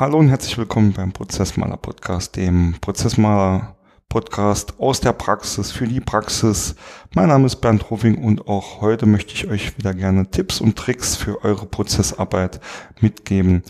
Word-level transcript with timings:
Hallo 0.00 0.16
und 0.18 0.28
herzlich 0.28 0.56
willkommen 0.56 0.92
beim 0.92 1.10
Prozessmaler 1.10 1.76
Podcast, 1.76 2.36
dem 2.36 2.76
Prozessmaler 2.80 3.74
Podcast 4.08 4.78
aus 4.78 5.00
der 5.00 5.12
Praxis 5.12 5.72
für 5.72 5.88
die 5.88 5.98
Praxis. 5.98 6.76
Mein 7.16 7.30
Name 7.30 7.46
ist 7.46 7.56
Bernd 7.56 7.90
Roving 7.90 8.22
und 8.22 8.46
auch 8.46 8.80
heute 8.80 9.06
möchte 9.06 9.34
ich 9.34 9.48
euch 9.48 9.76
wieder 9.76 9.94
gerne 9.94 10.30
Tipps 10.30 10.60
und 10.60 10.76
Tricks 10.76 11.16
für 11.16 11.42
eure 11.42 11.66
Prozessarbeit 11.66 12.60
mitgeben. 13.00 13.64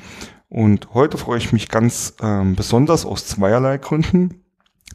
Und 0.51 0.93
heute 0.93 1.17
freue 1.17 1.39
ich 1.39 1.55
mich 1.55 1.71
ganz 1.71 2.13
ähm, 2.21 2.57
besonders 2.57 3.07
aus 3.07 3.27
zweierlei 3.27 3.79
Gründen. 3.79 4.45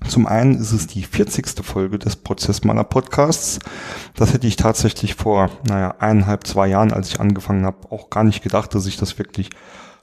Zum 0.08 0.28
einen 0.28 0.60
ist 0.60 0.72
es 0.72 0.86
die 0.86 1.02
40. 1.02 1.66
Folge 1.66 1.98
des 1.98 2.16
Prozessmaler 2.16 2.84
Podcasts. 2.84 3.58
Das 4.14 4.34
hätte 4.34 4.46
ich 4.46 4.56
tatsächlich 4.56 5.16
vor, 5.16 5.50
naja, 5.68 5.96
eineinhalb, 5.98 6.46
zwei 6.46 6.68
Jahren, 6.68 6.94
als 6.94 7.08
ich 7.08 7.20
angefangen 7.20 7.66
habe, 7.66 7.92
auch 7.92 8.12
gar 8.12 8.24
nicht 8.24 8.44
gedacht, 8.44 8.76
dass 8.76 8.86
ich 8.86 8.98
das 8.98 9.18
wirklich 9.18 9.50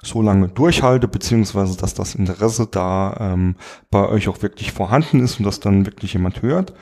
so 0.02 0.22
lange 0.22 0.48
durchhalte, 0.48 1.08
beziehungsweise 1.08 1.76
dass 1.76 1.94
das 1.94 2.14
Interesse 2.14 2.66
da 2.70 3.16
ähm, 3.20 3.56
bei 3.90 4.08
euch 4.08 4.28
auch 4.28 4.42
wirklich 4.42 4.72
vorhanden 4.72 5.20
ist 5.20 5.38
und 5.38 5.44
dass 5.44 5.60
dann 5.60 5.86
wirklich 5.86 6.14
jemand 6.14 6.42
hört. 6.42 6.72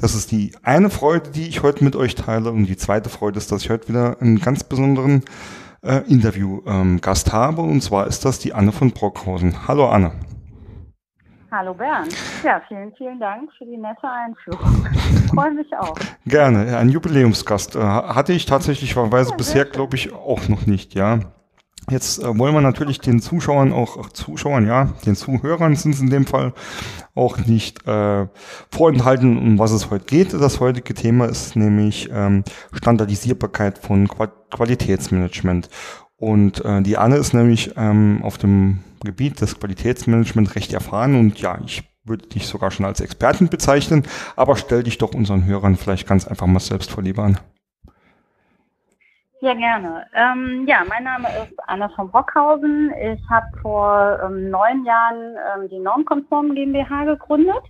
Das 0.00 0.14
ist 0.14 0.30
die 0.32 0.52
eine 0.62 0.90
Freude, 0.90 1.30
die 1.30 1.48
ich 1.48 1.62
heute 1.62 1.84
mit 1.84 1.96
euch 1.96 2.14
teile. 2.14 2.50
Und 2.50 2.66
die 2.66 2.76
zweite 2.76 3.08
Freude 3.08 3.38
ist, 3.38 3.50
dass 3.52 3.62
ich 3.62 3.70
heute 3.70 3.88
wieder 3.88 4.20
einen 4.20 4.40
ganz 4.40 4.64
besonderen 4.64 5.22
äh, 5.82 6.02
Interview-Gast 6.08 7.28
ähm, 7.28 7.32
habe. 7.32 7.62
Und 7.62 7.82
zwar 7.82 8.06
ist 8.06 8.24
das 8.24 8.38
die 8.38 8.52
Anne 8.52 8.72
von 8.72 8.90
Brockhausen. 8.90 9.66
Hallo 9.66 9.88
Anne. 9.88 10.12
Hallo 11.50 11.72
Bernd. 11.72 12.14
Ja, 12.44 12.60
vielen, 12.68 12.92
vielen 12.96 13.18
Dank 13.18 13.50
für 13.56 13.64
die 13.64 13.78
nette 13.78 14.06
Einführung. 14.06 14.86
Ich 14.92 15.30
freue 15.30 15.50
mich 15.52 15.74
auch. 15.78 15.96
Gerne. 16.26 16.76
Ein 16.76 16.90
Jubiläumsgast 16.90 17.74
äh, 17.74 17.80
hatte 17.80 18.34
ich 18.34 18.44
tatsächlich 18.44 18.94
ja, 18.94 19.06
bisher, 19.34 19.64
glaube 19.64 19.96
ich, 19.96 20.12
auch 20.12 20.46
noch 20.48 20.66
nicht, 20.66 20.94
ja. 20.94 21.20
Jetzt 21.90 22.22
äh, 22.22 22.38
wollen 22.38 22.54
wir 22.54 22.60
natürlich 22.60 23.00
den 23.00 23.20
Zuschauern 23.20 23.72
auch, 23.72 23.96
ach, 23.98 24.10
Zuschauern, 24.12 24.66
ja, 24.66 24.92
den 25.06 25.16
Zuhörern 25.16 25.74
sind 25.74 25.94
es 25.94 26.00
in 26.00 26.10
dem 26.10 26.26
Fall 26.26 26.52
auch 27.14 27.38
nicht 27.38 27.86
äh, 27.86 28.26
vorenthalten, 28.70 29.38
um 29.38 29.58
was 29.58 29.72
es 29.72 29.90
heute 29.90 30.04
geht. 30.04 30.32
Das 30.34 30.60
heutige 30.60 30.94
Thema 30.94 31.26
ist 31.26 31.56
nämlich 31.56 32.10
ähm, 32.12 32.44
Standardisierbarkeit 32.72 33.78
von 33.78 34.08
Qu 34.08 34.26
Qualitätsmanagement. 34.50 35.68
Und 36.16 36.64
äh, 36.64 36.82
die 36.82 36.96
Anne 36.96 37.16
ist 37.16 37.32
nämlich 37.32 37.72
ähm, 37.76 38.20
auf 38.22 38.38
dem 38.38 38.80
Gebiet 39.04 39.40
des 39.40 39.58
Qualitätsmanagements 39.58 40.56
recht 40.56 40.72
erfahren 40.72 41.14
und 41.14 41.38
ja, 41.38 41.58
ich 41.64 41.84
würde 42.04 42.26
dich 42.26 42.46
sogar 42.46 42.70
schon 42.70 42.86
als 42.86 43.00
Experten 43.00 43.48
bezeichnen, 43.48 44.04
aber 44.34 44.56
stell 44.56 44.82
dich 44.82 44.98
doch 44.98 45.14
unseren 45.14 45.44
Hörern 45.44 45.76
vielleicht 45.76 46.08
ganz 46.08 46.26
einfach 46.26 46.46
mal 46.46 46.60
selbst 46.60 46.90
vor, 46.90 47.02
lieber 47.02 47.22
an. 47.22 47.38
Ja, 49.40 49.54
gerne. 49.54 50.04
Ähm, 50.14 50.66
ja, 50.66 50.82
mein 50.88 51.04
Name 51.04 51.28
ist 51.28 51.54
Anna 51.68 51.88
von 51.90 52.10
Brockhausen. 52.10 52.92
Ich 53.00 53.20
habe 53.30 53.46
vor 53.62 54.18
ähm, 54.24 54.50
neun 54.50 54.84
Jahren 54.84 55.36
ähm, 55.54 55.68
die 55.68 55.78
Normkonform 55.78 56.56
GmbH 56.56 57.04
gegründet. 57.04 57.62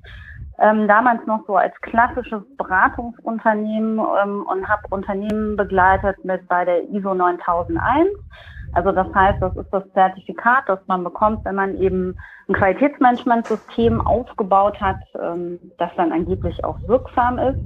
Ähm, 0.58 0.88
damals 0.88 1.26
noch 1.26 1.46
so 1.46 1.56
als 1.56 1.74
klassisches 1.82 2.42
Beratungsunternehmen 2.56 3.98
ähm, 3.98 4.46
und 4.46 4.66
habe 4.66 4.82
Unternehmen 4.88 5.56
begleitet 5.56 6.24
mit 6.24 6.48
bei 6.48 6.64
der 6.64 6.88
ISO 6.88 7.12
9001. 7.12 8.08
Also 8.72 8.90
das 8.92 9.06
heißt, 9.14 9.42
das 9.42 9.54
ist 9.56 9.70
das 9.70 9.84
Zertifikat, 9.92 10.64
das 10.68 10.80
man 10.86 11.04
bekommt, 11.04 11.44
wenn 11.44 11.54
man 11.54 11.76
eben 11.76 12.16
ein 12.48 12.54
Qualitätsmanagementsystem 12.54 14.00
aufgebaut 14.00 14.80
hat, 14.80 15.00
ähm, 15.20 15.58
das 15.76 15.90
dann 15.98 16.12
angeblich 16.12 16.64
auch 16.64 16.78
wirksam 16.86 17.38
ist. 17.38 17.60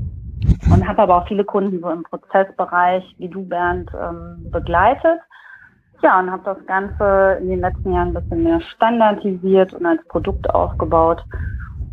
Und 0.71 0.87
habe 0.87 1.03
aber 1.03 1.17
auch 1.17 1.29
viele 1.29 1.45
Kunden 1.45 1.81
so 1.81 1.91
im 1.91 2.03
Prozessbereich, 2.03 3.05
wie 3.19 3.29
du 3.29 3.45
Bernd, 3.47 3.91
ähm, 3.95 4.51
begleitet. 4.51 5.21
Ja, 6.03 6.19
und 6.19 6.31
habe 6.31 6.43
das 6.45 6.67
Ganze 6.67 7.39
in 7.41 7.49
den 7.49 7.61
letzten 7.61 7.93
Jahren 7.93 8.09
ein 8.09 8.15
bisschen 8.15 8.43
mehr 8.43 8.61
standardisiert 8.61 9.73
und 9.75 9.87
als 9.87 10.05
Produkt 10.09 10.51
aufgebaut. 10.51 11.23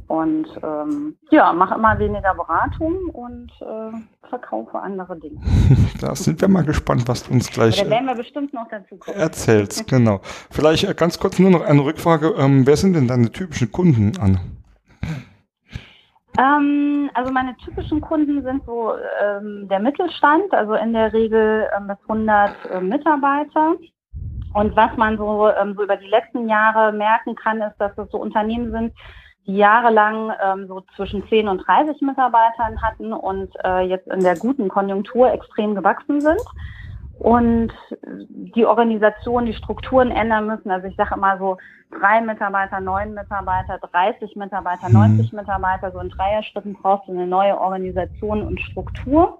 Und 0.08 0.48
ähm, 0.64 1.16
ja, 1.30 1.54
mache 1.54 1.76
immer 1.76 2.00
weniger 2.00 2.34
Beratung 2.34 2.96
und 3.14 3.52
äh, 3.62 4.28
verkaufe 4.28 4.80
andere 4.80 5.16
Dinge. 5.20 5.40
da 6.02 6.16
sind 6.16 6.42
wir 6.42 6.48
mal 6.48 6.64
gespannt, 6.64 7.08
was 7.08 7.24
du 7.24 7.34
uns 7.34 7.52
gleich. 7.52 7.80
Da 7.80 7.88
werden 7.88 8.08
wir 8.08 8.16
bestimmt 8.16 8.52
noch 8.52 8.68
dazu 8.72 8.98
kommen. 8.98 9.16
Erzählst, 9.16 9.88
genau. 9.88 10.22
Vielleicht 10.50 10.86
äh, 10.86 10.96
ganz 10.96 11.20
kurz 11.20 11.38
nur 11.38 11.52
noch 11.52 11.62
eine 11.62 11.86
Rückfrage. 11.86 12.34
Ähm, 12.40 12.66
wer 12.66 12.76
sind 12.76 12.94
denn 12.94 13.08
deine 13.08 13.32
typischen 13.32 13.72
Kunden 13.72 14.20
an? 14.20 14.40
Ähm, 16.40 17.10
also 17.16 17.34
meine 17.34 17.56
typischen 17.58 18.00
Kunden 18.00 18.42
sind 18.44 18.64
so 18.66 18.94
ähm, 19.22 19.68
der 19.68 19.80
Mittelstand, 19.80 20.54
also 20.54 20.74
in 20.76 20.94
der 20.94 21.12
Regel 21.12 21.68
ähm, 21.76 21.88
bis 21.88 21.98
100 22.04 22.56
äh, 22.72 22.80
Mitarbeiter. 22.80 23.76
Und 24.54 24.76
was 24.76 24.96
man 24.96 25.18
so, 25.18 25.50
ähm, 25.50 25.76
so 25.76 25.84
über 25.84 25.98
die 25.98 26.08
letzten 26.08 26.48
Jahre 26.48 26.94
merken 26.94 27.36
kann, 27.36 27.62
ist, 27.62 27.76
dass 27.78 27.98
es 27.98 28.10
so 28.12 28.20
Unternehmen 28.20 28.72
sind, 28.72 28.94
die 29.48 29.58
jahrelang 29.58 30.32
ähm, 30.42 30.68
so 30.68 30.82
zwischen 30.96 31.28
10 31.28 31.50
und 31.50 31.60
30 31.68 32.02
Mitarbeitern 32.02 32.82
hatten 32.82 33.12
und 33.12 33.54
äh, 33.66 33.82
jetzt 33.82 34.08
in 34.08 34.22
der 34.22 34.38
guten 34.38 34.70
Konjunktur 34.70 35.32
extrem 35.32 35.76
gewachsen 35.76 36.22
sind 36.22 36.42
und 37.20 37.74
die 37.98 38.66
Organisation, 38.66 39.46
die 39.46 39.54
Strukturen 39.54 40.10
ändern 40.10 40.48
müssen. 40.48 40.72
Also 40.72 40.88
ich 40.88 40.96
sage 40.96 41.16
immer 41.16 41.38
so 41.38 41.58
drei 41.92 42.22
Mitarbeiter, 42.22 42.80
neun 42.80 43.14
Mitarbeiter, 43.14 43.78
30 43.78 44.38
Mitarbeiter, 44.38 44.90
90 44.90 45.32
mhm. 45.32 45.40
Mitarbeiter, 45.40 45.92
so 45.92 46.00
in 46.00 46.10
Dreierschritten 46.10 46.74
brauchst 46.74 47.10
du 47.10 47.12
eine 47.12 47.28
neue 47.28 47.60
Organisation 47.60 48.42
und 48.42 48.62
Struktur. 48.62 49.40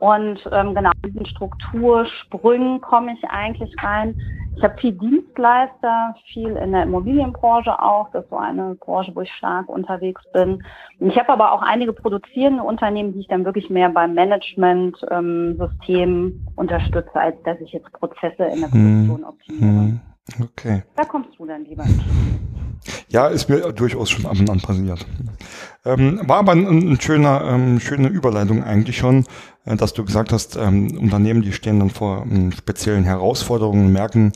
Und 0.00 0.40
ähm, 0.50 0.74
genau 0.74 0.90
in 1.04 1.12
diesen 1.12 1.26
Struktursprüngen 1.26 2.80
komme 2.80 3.12
ich 3.12 3.22
eigentlich 3.28 3.72
rein. 3.82 4.16
Ich 4.56 4.64
habe 4.64 4.76
viel 4.78 4.92
Dienstleister, 4.92 6.14
viel 6.32 6.56
in 6.56 6.72
der 6.72 6.82
Immobilienbranche 6.82 7.80
auch. 7.80 8.10
Das 8.12 8.24
ist 8.24 8.30
so 8.30 8.36
eine 8.36 8.74
Branche, 8.74 9.14
wo 9.14 9.20
ich 9.20 9.32
stark 9.32 9.68
unterwegs 9.68 10.22
bin. 10.32 10.64
Ich 10.98 11.16
habe 11.18 11.28
aber 11.28 11.52
auch 11.52 11.62
einige 11.62 11.92
produzierende 11.92 12.62
Unternehmen, 12.62 13.12
die 13.12 13.20
ich 13.20 13.28
dann 13.28 13.44
wirklich 13.44 13.70
mehr 13.70 13.90
beim 13.90 14.14
Management-System 14.14 16.08
ähm, 16.08 16.46
unterstütze, 16.56 17.14
als 17.14 17.36
dass 17.44 17.60
ich 17.60 17.72
jetzt 17.72 17.92
Prozesse 17.92 18.44
in 18.44 18.60
der 18.60 18.72
hm. 18.72 19.06
Produktion 19.06 19.24
optimiere. 19.24 19.70
Hm. 19.70 20.00
Okay. 20.40 20.82
Da 20.96 21.04
kommst 21.04 21.30
du 21.38 21.46
dann 21.46 21.64
lieber. 21.64 21.84
Ja, 23.08 23.26
ist 23.26 23.48
mir 23.48 23.72
durchaus 23.72 24.10
schon 24.10 24.26
ab 24.26 24.38
und 24.38 24.48
an 24.48 24.60
passiert. 24.60 25.04
Ähm, 25.84 26.20
war 26.24 26.38
aber 26.38 26.52
ein, 26.52 26.92
ein 26.92 27.00
schöner, 27.00 27.42
ähm, 27.44 27.80
schöne 27.80 28.06
Überleitung 28.08 28.62
eigentlich 28.62 28.96
schon, 28.96 29.26
äh, 29.64 29.74
dass 29.76 29.92
du 29.92 30.04
gesagt 30.04 30.32
hast, 30.32 30.56
ähm, 30.56 30.96
Unternehmen, 30.96 31.42
die 31.42 31.52
stehen 31.52 31.80
dann 31.80 31.90
vor 31.90 32.24
ähm, 32.30 32.52
speziellen 32.52 33.04
Herausforderungen 33.04 33.86
und 33.86 33.92
merken, 33.92 34.32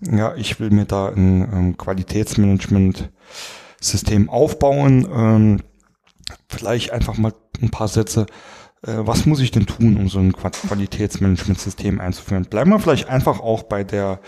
ja, 0.00 0.34
ich 0.34 0.58
will 0.60 0.70
mir 0.70 0.86
da 0.86 1.08
ein 1.08 1.48
ähm, 1.52 1.76
Qualitätsmanagement-System 1.76 4.28
aufbauen. 4.28 5.06
Ähm, 5.14 5.60
vielleicht 6.48 6.92
einfach 6.92 7.16
mal 7.16 7.32
ein 7.62 7.70
paar 7.70 7.88
Sätze. 7.88 8.26
Äh, 8.82 8.96
was 8.98 9.26
muss 9.26 9.40
ich 9.40 9.50
denn 9.50 9.66
tun, 9.66 9.96
um 9.96 10.08
so 10.08 10.18
ein 10.18 10.32
Qualitätsmanagement-System 10.32 12.00
einzuführen? 12.00 12.44
Bleiben 12.44 12.70
wir 12.70 12.80
vielleicht 12.80 13.08
einfach 13.08 13.40
auch 13.40 13.64
bei 13.64 13.84
der 13.84 14.20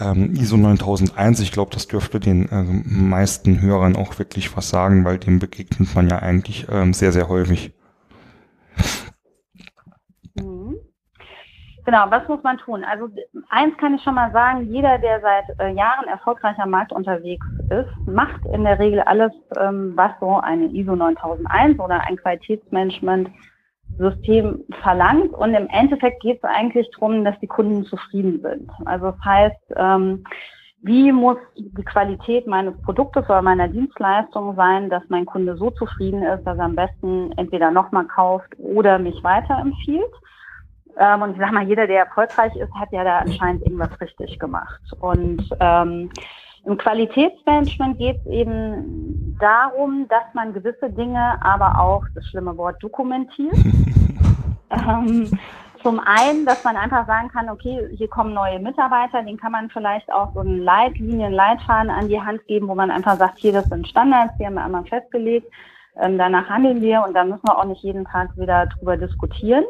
ähm, 0.00 0.34
ISO 0.34 0.56
9001, 0.56 1.40
ich 1.40 1.52
glaube, 1.52 1.72
das 1.72 1.88
dürfte 1.88 2.20
den 2.20 2.48
äh, 2.50 2.62
meisten 2.62 3.60
Hörern 3.60 3.96
auch 3.96 4.18
wirklich 4.18 4.56
was 4.56 4.68
sagen, 4.68 5.04
weil 5.04 5.18
dem 5.18 5.38
begegnet 5.38 5.94
man 5.94 6.08
ja 6.08 6.18
eigentlich 6.18 6.66
ähm, 6.70 6.92
sehr, 6.92 7.12
sehr 7.12 7.28
häufig. 7.28 7.72
Mhm. 10.34 10.76
Genau, 11.86 12.10
was 12.10 12.26
muss 12.28 12.42
man 12.42 12.58
tun? 12.58 12.84
Also 12.84 13.08
eins 13.48 13.76
kann 13.78 13.94
ich 13.94 14.02
schon 14.02 14.16
mal 14.16 14.32
sagen, 14.32 14.72
jeder, 14.72 14.98
der 14.98 15.20
seit 15.20 15.60
äh, 15.60 15.72
Jahren 15.72 16.08
erfolgreich 16.08 16.58
am 16.58 16.70
Markt 16.70 16.92
unterwegs 16.92 17.46
ist, 17.70 18.06
macht 18.06 18.44
in 18.52 18.64
der 18.64 18.78
Regel 18.78 19.00
alles, 19.00 19.32
ähm, 19.58 19.92
was 19.94 20.10
so 20.20 20.40
eine 20.40 20.66
ISO 20.66 20.96
9001 20.96 21.78
oder 21.78 22.00
ein 22.00 22.16
Qualitätsmanagement 22.16 23.30
System 23.98 24.64
verlangt. 24.82 25.32
Und 25.32 25.54
im 25.54 25.68
Endeffekt 25.68 26.20
geht 26.22 26.38
es 26.38 26.44
eigentlich 26.44 26.88
darum, 26.92 27.24
dass 27.24 27.38
die 27.40 27.46
Kunden 27.46 27.84
zufrieden 27.84 28.40
sind. 28.42 28.70
Also 28.84 29.12
das 29.12 29.24
heißt, 29.24 29.74
ähm, 29.76 30.24
wie 30.82 31.10
muss 31.10 31.38
die 31.56 31.84
Qualität 31.84 32.46
meines 32.46 32.80
Produktes 32.82 33.24
oder 33.24 33.42
meiner 33.42 33.66
Dienstleistung 33.66 34.54
sein, 34.54 34.88
dass 34.88 35.02
mein 35.08 35.26
Kunde 35.26 35.56
so 35.56 35.70
zufrieden 35.70 36.22
ist, 36.22 36.44
dass 36.44 36.58
er 36.58 36.64
am 36.64 36.76
besten 36.76 37.32
entweder 37.36 37.70
nochmal 37.70 38.04
kauft 38.04 38.52
oder 38.58 38.98
mich 38.98 39.22
weiterempfiehlt. 39.24 40.12
Ähm, 40.98 41.22
und 41.22 41.32
ich 41.32 41.38
sag 41.38 41.52
mal, 41.52 41.66
jeder, 41.66 41.86
der 41.86 42.06
erfolgreich 42.06 42.54
ist, 42.56 42.72
hat 42.74 42.92
ja 42.92 43.04
da 43.04 43.18
anscheinend 43.18 43.62
irgendwas 43.62 44.00
richtig 44.00 44.38
gemacht. 44.38 44.80
Und 45.00 45.42
ähm, 45.60 46.10
im 46.66 46.76
Qualitätsmanagement 46.76 47.96
geht 47.98 48.18
es 48.18 48.26
eben 48.26 49.36
darum, 49.38 50.06
dass 50.08 50.24
man 50.34 50.52
gewisse 50.52 50.90
Dinge, 50.90 51.40
aber 51.40 51.80
auch 51.80 52.04
das 52.14 52.26
schlimme 52.26 52.56
Wort 52.56 52.82
dokumentiert. 52.82 53.54
ähm, 54.70 55.30
zum 55.82 56.00
einen, 56.00 56.44
dass 56.44 56.64
man 56.64 56.76
einfach 56.76 57.06
sagen 57.06 57.28
kann, 57.28 57.48
okay, 57.48 57.88
hier 57.96 58.08
kommen 58.08 58.34
neue 58.34 58.58
Mitarbeiter, 58.58 59.22
den 59.22 59.36
kann 59.36 59.52
man 59.52 59.70
vielleicht 59.70 60.10
auch 60.12 60.34
so 60.34 60.40
einen 60.40 60.58
Leitlinien, 60.58 61.32
Leitfaden 61.32 61.90
an 61.90 62.08
die 62.08 62.20
Hand 62.20 62.44
geben, 62.48 62.66
wo 62.66 62.74
man 62.74 62.90
einfach 62.90 63.16
sagt, 63.16 63.38
hier, 63.38 63.52
das 63.52 63.66
sind 63.66 63.86
Standards, 63.86 64.34
die 64.38 64.46
haben 64.46 64.54
wir 64.54 64.64
einmal 64.64 64.84
festgelegt, 64.86 65.46
ähm, 66.00 66.18
danach 66.18 66.48
handeln 66.48 66.80
wir 66.80 67.04
und 67.06 67.14
da 67.14 67.24
müssen 67.24 67.46
wir 67.46 67.56
auch 67.56 67.64
nicht 67.64 67.84
jeden 67.84 68.04
Tag 68.04 68.36
wieder 68.36 68.66
drüber 68.66 68.96
diskutieren. 68.96 69.64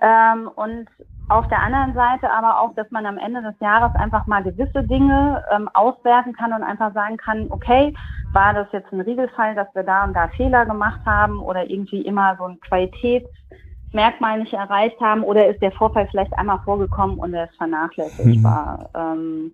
Ähm, 0.00 0.50
und 0.56 0.88
auf 1.30 1.46
der 1.48 1.62
anderen 1.62 1.94
Seite 1.94 2.30
aber 2.30 2.60
auch, 2.60 2.74
dass 2.74 2.90
man 2.90 3.06
am 3.06 3.18
Ende 3.18 3.42
des 3.42 3.54
Jahres 3.60 3.94
einfach 3.94 4.26
mal 4.26 4.42
gewisse 4.42 4.82
Dinge 4.82 5.44
ähm, 5.50 5.68
auswerten 5.74 6.32
kann 6.32 6.52
und 6.52 6.62
einfach 6.62 6.92
sagen 6.92 7.16
kann, 7.16 7.46
okay, 7.50 7.94
war 8.32 8.52
das 8.52 8.66
jetzt 8.72 8.92
ein 8.92 9.00
Regelfall, 9.00 9.54
dass 9.54 9.68
wir 9.74 9.82
da 9.82 10.04
und 10.04 10.14
da 10.14 10.28
Fehler 10.28 10.66
gemacht 10.66 11.00
haben 11.06 11.38
oder 11.40 11.68
irgendwie 11.68 12.02
immer 12.02 12.36
so 12.36 12.44
ein 12.44 12.60
Qualitätsmerkmal 12.60 14.40
nicht 14.40 14.52
erreicht 14.52 15.00
haben 15.00 15.22
oder 15.22 15.46
ist 15.46 15.62
der 15.62 15.72
Vorfall 15.72 16.08
vielleicht 16.10 16.36
einmal 16.38 16.60
vorgekommen 16.64 17.18
und 17.18 17.32
er 17.32 17.44
ist 17.44 17.56
vernachlässigbar. 17.56 18.90
Mhm. 18.94 19.00
Ähm, 19.00 19.52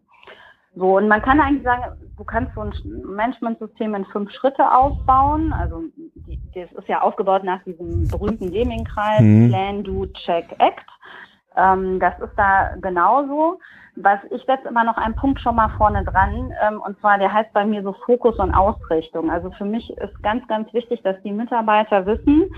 so, 0.76 0.98
und 0.98 1.08
man 1.08 1.22
kann 1.22 1.40
eigentlich 1.40 1.62
sagen, 1.62 1.84
du 2.18 2.24
kannst 2.24 2.54
so 2.54 2.60
ein 2.60 2.72
Managementsystem 3.04 3.94
in 3.94 4.04
fünf 4.06 4.30
Schritte 4.32 4.70
aufbauen. 4.70 5.54
Also 5.54 5.84
das 6.54 6.70
ist 6.70 6.88
ja 6.88 7.00
aufgebaut 7.00 7.44
nach 7.44 7.62
diesem 7.64 8.06
berühmten 8.08 8.50
Deming-Kreis, 8.50 9.22
mhm. 9.22 9.48
Plan, 9.48 9.84
Do, 9.84 10.06
Check, 10.06 10.54
Act. 10.58 10.84
Ähm, 11.56 12.00
das 12.00 12.18
ist 12.20 12.32
da 12.36 12.74
genauso. 12.80 13.58
Was 13.96 14.20
ich 14.30 14.44
setze 14.44 14.68
immer 14.68 14.84
noch 14.84 14.98
einen 14.98 15.14
Punkt 15.14 15.40
schon 15.40 15.56
mal 15.56 15.70
vorne 15.78 16.04
dran, 16.04 16.52
ähm, 16.62 16.80
und 16.82 16.98
zwar 17.00 17.18
der 17.18 17.32
heißt 17.32 17.52
bei 17.54 17.64
mir 17.64 17.82
so 17.82 17.94
Fokus 18.04 18.38
und 18.38 18.52
Ausrichtung. 18.52 19.30
Also 19.30 19.50
für 19.52 19.64
mich 19.64 19.90
ist 19.96 20.22
ganz, 20.22 20.46
ganz 20.48 20.72
wichtig, 20.74 21.02
dass 21.02 21.16
die 21.22 21.32
Mitarbeiter 21.32 22.04
wissen, 22.04 22.50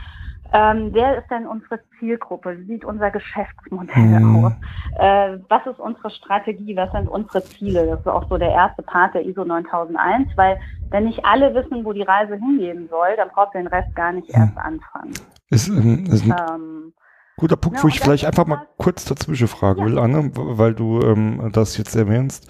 ähm, 0.52 0.90
wer 0.92 1.18
ist 1.18 1.30
denn 1.30 1.46
unsere 1.46 1.80
Zielgruppe? 1.98 2.58
Wie 2.58 2.64
sieht 2.64 2.84
unser 2.84 3.10
Geschäftsmodell 3.10 4.20
mhm. 4.20 4.44
aus? 4.44 4.52
Äh, 4.98 5.38
was 5.48 5.66
ist 5.66 5.78
unsere 5.78 6.10
Strategie? 6.10 6.74
Was 6.74 6.90
sind 6.92 7.08
unsere 7.08 7.44
Ziele? 7.44 7.86
Das 7.86 8.00
ist 8.00 8.06
auch 8.06 8.28
so 8.28 8.38
der 8.38 8.50
erste 8.50 8.82
Part 8.82 9.14
der 9.14 9.26
ISO 9.26 9.44
9001, 9.44 10.28
weil 10.36 10.58
wenn 10.90 11.04
nicht 11.04 11.24
alle 11.24 11.54
wissen, 11.54 11.84
wo 11.84 11.92
die 11.92 12.02
Reise 12.02 12.36
hingehen 12.36 12.88
soll, 12.88 13.08
dann 13.16 13.28
braucht 13.28 13.54
ihr 13.54 13.60
den 13.60 13.66
Rest 13.66 13.94
gar 13.94 14.12
nicht 14.12 14.30
erst 14.30 14.56
anfangen. 14.56 15.12
Ist, 15.50 15.68
ähm, 15.68 16.04
ist 16.06 16.24
ähm, 16.24 16.94
Guter 17.38 17.56
Punkt, 17.56 17.78
ja, 17.78 17.84
wo 17.84 17.88
ich 17.88 18.00
vielleicht 18.00 18.24
einfach 18.24 18.46
mal 18.46 18.66
kurz 18.78 19.04
dazwischen 19.04 19.46
fragen 19.46 19.80
ja. 19.80 19.86
will, 19.86 19.98
Anne, 19.98 20.32
weil 20.34 20.74
du 20.74 21.00
ähm, 21.00 21.50
das 21.52 21.76
jetzt 21.76 21.94
erwähnst. 21.94 22.48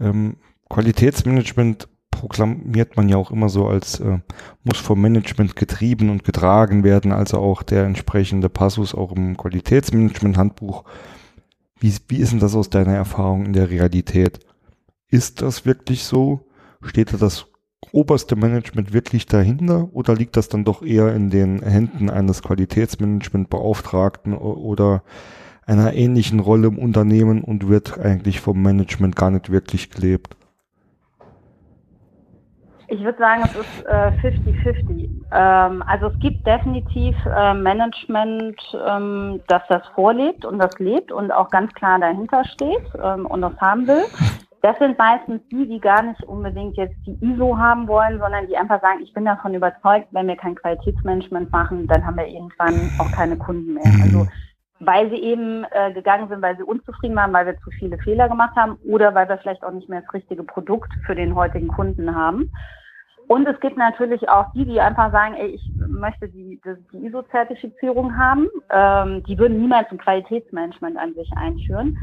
Ähm, 0.00 0.36
Qualitätsmanagement 0.68 1.88
proklamiert 2.10 2.96
man 2.96 3.08
ja 3.08 3.16
auch 3.16 3.30
immer 3.30 3.48
so 3.48 3.68
als 3.68 4.00
äh, 4.00 4.18
muss 4.64 4.78
vom 4.78 5.00
Management 5.00 5.54
getrieben 5.54 6.10
und 6.10 6.24
getragen 6.24 6.82
werden, 6.82 7.12
also 7.12 7.38
auch 7.38 7.62
der 7.62 7.84
entsprechende 7.84 8.48
Passus 8.48 8.92
auch 8.92 9.12
im 9.12 9.36
Qualitätsmanagement-Handbuch. 9.36 10.84
Wie, 11.78 11.94
wie 12.08 12.18
ist 12.18 12.32
denn 12.32 12.40
das 12.40 12.56
aus 12.56 12.70
deiner 12.70 12.94
Erfahrung 12.94 13.46
in 13.46 13.52
der 13.52 13.70
Realität? 13.70 14.40
Ist 15.08 15.42
das 15.42 15.64
wirklich 15.64 16.04
so? 16.04 16.48
Steht 16.82 17.12
da 17.12 17.18
das 17.18 17.46
oberste 17.92 18.36
Management 18.36 18.92
wirklich 18.92 19.26
dahinter 19.26 19.88
oder 19.92 20.14
liegt 20.14 20.36
das 20.36 20.48
dann 20.48 20.64
doch 20.64 20.82
eher 20.82 21.14
in 21.14 21.30
den 21.30 21.62
Händen 21.62 22.10
eines 22.10 22.42
Qualitätsmanagementbeauftragten 22.42 24.34
oder 24.34 25.02
einer 25.66 25.94
ähnlichen 25.94 26.40
Rolle 26.40 26.68
im 26.68 26.78
Unternehmen 26.78 27.42
und 27.42 27.68
wird 27.68 27.98
eigentlich 27.98 28.40
vom 28.40 28.60
Management 28.62 29.16
gar 29.16 29.30
nicht 29.30 29.50
wirklich 29.50 29.90
gelebt? 29.90 30.36
Ich 32.88 33.02
würde 33.02 33.18
sagen, 33.18 33.42
es 33.44 33.56
ist 33.56 33.88
50-50. 33.88 35.00
Äh, 35.00 35.08
ähm, 35.32 35.82
also 35.86 36.08
es 36.08 36.18
gibt 36.20 36.46
definitiv 36.46 37.16
äh, 37.26 37.54
Management, 37.54 38.60
ähm, 38.86 39.40
das 39.48 39.62
das 39.68 39.82
vorlebt 39.94 40.44
und 40.44 40.58
das 40.58 40.78
lebt 40.78 41.10
und 41.10 41.32
auch 41.32 41.50
ganz 41.50 41.72
klar 41.74 41.98
dahinter 41.98 42.44
steht 42.44 42.84
ähm, 43.02 43.26
und 43.26 43.40
das 43.40 43.56
haben 43.58 43.86
will. 43.86 44.04
Das 44.64 44.78
sind 44.78 44.96
meistens 44.96 45.46
die, 45.50 45.68
die 45.68 45.78
gar 45.78 46.02
nicht 46.02 46.24
unbedingt 46.24 46.78
jetzt 46.78 46.96
die 47.04 47.18
ISO 47.20 47.58
haben 47.58 47.86
wollen, 47.86 48.18
sondern 48.18 48.46
die 48.46 48.56
einfach 48.56 48.80
sagen, 48.80 49.02
ich 49.02 49.12
bin 49.12 49.26
davon 49.26 49.52
überzeugt, 49.52 50.08
wenn 50.12 50.26
wir 50.26 50.36
kein 50.36 50.54
Qualitätsmanagement 50.54 51.52
machen, 51.52 51.86
dann 51.86 52.06
haben 52.06 52.16
wir 52.16 52.26
irgendwann 52.26 52.90
auch 52.98 53.10
keine 53.10 53.36
Kunden 53.36 53.74
mehr. 53.74 53.92
Also 54.02 54.26
weil 54.80 55.10
sie 55.10 55.18
eben 55.18 55.66
äh, 55.70 55.92
gegangen 55.92 56.30
sind, 56.30 56.40
weil 56.40 56.56
sie 56.56 56.62
unzufrieden 56.62 57.14
waren, 57.14 57.34
weil 57.34 57.44
wir 57.44 57.58
zu 57.58 57.70
viele 57.72 57.98
Fehler 57.98 58.26
gemacht 58.30 58.56
haben 58.56 58.78
oder 58.88 59.14
weil 59.14 59.28
wir 59.28 59.36
vielleicht 59.36 59.62
auch 59.62 59.70
nicht 59.70 59.90
mehr 59.90 60.00
das 60.00 60.14
richtige 60.14 60.44
Produkt 60.44 60.90
für 61.04 61.14
den 61.14 61.34
heutigen 61.34 61.68
Kunden 61.68 62.14
haben. 62.14 62.50
Und 63.28 63.46
es 63.46 63.60
gibt 63.60 63.76
natürlich 63.76 64.30
auch 64.30 64.50
die, 64.54 64.64
die 64.64 64.80
einfach 64.80 65.12
sagen, 65.12 65.34
ey, 65.34 65.48
ich 65.48 65.72
möchte 65.88 66.26
die, 66.26 66.58
die 66.90 67.06
ISO-Zertifizierung 67.06 68.16
haben. 68.16 68.48
Ähm, 68.70 69.22
die 69.24 69.38
würden 69.38 69.60
niemals 69.60 69.90
ein 69.90 69.98
Qualitätsmanagement 69.98 70.96
an 70.96 71.12
sich 71.12 71.30
einführen. 71.36 71.98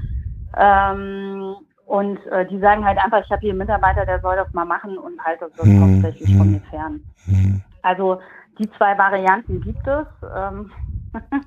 Ähm, 0.56 1.56
und 1.92 2.26
äh, 2.28 2.46
die 2.48 2.58
sagen 2.60 2.86
halt 2.86 2.98
einfach, 3.04 3.22
ich 3.22 3.30
habe 3.30 3.42
hier 3.42 3.50
einen 3.50 3.58
Mitarbeiter, 3.58 4.06
der 4.06 4.22
soll 4.22 4.38
das 4.38 4.54
mal 4.54 4.64
machen 4.64 4.98
und 4.98 5.22
halte 5.26 5.52
das 5.58 5.66
mhm. 5.66 5.82
hauptsächlich 5.82 6.38
von 6.38 6.50
mir 6.50 6.62
fern. 6.70 7.02
Mhm. 7.26 7.62
Also 7.82 8.22
die 8.58 8.72
zwei 8.78 8.98
Varianten 8.98 9.60
gibt 9.60 9.86
es. 9.86 10.08
Ähm 10.34 10.72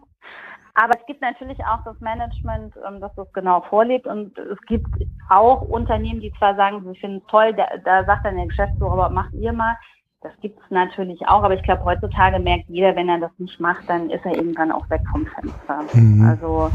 Aber 0.74 0.98
es 1.00 1.06
gibt 1.06 1.22
natürlich 1.22 1.58
auch 1.64 1.82
das 1.86 1.98
Management, 2.00 2.74
ähm, 2.86 3.00
das 3.00 3.14
das 3.14 3.32
genau 3.32 3.62
vorlebt. 3.70 4.06
Und 4.06 4.36
es 4.36 4.60
gibt 4.66 4.86
auch 5.30 5.62
Unternehmen, 5.62 6.20
die 6.20 6.32
zwar 6.38 6.54
sagen, 6.56 6.84
sie 6.84 7.00
finden 7.00 7.22
es 7.24 7.30
toll, 7.30 7.54
da, 7.54 7.64
da 7.82 8.04
sagt 8.04 8.26
dann 8.26 8.36
der 8.36 8.46
Geschäftsführer, 8.46 8.92
aber 8.92 9.08
macht 9.08 9.32
ihr 9.32 9.54
mal. 9.54 9.78
Das 10.20 10.32
gibt 10.42 10.60
es 10.62 10.70
natürlich 10.70 11.26
auch, 11.26 11.42
aber 11.42 11.54
ich 11.54 11.62
glaube, 11.62 11.84
heutzutage 11.84 12.38
merkt 12.38 12.68
jeder, 12.68 12.94
wenn 12.96 13.08
er 13.08 13.18
das 13.18 13.32
nicht 13.38 13.58
macht, 13.60 13.88
dann 13.88 14.10
ist 14.10 14.26
er 14.26 14.36
irgendwann 14.36 14.72
auch 14.72 14.90
weg 14.90 15.00
vom 15.10 15.24
Fenster. 15.24 15.84
Mhm. 15.94 16.26
Also 16.28 16.70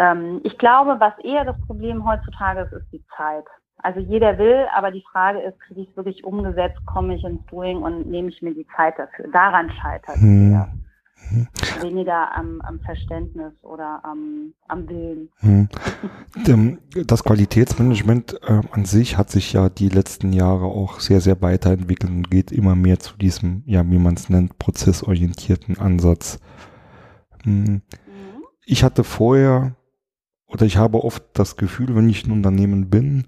ähm, 0.00 0.40
ich 0.44 0.56
glaube, 0.56 0.96
was 0.98 1.12
eher 1.22 1.44
das 1.44 1.60
Problem 1.66 2.08
heutzutage 2.08 2.60
ist, 2.62 2.72
ist 2.72 2.90
die 2.90 3.04
Zeit. 3.16 3.44
Also 3.82 4.00
jeder 4.00 4.38
will, 4.38 4.66
aber 4.74 4.90
die 4.90 5.04
Frage 5.12 5.40
ist, 5.40 5.60
kriege 5.60 5.82
ich 5.82 5.90
es 5.90 5.96
wirklich 5.96 6.24
umgesetzt, 6.24 6.78
komme 6.86 7.16
ich 7.16 7.24
ins 7.24 7.44
Doing 7.46 7.82
und 7.82 8.06
nehme 8.10 8.30
ich 8.30 8.40
mir 8.40 8.54
die 8.54 8.66
Zeit 8.76 8.98
dafür. 8.98 9.28
Daran 9.30 9.70
scheitert 9.70 10.16
es 10.16 10.22
hm. 10.22 10.52
eher. 10.52 10.72
Hm. 11.28 11.48
Weniger 11.82 12.34
am, 12.34 12.62
am, 12.62 12.80
Verständnis 12.80 13.52
oder 13.62 14.00
am, 14.02 14.54
am 14.68 14.88
Willen. 14.88 15.28
Hm. 15.40 15.68
Das 17.06 17.22
Qualitätsmanagement 17.22 18.40
äh, 18.42 18.62
an 18.72 18.86
sich 18.86 19.18
hat 19.18 19.28
sich 19.28 19.52
ja 19.52 19.68
die 19.68 19.90
letzten 19.90 20.32
Jahre 20.32 20.64
auch 20.64 20.98
sehr, 20.98 21.20
sehr 21.20 21.42
weiterentwickelt 21.42 22.10
und 22.10 22.30
geht 22.30 22.52
immer 22.52 22.74
mehr 22.74 22.98
zu 23.00 23.18
diesem, 23.18 23.62
ja, 23.66 23.84
wie 23.84 23.98
man 23.98 24.14
es 24.14 24.30
nennt, 24.30 24.58
prozessorientierten 24.58 25.78
Ansatz. 25.78 26.40
Hm. 27.44 27.64
Mhm. 27.64 27.82
Ich 28.64 28.82
hatte 28.82 29.04
vorher 29.04 29.74
oder 30.50 30.66
ich 30.66 30.76
habe 30.76 31.04
oft 31.04 31.22
das 31.34 31.56
Gefühl, 31.56 31.94
wenn 31.94 32.08
ich 32.08 32.26
ein 32.26 32.32
Unternehmen 32.32 32.90
bin, 32.90 33.24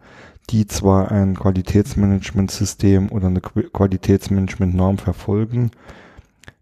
die 0.51 0.67
zwar 0.67 1.11
ein 1.11 1.35
Qualitätsmanagementsystem 1.37 3.11
oder 3.11 3.29
eine 3.29 3.41
Qualitätsmanagementnorm 3.41 4.99
verfolgen, 4.99 5.71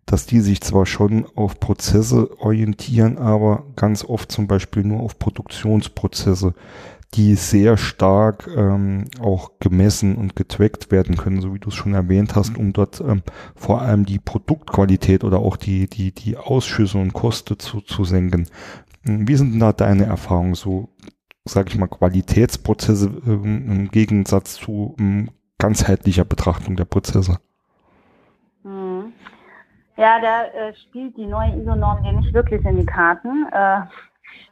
dass 0.07 0.27
die 0.27 0.41
sich 0.41 0.61
zwar 0.61 0.87
schon 0.87 1.27
auf 1.35 1.61
Prozesse 1.61 2.39
orientieren, 2.41 3.17
aber 3.19 3.65
ganz 3.77 4.05
oft 4.05 4.31
zum 4.31 4.49
Beispiel 4.49 4.85
nur 4.85 5.01
auf 5.01 5.19
Produktionsprozesse, 5.19 6.55
die 7.15 7.35
sehr 7.35 7.77
stark 7.77 8.49
ähm, 8.57 9.07
auch 9.21 9.53
gemessen 9.59 10.17
und 10.17 10.37
getrackt 10.37 10.93
werden 10.93 11.17
können, 11.17 11.41
so 11.41 11.55
wie 11.55 11.59
du 11.59 11.71
es 11.71 11.75
schon 11.75 11.95
erwähnt 11.95 12.37
hast, 12.37 12.57
um 12.57 12.73
dort 12.73 13.01
ähm, 13.01 13.23
vor 13.57 13.83
allem 13.83 14.05
die 14.05 14.19
Produktqualität 14.19 15.25
oder 15.25 15.41
auch 15.41 15.57
die, 15.57 15.89
die, 15.89 16.13
die 16.13 16.37
Ausschüsse 16.37 16.99
und 16.99 17.13
Kosten 17.13 17.59
zu, 17.59 17.81
zu 17.81 18.05
senken. 18.05 18.47
Wie 19.03 19.37
sind 19.37 19.59
da 19.59 19.73
deine 19.73 20.05
Erfahrungen 20.05 20.55
so, 20.55 20.89
sage 21.45 21.71
ich 21.71 21.79
mal, 21.79 21.89
Qualitätsprozesse 21.89 23.11
ähm, 23.27 23.71
im 23.71 23.91
Gegensatz 23.91 24.55
zu 24.55 24.95
ähm, 24.99 25.31
ganzheitlicher 25.59 26.25
Betrachtung 26.25 26.77
der 26.77 26.85
Prozesse? 26.85 27.39
Hm. 28.63 29.13
Ja, 29.97 30.21
da 30.21 30.45
äh, 30.45 30.75
spielt 30.75 31.17
die 31.17 31.27
neue 31.27 31.61
ISO-Norm 31.61 32.03
dir 32.03 32.13
nicht 32.13 32.33
wirklich 32.33 32.65
in 32.65 32.79
die 32.79 32.87
Karten, 32.87 33.47
äh, 33.53 33.81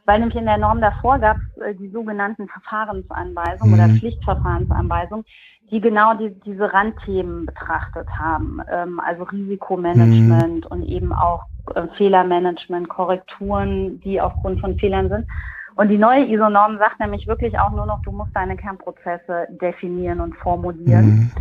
weil 0.05 0.19
nämlich 0.19 0.37
in 0.37 0.45
der 0.45 0.57
Norm 0.57 0.81
davor 0.81 1.19
gab 1.19 1.37
es 1.37 1.61
äh, 1.61 1.75
die 1.75 1.89
sogenannten 1.89 2.47
Verfahrensanweisungen 2.47 3.73
mhm. 3.75 3.79
oder 3.79 3.89
Pflichtverfahrensanweisungen, 3.99 5.25
die 5.71 5.81
genau 5.81 6.13
die, 6.15 6.31
diese 6.45 6.73
Randthemen 6.73 7.45
betrachtet 7.45 8.07
haben, 8.17 8.59
ähm, 8.71 8.99
also 8.99 9.23
Risikomanagement 9.23 10.65
mhm. 10.65 10.71
und 10.71 10.83
eben 10.83 11.13
auch 11.13 11.43
äh, 11.75 11.87
Fehlermanagement, 11.97 12.89
Korrekturen, 12.89 13.99
die 14.01 14.19
aufgrund 14.19 14.61
von 14.61 14.77
Fehlern 14.77 15.09
sind. 15.09 15.27
Und 15.75 15.87
die 15.87 15.97
neue 15.97 16.25
ISO-Norm 16.25 16.77
sagt 16.77 16.99
nämlich 16.99 17.25
wirklich 17.27 17.57
auch 17.57 17.71
nur 17.71 17.85
noch, 17.85 18.01
du 18.01 18.11
musst 18.11 18.35
deine 18.35 18.57
Kernprozesse 18.57 19.47
definieren 19.61 20.19
und 20.19 20.35
formulieren. 20.35 21.05
Mhm. 21.05 21.31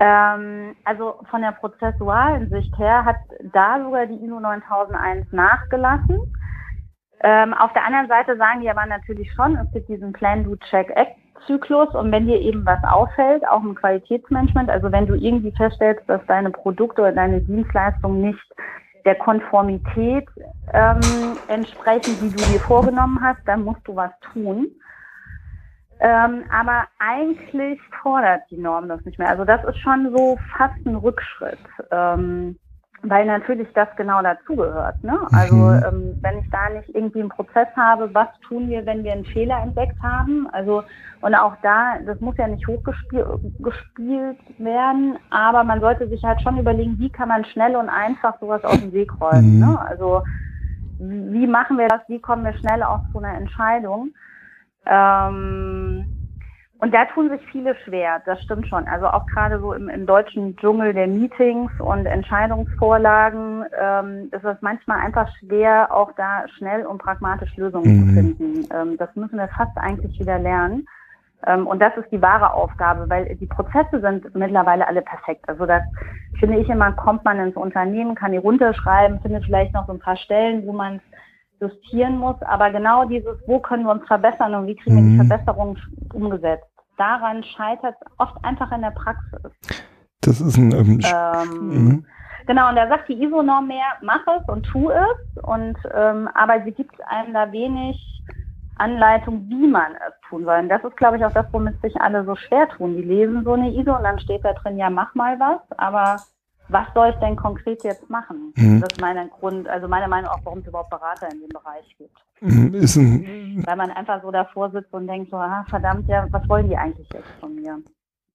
Ähm, 0.00 0.76
also 0.84 1.16
von 1.28 1.42
der 1.42 1.52
prozessualen 1.52 2.48
Sicht 2.50 2.76
her 2.78 3.04
hat 3.04 3.16
da 3.52 3.82
sogar 3.82 4.06
die 4.06 4.24
ISO 4.24 4.38
9001 4.38 5.32
nachgelassen. 5.32 6.18
Ähm, 7.20 7.54
auf 7.54 7.72
der 7.72 7.84
anderen 7.84 8.08
Seite 8.08 8.36
sagen 8.36 8.60
die 8.60 8.70
aber 8.70 8.86
natürlich 8.86 9.32
schon, 9.34 9.56
es 9.56 9.70
gibt 9.72 9.88
diesen 9.88 10.12
Plan, 10.12 10.44
Do, 10.44 10.56
Check, 10.70 10.90
Act 10.90 11.16
Zyklus 11.46 11.94
und 11.94 12.12
wenn 12.12 12.26
dir 12.26 12.40
eben 12.40 12.64
was 12.66 12.82
auffällt, 12.84 13.46
auch 13.48 13.62
im 13.62 13.74
Qualitätsmanagement, 13.74 14.70
also 14.70 14.90
wenn 14.92 15.06
du 15.06 15.14
irgendwie 15.14 15.52
feststellst, 15.52 16.02
dass 16.08 16.20
deine 16.26 16.50
Produkte 16.50 17.02
oder 17.02 17.12
deine 17.12 17.40
Dienstleistungen 17.40 18.20
nicht 18.20 18.54
der 19.04 19.14
Konformität 19.14 20.28
ähm, 20.72 21.36
entsprechen, 21.48 22.16
die 22.20 22.30
du 22.30 22.36
dir 22.36 22.60
vorgenommen 22.60 23.18
hast, 23.22 23.40
dann 23.46 23.64
musst 23.64 23.86
du 23.86 23.96
was 23.96 24.10
tun. 24.32 24.68
Ähm, 26.00 26.44
aber 26.50 26.84
eigentlich 26.98 27.80
fordert 28.02 28.42
die 28.50 28.58
Norm 28.58 28.88
das 28.88 29.04
nicht 29.04 29.18
mehr. 29.18 29.30
Also 29.30 29.44
das 29.44 29.64
ist 29.64 29.78
schon 29.78 30.14
so 30.16 30.38
fast 30.56 30.76
ein 30.86 30.94
Rückschritt. 30.94 31.58
Ähm, 31.90 32.58
weil 33.08 33.26
natürlich 33.26 33.68
das 33.74 33.88
genau 33.96 34.22
dazugehört. 34.22 35.02
Ne? 35.02 35.18
Also 35.32 35.54
mhm. 35.54 35.82
ähm, 35.86 36.18
wenn 36.20 36.38
ich 36.38 36.50
da 36.50 36.68
nicht 36.70 36.88
irgendwie 36.94 37.20
einen 37.20 37.28
Prozess 37.28 37.68
habe, 37.76 38.12
was 38.14 38.28
tun 38.46 38.68
wir, 38.68 38.84
wenn 38.86 39.04
wir 39.04 39.12
einen 39.12 39.24
Fehler 39.24 39.62
entdeckt 39.62 40.00
haben? 40.02 40.48
Also 40.52 40.82
und 41.20 41.34
auch 41.34 41.54
da, 41.62 41.98
das 42.06 42.20
muss 42.20 42.36
ja 42.36 42.46
nicht 42.46 42.66
hochgespielt 42.66 44.38
werden, 44.58 45.18
aber 45.30 45.64
man 45.64 45.80
sollte 45.80 46.08
sich 46.08 46.22
halt 46.22 46.40
schon 46.42 46.58
überlegen, 46.58 46.98
wie 46.98 47.10
kann 47.10 47.28
man 47.28 47.44
schnell 47.44 47.76
und 47.76 47.88
einfach 47.88 48.38
sowas 48.40 48.64
aus 48.64 48.80
dem 48.80 48.92
Weg 48.92 49.20
räumen. 49.20 49.54
Mhm. 49.54 49.60
Ne? 49.60 49.80
Also 49.80 50.22
wie 50.98 51.46
machen 51.46 51.78
wir 51.78 51.88
das? 51.88 52.00
Wie 52.08 52.20
kommen 52.20 52.44
wir 52.44 52.54
schnell 52.54 52.82
auch 52.82 53.00
zu 53.12 53.18
einer 53.18 53.36
Entscheidung? 53.36 54.10
Ähm, 54.86 56.17
und 56.80 56.94
da 56.94 57.06
tun 57.06 57.28
sich 57.28 57.40
viele 57.50 57.74
schwer, 57.84 58.22
das 58.24 58.40
stimmt 58.42 58.68
schon. 58.68 58.86
Also 58.86 59.08
auch 59.08 59.26
gerade 59.26 59.58
so 59.58 59.72
im, 59.72 59.88
im 59.88 60.06
deutschen 60.06 60.56
Dschungel 60.56 60.94
der 60.94 61.08
Meetings 61.08 61.72
und 61.80 62.06
Entscheidungsvorlagen 62.06 63.64
ähm, 63.80 64.28
ist 64.30 64.44
es 64.44 64.56
manchmal 64.60 65.00
einfach 65.00 65.28
schwer, 65.38 65.92
auch 65.92 66.12
da 66.16 66.46
schnell 66.56 66.86
und 66.86 66.98
pragmatisch 66.98 67.56
Lösungen 67.56 67.96
mhm. 67.96 68.06
zu 68.06 68.14
finden. 68.14 68.68
Ähm, 68.72 68.96
das 68.96 69.14
müssen 69.16 69.38
wir 69.38 69.48
fast 69.48 69.76
eigentlich 69.76 70.20
wieder 70.20 70.38
lernen. 70.38 70.86
Ähm, 71.46 71.66
und 71.66 71.80
das 71.80 71.96
ist 71.96 72.10
die 72.12 72.22
wahre 72.22 72.52
Aufgabe, 72.52 73.10
weil 73.10 73.34
die 73.34 73.46
Prozesse 73.46 74.00
sind 74.00 74.32
mittlerweile 74.36 74.86
alle 74.86 75.02
perfekt. 75.02 75.48
Also 75.48 75.66
da 75.66 75.80
finde 76.38 76.58
ich 76.58 76.68
immer, 76.68 76.92
kommt 76.92 77.24
man 77.24 77.40
ins 77.40 77.56
Unternehmen, 77.56 78.14
kann 78.14 78.32
die 78.32 78.38
runterschreiben, 78.38 79.20
findet 79.20 79.44
vielleicht 79.44 79.74
noch 79.74 79.86
so 79.86 79.92
ein 79.92 80.00
paar 80.00 80.16
Stellen, 80.16 80.64
wo 80.64 80.72
man 80.72 81.00
justieren 81.60 82.18
muss. 82.18 82.40
Aber 82.42 82.70
genau 82.70 83.04
dieses, 83.04 83.36
wo 83.46 83.58
können 83.60 83.84
wir 83.84 83.92
uns 83.92 84.06
verbessern 84.06 84.54
und 84.54 84.66
wie 84.66 84.76
kriegen 84.76 84.96
wir 84.96 85.02
die 85.02 85.22
mhm. 85.22 85.26
Verbesserungen 85.26 85.78
umgesetzt, 86.12 86.67
daran 86.98 87.42
scheitert 87.44 87.96
es 88.00 88.12
oft 88.18 88.36
einfach 88.44 88.70
in 88.72 88.82
der 88.82 88.90
Praxis. 88.90 89.40
Das 90.20 90.40
ist 90.40 90.56
ein... 90.56 90.72
Ähm, 90.72 91.00
ähm, 91.04 91.68
mhm. 91.68 92.06
Genau, 92.46 92.70
und 92.70 92.76
da 92.76 92.88
sagt 92.88 93.08
die 93.08 93.22
ISO-Norm 93.22 93.66
mehr, 93.66 93.84
mach 94.00 94.26
es 94.26 94.48
und 94.48 94.62
tu 94.64 94.90
es. 94.90 95.42
Und 95.44 95.76
ähm, 95.94 96.28
aber 96.34 96.62
sie 96.64 96.72
gibt 96.72 96.94
einem 97.06 97.34
da 97.34 97.52
wenig 97.52 97.98
Anleitung, 98.76 99.46
wie 99.48 99.66
man 99.66 99.92
es 99.96 100.14
tun 100.28 100.44
soll. 100.44 100.60
Und 100.60 100.68
das 100.68 100.82
ist, 100.82 100.96
glaube 100.96 101.18
ich, 101.18 101.24
auch 101.24 101.32
das, 101.32 101.46
womit 101.52 101.80
sich 101.82 102.00
alle 102.00 102.24
so 102.24 102.34
schwer 102.36 102.68
tun. 102.70 102.96
Die 102.96 103.02
lesen 103.02 103.44
so 103.44 103.52
eine 103.52 103.70
ISO 103.70 103.94
und 103.96 104.04
dann 104.04 104.18
steht 104.18 104.44
da 104.44 104.54
drin, 104.54 104.78
ja, 104.78 104.88
mach 104.88 105.14
mal 105.14 105.38
was, 105.38 105.60
aber 105.76 106.16
was 106.68 106.86
soll 106.94 107.10
ich 107.10 107.16
denn 107.16 107.36
konkret 107.36 107.82
jetzt 107.84 108.08
machen? 108.08 108.52
Mhm. 108.56 108.80
Das 108.80 108.92
ist 108.92 109.00
mein 109.00 109.28
Grund, 109.30 109.68
also 109.68 109.88
meine 109.88 110.08
Meinung 110.08 110.30
auch, 110.30 110.40
warum 110.44 110.60
es 110.60 110.66
überhaupt 110.66 110.90
Berater 110.90 111.28
in 111.30 111.40
dem 111.40 111.48
Bereich 111.48 111.96
gibt. 111.98 112.16
Ist 112.40 112.96
ein, 112.96 113.64
Weil 113.66 113.76
man 113.76 113.90
einfach 113.90 114.22
so 114.22 114.30
davor 114.30 114.70
sitzt 114.70 114.92
und 114.92 115.06
denkt 115.06 115.30
so, 115.30 115.36
ah, 115.36 115.64
verdammt, 115.68 116.08
ja, 116.08 116.26
was 116.30 116.48
wollen 116.48 116.68
die 116.68 116.76
eigentlich 116.76 117.08
jetzt 117.12 117.28
von 117.40 117.54
mir? 117.54 117.78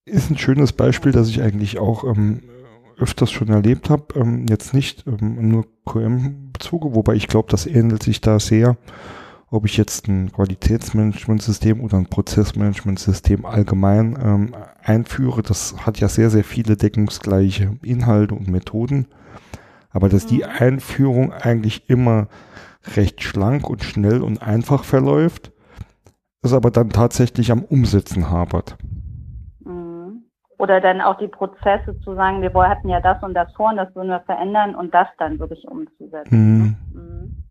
Ist 0.05 0.29
ein 0.29 0.38
schönes 0.38 0.74
Beispiel, 0.74 1.12
das 1.12 1.29
ich 1.29 1.41
eigentlich 1.41 1.79
auch 1.79 2.03
ähm, 2.03 2.43
öfters 2.98 3.31
schon 3.31 3.48
erlebt 3.48 3.89
habe. 3.89 4.19
Ähm, 4.19 4.45
jetzt 4.50 4.74
nicht 4.74 5.07
ähm, 5.07 5.50
nur 5.50 5.65
QM-Bezuge, 5.86 6.93
wobei 6.93 7.13
ich 7.13 7.27
glaube, 7.27 7.50
das 7.50 7.65
ähnelt 7.65 8.03
sich 8.03 8.19
da 8.19 8.39
sehr 8.39 8.77
ob 9.53 9.65
ich 9.65 9.77
jetzt 9.77 10.07
ein 10.07 10.31
Qualitätsmanagementsystem 10.31 11.79
oder 11.79 11.98
ein 11.98 12.07
Prozessmanagementsystem 12.07 13.45
allgemein 13.45 14.17
ähm, 14.19 14.55
einführe, 14.81 15.43
das 15.43 15.75
hat 15.86 16.00
ja 16.00 16.10
sehr, 16.10 16.31
sehr 16.31 16.43
viele 16.43 16.75
deckungsgleiche 16.75 17.77
Inhalte 17.83 18.33
und 18.33 18.48
Methoden. 18.48 19.05
Aber 19.94 20.10
dass 20.10 20.26
die. 20.26 20.44
Einführung 20.44 21.32
eigentlich 21.32 21.90
immer 21.90 22.28
recht 22.96 23.24
schlank 23.24 23.70
und 23.70 23.84
schnell 23.84 24.22
und 24.22 24.42
einfach 24.42 24.84
verläuft, 24.84 25.52
es 26.42 26.54
aber 26.54 26.72
dann 26.72 26.90
tatsächlich 26.90 27.52
am 27.52 27.64
Umsetzen 27.64 28.30
hapert. 28.30 28.78
Mhm. 29.64 30.26
Oder 30.58 30.82
dann 30.82 31.00
auch 31.00 31.18
die 31.18 31.28
Prozesse 31.28 31.98
zu 32.04 32.16
sagen, 32.16 32.42
wir 32.42 32.52
hatten 32.68 32.90
ja 32.90 33.00
das 33.00 33.22
und 33.24 33.34
das 33.34 33.52
vor 33.54 33.70
und 33.70 33.78
das 33.78 33.96
würden 33.96 34.10
wir 34.10 34.20
verändern 34.22 34.76
und 34.76 34.94
das 34.94 35.08
dann 35.18 35.40
wirklich 35.40 35.66
umzusetzen. 35.68 36.30
Mhm. 36.32 36.76
Mhm. 36.94 37.44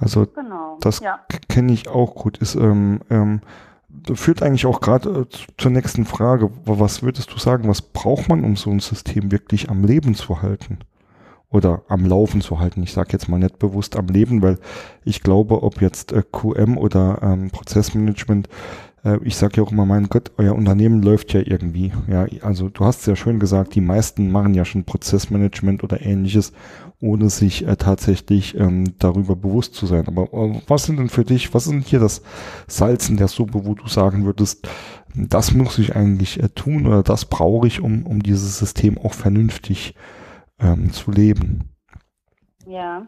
Also 0.00 0.26
genau, 0.26 0.78
das 0.80 1.00
ja. 1.00 1.18
kenne 1.48 1.72
ich 1.72 1.88
auch 1.88 2.14
gut. 2.14 2.38
Ist, 2.38 2.54
ähm, 2.54 3.00
ähm, 3.10 3.40
führt 4.14 4.42
eigentlich 4.42 4.66
auch 4.66 4.80
gerade 4.80 5.08
äh, 5.08 5.26
zur 5.56 5.72
nächsten 5.72 6.04
Frage. 6.04 6.50
Was 6.64 7.02
würdest 7.02 7.32
du 7.32 7.38
sagen, 7.38 7.68
was 7.68 7.82
braucht 7.82 8.28
man, 8.28 8.44
um 8.44 8.54
so 8.54 8.70
ein 8.70 8.78
System 8.78 9.32
wirklich 9.32 9.70
am 9.70 9.82
Leben 9.82 10.14
zu 10.14 10.40
halten? 10.40 10.78
Oder 11.50 11.82
am 11.88 12.04
Laufen 12.04 12.42
zu 12.42 12.58
halten. 12.58 12.82
Ich 12.82 12.92
sage 12.92 13.10
jetzt 13.12 13.28
mal 13.28 13.38
nicht 13.38 13.58
bewusst 13.58 13.96
am 13.96 14.06
Leben, 14.08 14.42
weil 14.42 14.58
ich 15.04 15.22
glaube, 15.22 15.62
ob 15.62 15.80
jetzt 15.80 16.12
äh, 16.12 16.22
QM 16.30 16.76
oder 16.76 17.20
ähm, 17.22 17.50
Prozessmanagement 17.50 18.48
äh, 19.04 19.18
ich 19.22 19.36
sage 19.36 19.58
ja 19.58 19.62
auch 19.62 19.72
immer, 19.72 19.86
mein 19.86 20.08
Gott, 20.08 20.32
euer 20.36 20.54
Unternehmen 20.54 21.02
läuft 21.02 21.32
ja 21.32 21.40
irgendwie. 21.44 21.92
Ja, 22.08 22.26
also 22.42 22.68
du 22.68 22.84
hast 22.84 23.06
ja 23.06 23.16
schön 23.16 23.38
gesagt, 23.38 23.74
die 23.74 23.80
meisten 23.80 24.30
machen 24.30 24.54
ja 24.54 24.64
schon 24.64 24.84
Prozessmanagement 24.84 25.84
oder 25.84 26.00
ähnliches, 26.00 26.52
ohne 27.00 27.30
sich 27.30 27.66
äh, 27.66 27.76
tatsächlich 27.76 28.56
ähm, 28.56 28.94
darüber 28.98 29.36
bewusst 29.36 29.74
zu 29.74 29.86
sein. 29.86 30.06
Aber 30.06 30.32
äh, 30.32 30.60
was 30.66 30.84
sind 30.84 30.98
denn 30.98 31.08
für 31.08 31.24
dich, 31.24 31.54
was 31.54 31.64
sind 31.64 31.86
hier 31.86 32.00
das 32.00 32.22
Salz 32.66 33.08
in 33.08 33.16
der 33.16 33.28
Suppe, 33.28 33.64
wo 33.64 33.74
du 33.74 33.86
sagen 33.88 34.24
würdest, 34.24 34.68
das 35.14 35.54
muss 35.54 35.78
ich 35.78 35.96
eigentlich 35.96 36.42
äh, 36.42 36.48
tun 36.48 36.86
oder 36.86 37.02
das 37.02 37.24
brauche 37.24 37.66
ich, 37.66 37.80
um, 37.80 38.06
um 38.06 38.22
dieses 38.22 38.58
System 38.58 38.98
auch 38.98 39.14
vernünftig 39.14 39.94
ähm, 40.60 40.92
zu 40.92 41.10
leben? 41.10 41.70
Ja, 42.66 43.02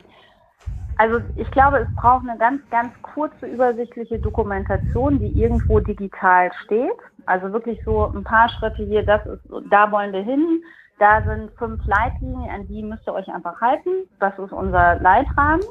also 1.00 1.19
ich 1.37 1.50
glaube, 1.50 1.78
es 1.78 1.95
braucht 1.97 2.28
eine 2.28 2.38
ganz, 2.38 2.61
ganz 2.71 2.92
kurze, 3.00 3.47
übersichtliche 3.47 4.19
Dokumentation, 4.19 5.19
die 5.19 5.28
irgendwo 5.28 5.80
digital 5.80 6.50
steht. 6.64 6.99
Also 7.25 7.50
wirklich 7.54 7.80
so 7.87 8.12
ein 8.14 8.23
paar 8.23 8.50
Schritte 8.50 8.85
hier, 8.85 9.02
das 9.02 9.25
ist, 9.25 9.40
da 9.71 9.90
wollen 9.90 10.12
wir 10.12 10.23
hin. 10.23 10.62
Da 10.99 11.23
sind 11.23 11.50
fünf 11.57 11.80
Leitlinien, 11.87 12.50
an 12.50 12.69
die 12.69 12.83
müsst 12.83 13.09
ihr 13.09 13.14
euch 13.14 13.28
einfach 13.28 13.59
halten. 13.62 13.90
Das 14.19 14.38
ist 14.38 14.52
unser 14.52 14.97
Leitrahmen. 14.97 15.64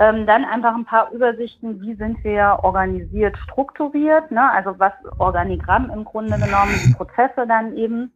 Ähm, 0.00 0.26
dann 0.26 0.44
einfach 0.44 0.74
ein 0.74 0.84
paar 0.84 1.12
Übersichten, 1.12 1.80
wie 1.80 1.94
sind 1.94 2.24
wir 2.24 2.58
organisiert, 2.62 3.38
strukturiert, 3.38 4.32
ne? 4.32 4.50
also 4.50 4.74
was 4.78 4.92
Organigramm 5.18 5.90
im 5.90 6.04
Grunde 6.04 6.38
genommen, 6.38 6.74
die 6.84 6.92
Prozesse 6.92 7.46
dann 7.46 7.76
eben. 7.76 8.12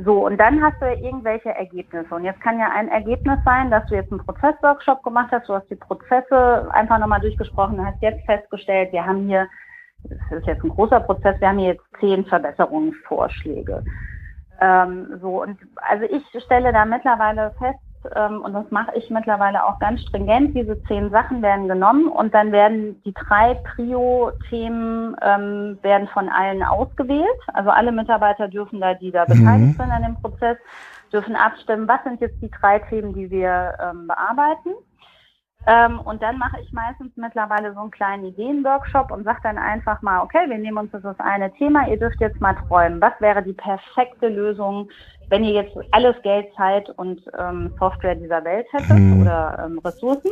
So, 0.00 0.24
und 0.24 0.36
dann 0.38 0.62
hast 0.62 0.80
du 0.80 0.86
ja 0.86 0.92
irgendwelche 0.92 1.50
Ergebnisse. 1.50 2.14
Und 2.14 2.24
jetzt 2.24 2.40
kann 2.40 2.60
ja 2.60 2.70
ein 2.70 2.88
Ergebnis 2.88 3.38
sein, 3.44 3.68
dass 3.68 3.84
du 3.86 3.96
jetzt 3.96 4.12
einen 4.12 4.24
Prozessworkshop 4.24 5.02
gemacht 5.02 5.30
hast, 5.32 5.48
du 5.48 5.54
hast 5.54 5.68
die 5.68 5.74
Prozesse 5.74 6.68
einfach 6.72 6.98
nochmal 6.98 7.20
durchgesprochen, 7.20 7.84
hast 7.84 8.00
jetzt 8.00 8.24
festgestellt, 8.24 8.92
wir 8.92 9.04
haben 9.04 9.26
hier, 9.26 9.48
das 10.04 10.38
ist 10.38 10.46
jetzt 10.46 10.62
ein 10.62 10.70
großer 10.70 11.00
Prozess, 11.00 11.40
wir 11.40 11.48
haben 11.48 11.58
hier 11.58 11.72
jetzt 11.72 11.84
zehn 11.98 12.24
Verbesserungsvorschläge. 12.26 13.82
Ähm, 14.60 15.18
so, 15.20 15.42
und 15.42 15.58
also 15.76 16.04
ich 16.04 16.22
stelle 16.44 16.72
da 16.72 16.84
mittlerweile 16.84 17.50
fest, 17.58 17.80
ähm, 18.14 18.42
und 18.42 18.52
das 18.52 18.70
mache 18.70 18.92
ich 18.96 19.10
mittlerweile 19.10 19.64
auch 19.64 19.78
ganz 19.78 20.00
stringent. 20.02 20.54
Diese 20.56 20.82
zehn 20.84 21.10
Sachen 21.10 21.42
werden 21.42 21.68
genommen 21.68 22.08
und 22.08 22.32
dann 22.34 22.52
werden 22.52 23.00
die 23.04 23.12
drei 23.12 23.54
Prio-Themen 23.54 25.16
ähm, 25.22 25.78
werden 25.82 26.08
von 26.08 26.28
allen 26.28 26.62
ausgewählt. 26.62 27.26
Also 27.54 27.70
alle 27.70 27.92
Mitarbeiter 27.92 28.48
dürfen 28.48 28.80
da, 28.80 28.94
die 28.94 29.10
da 29.10 29.24
mhm. 29.28 29.38
beteiligt 29.38 29.78
sind 29.78 29.90
an 29.90 30.02
dem 30.02 30.16
Prozess, 30.16 30.56
dürfen 31.12 31.36
abstimmen, 31.36 31.88
was 31.88 32.02
sind 32.04 32.20
jetzt 32.20 32.40
die 32.40 32.50
drei 32.50 32.78
Themen, 32.78 33.14
die 33.14 33.30
wir 33.30 33.74
ähm, 33.80 34.06
bearbeiten. 34.06 34.70
Ähm, 35.70 36.00
und 36.00 36.22
dann 36.22 36.38
mache 36.38 36.58
ich 36.62 36.72
meistens 36.72 37.14
mittlerweile 37.16 37.74
so 37.74 37.80
einen 37.80 37.90
kleinen 37.90 38.24
Ideenworkshop 38.24 39.10
und 39.10 39.24
sage 39.24 39.40
dann 39.42 39.58
einfach 39.58 40.00
mal, 40.00 40.22
okay, 40.22 40.48
wir 40.48 40.56
nehmen 40.56 40.78
uns 40.78 40.92
das 40.92 41.20
eine 41.20 41.52
Thema, 41.52 41.86
ihr 41.86 41.98
dürft 41.98 42.18
jetzt 42.22 42.40
mal 42.40 42.54
träumen. 42.54 43.02
Was 43.02 43.12
wäre 43.20 43.42
die 43.42 43.52
perfekte 43.52 44.28
Lösung, 44.28 44.88
wenn 45.28 45.44
ihr 45.44 45.52
jetzt 45.52 45.76
alles 45.90 46.16
Geld, 46.22 46.46
Zeit 46.56 46.88
und 46.96 47.20
ähm, 47.38 47.74
Software 47.78 48.14
dieser 48.14 48.42
Welt 48.44 48.66
hättet 48.72 48.98
mhm. 48.98 49.20
oder 49.20 49.66
ähm, 49.66 49.78
Ressourcen? 49.80 50.30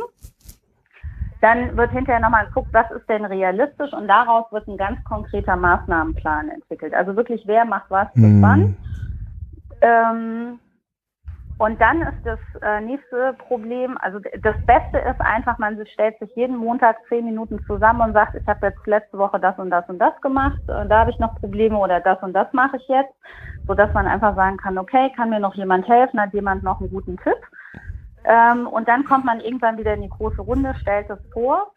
Dann 1.41 1.77
wird 1.77 1.91
hinterher 1.91 2.19
nochmal 2.19 2.47
geguckt, 2.47 2.69
was 2.71 2.89
ist 2.89 3.07
denn 3.07 3.23
realistisch 3.23 3.93
und 3.93 4.07
daraus 4.07 4.51
wird 4.51 4.67
ein 4.67 4.77
ganz 4.77 5.03
konkreter 5.03 5.55
Maßnahmenplan 5.55 6.49
entwickelt. 6.49 6.95
Also 6.95 7.15
wirklich, 7.15 7.43
wer 7.45 7.63
macht 7.63 7.91
was 7.91 8.11
bis 8.15 8.23
mhm. 8.23 8.41
wann. 8.41 8.77
Und 11.57 11.81
dann 11.81 12.03
ist 12.03 12.23
das 12.23 12.39
äh, 12.61 12.81
nächste 12.81 13.33
Problem, 13.33 13.97
also 14.01 14.19
das 14.19 14.55
Beste 14.67 14.99
ist 14.99 15.19
einfach, 15.19 15.57
man 15.57 15.83
stellt 15.87 16.19
sich 16.19 16.29
jeden 16.35 16.55
Montag 16.55 16.97
zehn 17.09 17.25
Minuten 17.25 17.59
zusammen 17.65 18.01
und 18.01 18.13
sagt, 18.13 18.35
ich 18.35 18.45
habe 18.45 18.67
jetzt 18.67 18.85
letzte 18.85 19.17
Woche 19.17 19.39
das 19.39 19.57
und 19.57 19.71
das 19.71 19.87
und 19.89 19.97
das 19.97 20.19
gemacht, 20.21 20.59
äh, 20.67 20.85
da 20.85 20.99
habe 20.99 21.09
ich 21.09 21.17
noch 21.17 21.33
Probleme 21.35 21.77
oder 21.77 21.99
das 21.99 22.21
und 22.21 22.33
das 22.33 22.51
mache 22.53 22.77
ich 22.77 22.87
jetzt, 22.87 23.13
so 23.65 23.73
dass 23.73 23.91
man 23.95 24.05
einfach 24.05 24.35
sagen 24.35 24.57
kann, 24.57 24.77
okay, 24.77 25.11
kann 25.15 25.31
mir 25.31 25.39
noch 25.39 25.55
jemand 25.55 25.87
helfen, 25.87 26.21
hat 26.21 26.33
jemand 26.33 26.61
noch 26.61 26.79
einen 26.79 26.91
guten 26.91 27.17
Tipp? 27.17 27.39
Ähm, 28.23 28.67
und 28.67 28.87
dann 28.87 29.05
kommt 29.05 29.25
man 29.25 29.39
irgendwann 29.39 29.79
wieder 29.79 29.95
in 29.95 30.03
die 30.03 30.09
große 30.09 30.41
Runde, 30.41 30.75
stellt 30.75 31.09
es 31.09 31.19
vor 31.33 31.71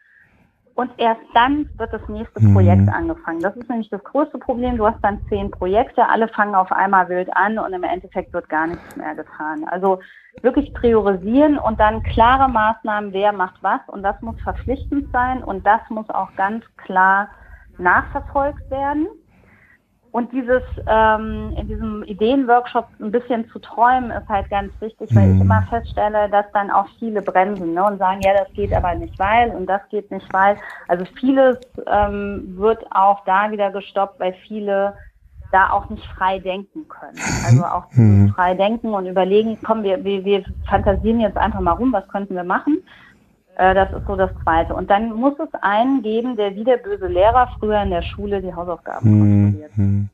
und 0.74 0.90
erst 0.96 1.20
dann 1.34 1.68
wird 1.76 1.92
das 1.92 2.08
nächste 2.08 2.40
Projekt 2.52 2.82
mhm. 2.82 2.88
angefangen. 2.88 3.40
Das 3.40 3.56
ist 3.56 3.68
nämlich 3.68 3.90
das 3.90 4.02
größte 4.04 4.38
Problem. 4.38 4.76
Du 4.76 4.86
hast 4.86 4.98
dann 5.02 5.20
zehn 5.28 5.50
Projekte, 5.50 6.08
alle 6.08 6.28
fangen 6.28 6.54
auf 6.54 6.72
einmal 6.72 7.08
wild 7.08 7.28
an 7.36 7.58
und 7.58 7.72
im 7.72 7.82
Endeffekt 7.82 8.32
wird 8.32 8.48
gar 8.48 8.66
nichts 8.66 8.96
mehr 8.96 9.14
getan. 9.14 9.64
Also 9.68 10.00
wirklich 10.42 10.72
priorisieren 10.72 11.58
und 11.58 11.78
dann 11.80 12.02
klare 12.02 12.48
Maßnahmen, 12.48 13.12
wer 13.12 13.32
macht 13.32 13.62
was 13.62 13.80
und 13.88 14.02
das 14.02 14.20
muss 14.22 14.40
verpflichtend 14.42 15.10
sein 15.12 15.42
und 15.42 15.66
das 15.66 15.80
muss 15.90 16.08
auch 16.10 16.34
ganz 16.36 16.64
klar 16.76 17.28
nachverfolgt 17.78 18.70
werden. 18.70 19.08
Und 20.12 20.32
dieses 20.32 20.62
ähm, 20.88 21.54
in 21.56 21.68
diesem 21.68 22.02
Ideenworkshop 22.02 22.88
ein 22.98 23.12
bisschen 23.12 23.48
zu 23.50 23.58
träumen 23.60 24.10
ist 24.10 24.28
halt 24.28 24.50
ganz 24.50 24.72
wichtig, 24.80 25.08
weil 25.14 25.28
mhm. 25.28 25.34
ich 25.36 25.40
immer 25.42 25.62
feststelle, 25.70 26.28
dass 26.30 26.46
dann 26.52 26.70
auch 26.70 26.86
viele 26.98 27.22
bremsen 27.22 27.74
ne, 27.74 27.84
und 27.84 27.98
sagen, 27.98 28.20
ja, 28.22 28.32
das 28.36 28.52
geht 28.52 28.72
aber 28.72 28.94
nicht 28.94 29.16
weil 29.18 29.50
und 29.50 29.66
das 29.66 29.80
geht 29.90 30.10
nicht 30.10 30.26
weil. 30.32 30.56
Also 30.88 31.04
vieles 31.18 31.58
ähm, 31.86 32.54
wird 32.56 32.84
auch 32.90 33.24
da 33.24 33.50
wieder 33.52 33.70
gestoppt, 33.70 34.18
weil 34.18 34.34
viele 34.48 34.94
da 35.52 35.70
auch 35.70 35.88
nicht 35.90 36.04
frei 36.16 36.38
denken 36.38 36.86
können. 36.88 37.18
Also 37.44 37.64
auch 37.64 37.84
mhm. 37.92 38.32
frei 38.34 38.54
denken 38.54 38.92
und 38.94 39.06
überlegen, 39.06 39.58
komm, 39.64 39.82
wir, 39.82 40.02
wir, 40.04 40.24
wir 40.24 40.44
fantasieren 40.68 41.20
jetzt 41.20 41.36
einfach 41.36 41.60
mal 41.60 41.72
rum, 41.72 41.92
was 41.92 42.06
könnten 42.08 42.34
wir 42.34 42.44
machen. 42.44 42.78
Äh, 43.56 43.74
das 43.74 43.92
ist 43.92 44.06
so 44.06 44.16
das 44.16 44.30
Zweite. 44.42 44.74
Und 44.74 44.90
dann 44.90 45.12
muss 45.12 45.34
es 45.38 45.52
einen 45.62 46.02
geben, 46.02 46.36
der 46.36 46.54
wie 46.54 46.64
der 46.64 46.78
böse 46.78 47.06
Lehrer 47.06 47.48
früher 47.58 47.82
in 47.82 47.90
der 47.90 48.02
Schule 48.02 48.40
die 48.40 48.54
Hausaufgaben 48.54 49.10
hm, 49.10 49.20
kontrolliert. 49.20 49.76
Hm. 49.76 50.08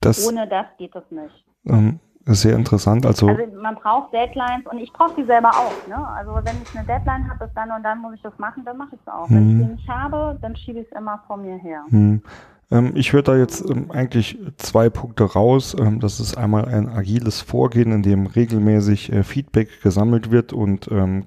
Das, 0.00 0.28
Ohne 0.28 0.46
das 0.46 0.66
geht 0.78 0.94
es 0.94 1.10
nicht. 1.10 1.44
Ähm, 1.66 1.98
sehr 2.26 2.56
interessant. 2.56 3.04
Also, 3.06 3.28
also 3.28 3.42
man 3.60 3.74
braucht 3.74 4.12
Deadlines 4.12 4.66
und 4.70 4.78
ich 4.78 4.92
brauche 4.92 5.14
die 5.16 5.24
selber 5.24 5.50
auch. 5.50 5.88
Ne? 5.88 5.96
Also 6.08 6.34
wenn 6.34 6.56
ich 6.62 6.76
eine 6.76 6.86
Deadline 6.86 7.28
habe, 7.30 7.50
dann 7.54 7.70
und 7.70 7.82
dann 7.82 8.00
muss 8.00 8.14
ich 8.14 8.22
das 8.22 8.36
machen, 8.38 8.64
dann 8.64 8.76
mache 8.76 8.94
ich 8.94 9.00
es 9.00 9.12
auch. 9.12 9.28
Hm. 9.28 9.36
Wenn 9.36 9.48
ich 9.48 9.52
hm. 9.52 9.58
die 9.58 9.72
nicht 9.74 9.88
habe, 9.88 10.38
dann 10.40 10.56
schiebe 10.56 10.80
ich 10.80 10.86
es 10.90 10.98
immer 10.98 11.22
vor 11.26 11.36
mir 11.36 11.56
her. 11.56 11.82
Hm. 11.88 12.22
Ähm, 12.70 12.92
ich 12.94 13.12
höre 13.12 13.22
da 13.22 13.36
jetzt 13.36 13.68
ähm, 13.68 13.90
eigentlich 13.90 14.38
zwei 14.56 14.90
Punkte 14.90 15.24
raus. 15.24 15.76
Ähm, 15.78 16.00
das 16.00 16.20
ist 16.20 16.36
einmal 16.36 16.64
ein 16.64 16.88
agiles 16.88 17.40
Vorgehen, 17.40 17.92
in 17.92 18.02
dem 18.02 18.26
regelmäßig 18.26 19.12
äh, 19.12 19.22
Feedback 19.22 19.82
gesammelt 19.82 20.30
wird 20.30 20.52
und 20.52 20.90
ähm, 20.90 21.26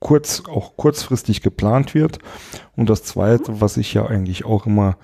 kurz, 0.00 0.42
auch 0.48 0.76
kurzfristig 0.76 1.42
geplant 1.42 1.94
wird. 1.94 2.18
Und 2.76 2.90
das 2.90 3.04
zweite, 3.04 3.60
was 3.60 3.76
ich 3.76 3.94
ja 3.94 4.06
eigentlich 4.06 4.44
auch 4.44 4.66
immer 4.66 4.96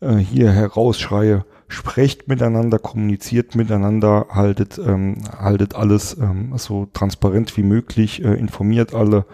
äh, 0.00 0.14
hier 0.14 0.50
herausschreie, 0.50 1.44
sprecht 1.68 2.26
miteinander, 2.26 2.78
kommuniziert 2.78 3.54
miteinander, 3.54 4.26
haltet, 4.30 4.78
ähm, 4.78 5.18
haltet 5.36 5.74
alles 5.74 6.16
ähm, 6.18 6.54
so 6.56 6.86
transparent 6.86 7.56
wie 7.56 7.62
möglich, 7.62 8.24
äh, 8.24 8.34
informiert 8.34 8.94
alle, 8.94 9.26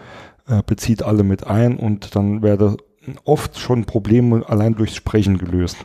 äh, 0.47 0.61
bezieht 0.63 1.03
alle 1.03 1.23
mit 1.23 1.47
ein 1.47 1.77
und 1.77 2.15
dann 2.15 2.41
werde 2.43 2.77
oft 3.23 3.57
schon 3.57 3.85
Probleme 3.85 4.47
allein 4.47 4.75
durchs 4.75 4.95
Sprechen 4.95 5.37
gelöst. 5.37 5.77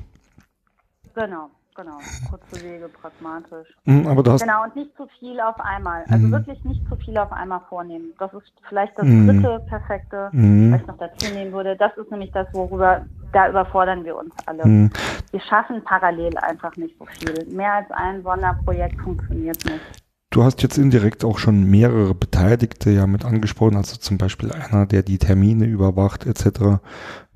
Genau. 1.15 1.51
Genau, 1.75 1.99
kurze 2.29 2.63
Wege, 2.63 2.89
pragmatisch. 2.89 3.69
Mhm, 3.87 4.07
aber 4.07 4.23
das 4.23 4.43
genau, 4.43 4.65
und 4.65 4.77
nicht 4.77 4.95
zu 4.95 5.07
viel 5.19 5.41
auf 5.41 5.59
einmal. 5.59 6.05
Also 6.11 6.27
mhm. 6.27 6.33
wirklich 6.33 6.63
nicht 6.65 6.87
zu 6.87 6.97
viel 6.97 7.17
auf 7.17 7.33
einmal 7.33 7.61
vornehmen. 7.71 8.13
Das 8.19 8.31
ist 8.35 8.53
vielleicht 8.69 8.99
das 8.99 9.07
mhm. 9.07 9.27
dritte 9.27 9.61
perfekte, 9.69 10.29
mhm. 10.33 10.73
was 10.73 10.81
ich 10.83 10.87
noch 10.87 10.99
dazu 10.99 11.33
nehmen 11.33 11.53
würde. 11.53 11.75
Das 11.77 11.97
ist 11.97 12.11
nämlich 12.11 12.31
das, 12.33 12.47
worüber, 12.53 13.07
da 13.33 13.49
überfordern 13.49 14.05
wir 14.05 14.17
uns 14.17 14.35
alle. 14.45 14.67
Mhm. 14.67 14.91
Wir 15.31 15.41
schaffen 15.41 15.83
parallel 15.83 16.37
einfach 16.39 16.77
nicht 16.77 16.95
so 16.99 17.07
viel. 17.07 17.47
Mehr 17.47 17.73
als 17.73 17.91
ein 17.91 18.23
Sonderprojekt 18.23 19.01
funktioniert 19.01 19.65
nicht. 19.65 20.03
Du 20.29 20.43
hast 20.43 20.63
jetzt 20.63 20.79
indirekt 20.79 21.25
auch 21.25 21.39
schon 21.39 21.65
mehrere 21.65 22.15
Beteiligte 22.15 22.91
ja 22.91 23.07
mit 23.07 23.25
angesprochen, 23.25 23.77
also 23.77 23.97
zum 23.97 24.19
Beispiel 24.19 24.51
einer, 24.53 24.87
der 24.87 25.03
die 25.03 25.19
Termine 25.19 25.67
überwacht 25.67 26.27
etc. 26.27 26.81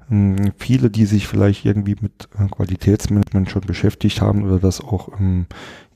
Hm, 0.08 0.52
viele, 0.56 0.88
die 0.88 1.04
sich 1.04 1.26
vielleicht 1.26 1.64
irgendwie 1.64 1.96
mit 2.00 2.28
äh, 2.38 2.46
Qualitätsmanagement 2.46 3.50
schon 3.50 3.62
beschäftigt 3.62 4.20
haben 4.20 4.44
oder 4.44 4.60
das 4.60 4.80
auch 4.80 5.08
ähm, 5.18 5.46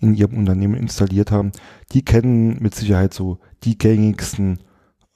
in 0.00 0.14
ihrem 0.14 0.36
Unternehmen 0.36 0.74
installiert 0.74 1.30
haben, 1.30 1.52
die 1.92 2.02
kennen 2.02 2.60
mit 2.60 2.74
Sicherheit 2.74 3.14
so 3.14 3.38
die 3.62 3.78
gängigsten 3.78 4.58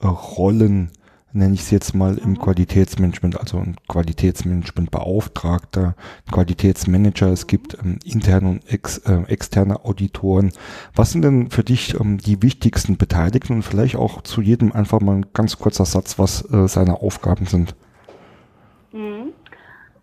äh, 0.01 0.07
Rollen, 0.07 0.93
nenne 1.33 1.55
ich 1.55 1.63
es 1.63 1.73
jetzt 1.73 1.97
mal 1.97 2.19
im 2.19 2.31
mhm. 2.31 2.39
Qualitätsmanagement, 2.39 3.41
also 3.41 3.59
ein 3.59 3.75
Qualitätsmanagementbeauftragter, 3.89 5.97
Qualitätsmanager, 6.31 7.33
es 7.33 7.49
gibt 7.49 7.77
ähm, 7.83 7.99
interne 8.05 8.49
und 8.49 8.73
ex, 8.73 8.99
äh, 8.99 9.23
externe 9.27 9.85
Auditoren. 9.85 10.53
Was 10.95 11.11
sind 11.11 11.23
denn 11.23 11.51
für 11.51 11.65
dich 11.65 11.99
ähm, 11.99 12.19
die 12.19 12.43
wichtigsten 12.43 12.97
Beteiligten 12.97 13.55
und 13.55 13.63
vielleicht 13.63 13.97
auch 13.97 14.23
zu 14.23 14.41
jedem 14.41 14.71
einfach 14.71 15.01
mal 15.01 15.17
ein 15.17 15.27
ganz 15.33 15.59
kurzer 15.59 15.85
Satz, 15.85 16.17
was 16.21 16.49
äh, 16.53 16.69
seine 16.69 17.03
Aufgaben 17.03 17.47
sind? 17.47 17.75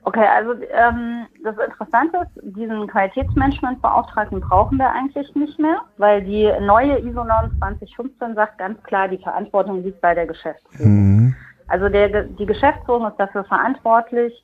Okay, 0.03 0.25
also 0.35 0.53
ähm, 0.71 1.27
das 1.43 1.55
Interessante 1.63 2.17
ist, 2.17 2.55
diesen 2.55 2.87
Qualitätsmanagementbeauftragten 2.87 4.41
brauchen 4.41 4.79
wir 4.79 4.91
eigentlich 4.91 5.33
nicht 5.35 5.59
mehr, 5.59 5.81
weil 5.97 6.23
die 6.23 6.51
neue 6.59 6.97
ISO 6.99 7.23
2915 7.23 8.33
sagt 8.33 8.57
ganz 8.57 8.81
klar, 8.83 9.07
die 9.07 9.19
Verantwortung 9.19 9.83
liegt 9.83 10.01
bei 10.01 10.15
der 10.15 10.25
Geschäftsführung. 10.25 10.91
Mhm. 10.91 11.35
Also 11.67 11.87
der, 11.87 12.23
die 12.23 12.45
Geschäftsführung 12.45 13.07
ist 13.07 13.17
dafür 13.17 13.43
verantwortlich, 13.43 14.43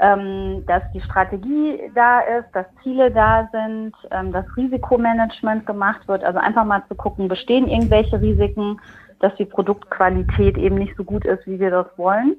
ähm, 0.00 0.64
dass 0.66 0.82
die 0.92 1.00
Strategie 1.00 1.90
da 1.94 2.20
ist, 2.20 2.46
dass 2.52 2.66
Ziele 2.82 3.10
da 3.10 3.48
sind, 3.52 3.92
ähm, 4.10 4.32
dass 4.32 4.44
Risikomanagement 4.56 5.66
gemacht 5.66 6.06
wird. 6.08 6.24
Also 6.24 6.38
einfach 6.38 6.64
mal 6.64 6.82
zu 6.88 6.94
gucken, 6.94 7.28
bestehen 7.28 7.68
irgendwelche 7.68 8.20
Risiken, 8.20 8.80
dass 9.20 9.34
die 9.36 9.44
Produktqualität 9.44 10.56
eben 10.58 10.76
nicht 10.76 10.96
so 10.96 11.04
gut 11.04 11.24
ist, 11.24 11.46
wie 11.46 11.58
wir 11.58 11.70
das 11.70 11.86
wollen. 11.96 12.36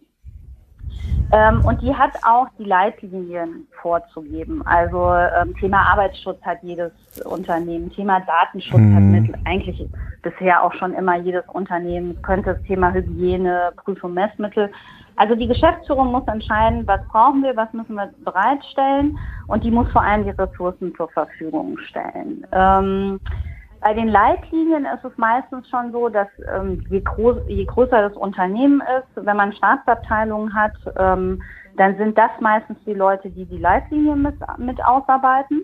Ähm, 1.33 1.63
und 1.65 1.81
die 1.81 1.95
hat 1.95 2.11
auch 2.23 2.47
die 2.59 2.65
Leitlinien 2.65 3.67
vorzugeben. 3.81 4.61
Also 4.65 5.13
ähm, 5.13 5.55
Thema 5.57 5.89
Arbeitsschutz 5.91 6.41
hat 6.41 6.57
jedes 6.61 6.91
Unternehmen, 7.23 7.89
Thema 7.91 8.19
Datenschutz 8.19 8.79
mhm. 8.79 8.95
hat 8.95 9.03
mit, 9.03 9.35
eigentlich 9.45 9.87
bisher 10.21 10.61
auch 10.61 10.73
schon 10.73 10.93
immer 10.93 11.17
jedes 11.17 11.47
Unternehmen, 11.53 12.21
könnte 12.21 12.55
das 12.55 12.63
Thema 12.63 12.91
Hygiene, 12.91 13.71
Prüfung, 13.77 14.13
Messmittel. 14.13 14.69
Also 15.15 15.35
die 15.35 15.47
Geschäftsführung 15.47 16.11
muss 16.11 16.27
entscheiden, 16.27 16.85
was 16.85 17.01
brauchen 17.09 17.43
wir, 17.43 17.55
was 17.55 17.71
müssen 17.73 17.95
wir 17.95 18.09
bereitstellen 18.25 19.17
und 19.47 19.63
die 19.63 19.71
muss 19.71 19.89
vor 19.91 20.01
allem 20.01 20.23
die 20.23 20.31
Ressourcen 20.31 20.93
zur 20.95 21.09
Verfügung 21.09 21.77
stellen. 21.89 22.45
Ähm, 22.51 23.19
bei 23.81 23.95
den 23.95 24.07
Leitlinien 24.07 24.85
ist 24.85 25.03
es 25.03 25.17
meistens 25.17 25.67
schon 25.67 25.91
so, 25.91 26.07
dass 26.07 26.27
ähm, 26.55 26.85
je, 26.89 27.01
groß, 27.01 27.37
je 27.47 27.65
größer 27.65 28.09
das 28.09 28.15
Unternehmen 28.15 28.81
ist, 28.81 29.25
wenn 29.25 29.35
man 29.35 29.53
Staatsabteilungen 29.53 30.53
hat, 30.53 30.73
ähm, 30.97 31.41
dann 31.77 31.97
sind 31.97 32.17
das 32.17 32.29
meistens 32.39 32.77
die 32.85 32.93
Leute, 32.93 33.29
die 33.31 33.45
die 33.45 33.57
Leitlinien 33.57 34.21
mit, 34.21 34.35
mit 34.57 34.83
ausarbeiten. 34.83 35.63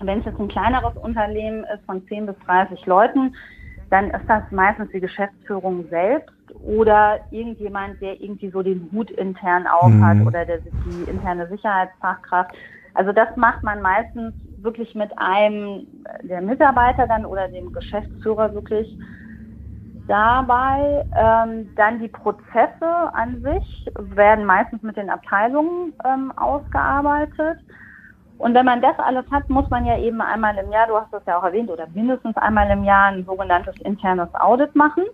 Wenn 0.00 0.18
es 0.18 0.26
jetzt 0.26 0.38
ein 0.38 0.48
kleineres 0.48 0.96
Unternehmen 0.96 1.64
ist 1.64 1.84
von 1.86 2.06
10 2.06 2.26
bis 2.26 2.36
30 2.46 2.84
Leuten, 2.84 3.34
dann 3.90 4.10
ist 4.10 4.28
das 4.28 4.42
meistens 4.50 4.90
die 4.90 5.00
Geschäftsführung 5.00 5.88
selbst 5.88 6.34
oder 6.62 7.20
irgendjemand, 7.30 8.00
der 8.02 8.20
irgendwie 8.20 8.50
so 8.50 8.62
den 8.62 8.88
Hut 8.92 9.10
intern 9.10 9.66
aufhat 9.66 10.16
mhm. 10.16 10.26
oder 10.26 10.44
der, 10.44 10.58
die 10.58 11.10
interne 11.10 11.48
Sicherheitsfachkraft. 11.48 12.54
Also 12.94 13.12
das 13.12 13.34
macht 13.36 13.62
man 13.62 13.80
meistens 13.80 14.34
wirklich 14.64 14.94
mit 14.94 15.16
einem 15.18 15.86
der 16.22 16.40
Mitarbeiter 16.40 17.06
dann 17.06 17.26
oder 17.26 17.48
dem 17.48 17.72
Geschäftsführer 17.72 18.54
wirklich 18.54 18.88
dabei. 20.08 21.04
Ähm, 21.14 21.74
dann 21.76 22.00
die 22.00 22.08
Prozesse 22.08 23.12
an 23.12 23.42
sich 23.42 23.90
werden 23.96 24.44
meistens 24.44 24.82
mit 24.82 24.96
den 24.96 25.10
Abteilungen 25.10 25.92
ähm, 26.04 26.32
ausgearbeitet. 26.36 27.58
Und 28.38 28.54
wenn 28.54 28.66
man 28.66 28.82
das 28.82 28.98
alles 28.98 29.24
hat, 29.30 29.48
muss 29.48 29.68
man 29.70 29.86
ja 29.86 29.96
eben 29.96 30.20
einmal 30.20 30.56
im 30.58 30.72
Jahr, 30.72 30.88
du 30.88 30.96
hast 30.96 31.12
das 31.12 31.24
ja 31.26 31.38
auch 31.38 31.44
erwähnt, 31.44 31.70
oder 31.70 31.86
mindestens 31.94 32.36
einmal 32.36 32.68
im 32.70 32.84
Jahr 32.84 33.06
ein 33.06 33.24
sogenanntes 33.24 33.76
internes 33.82 34.28
Audit 34.34 34.74
machen. 34.74 35.04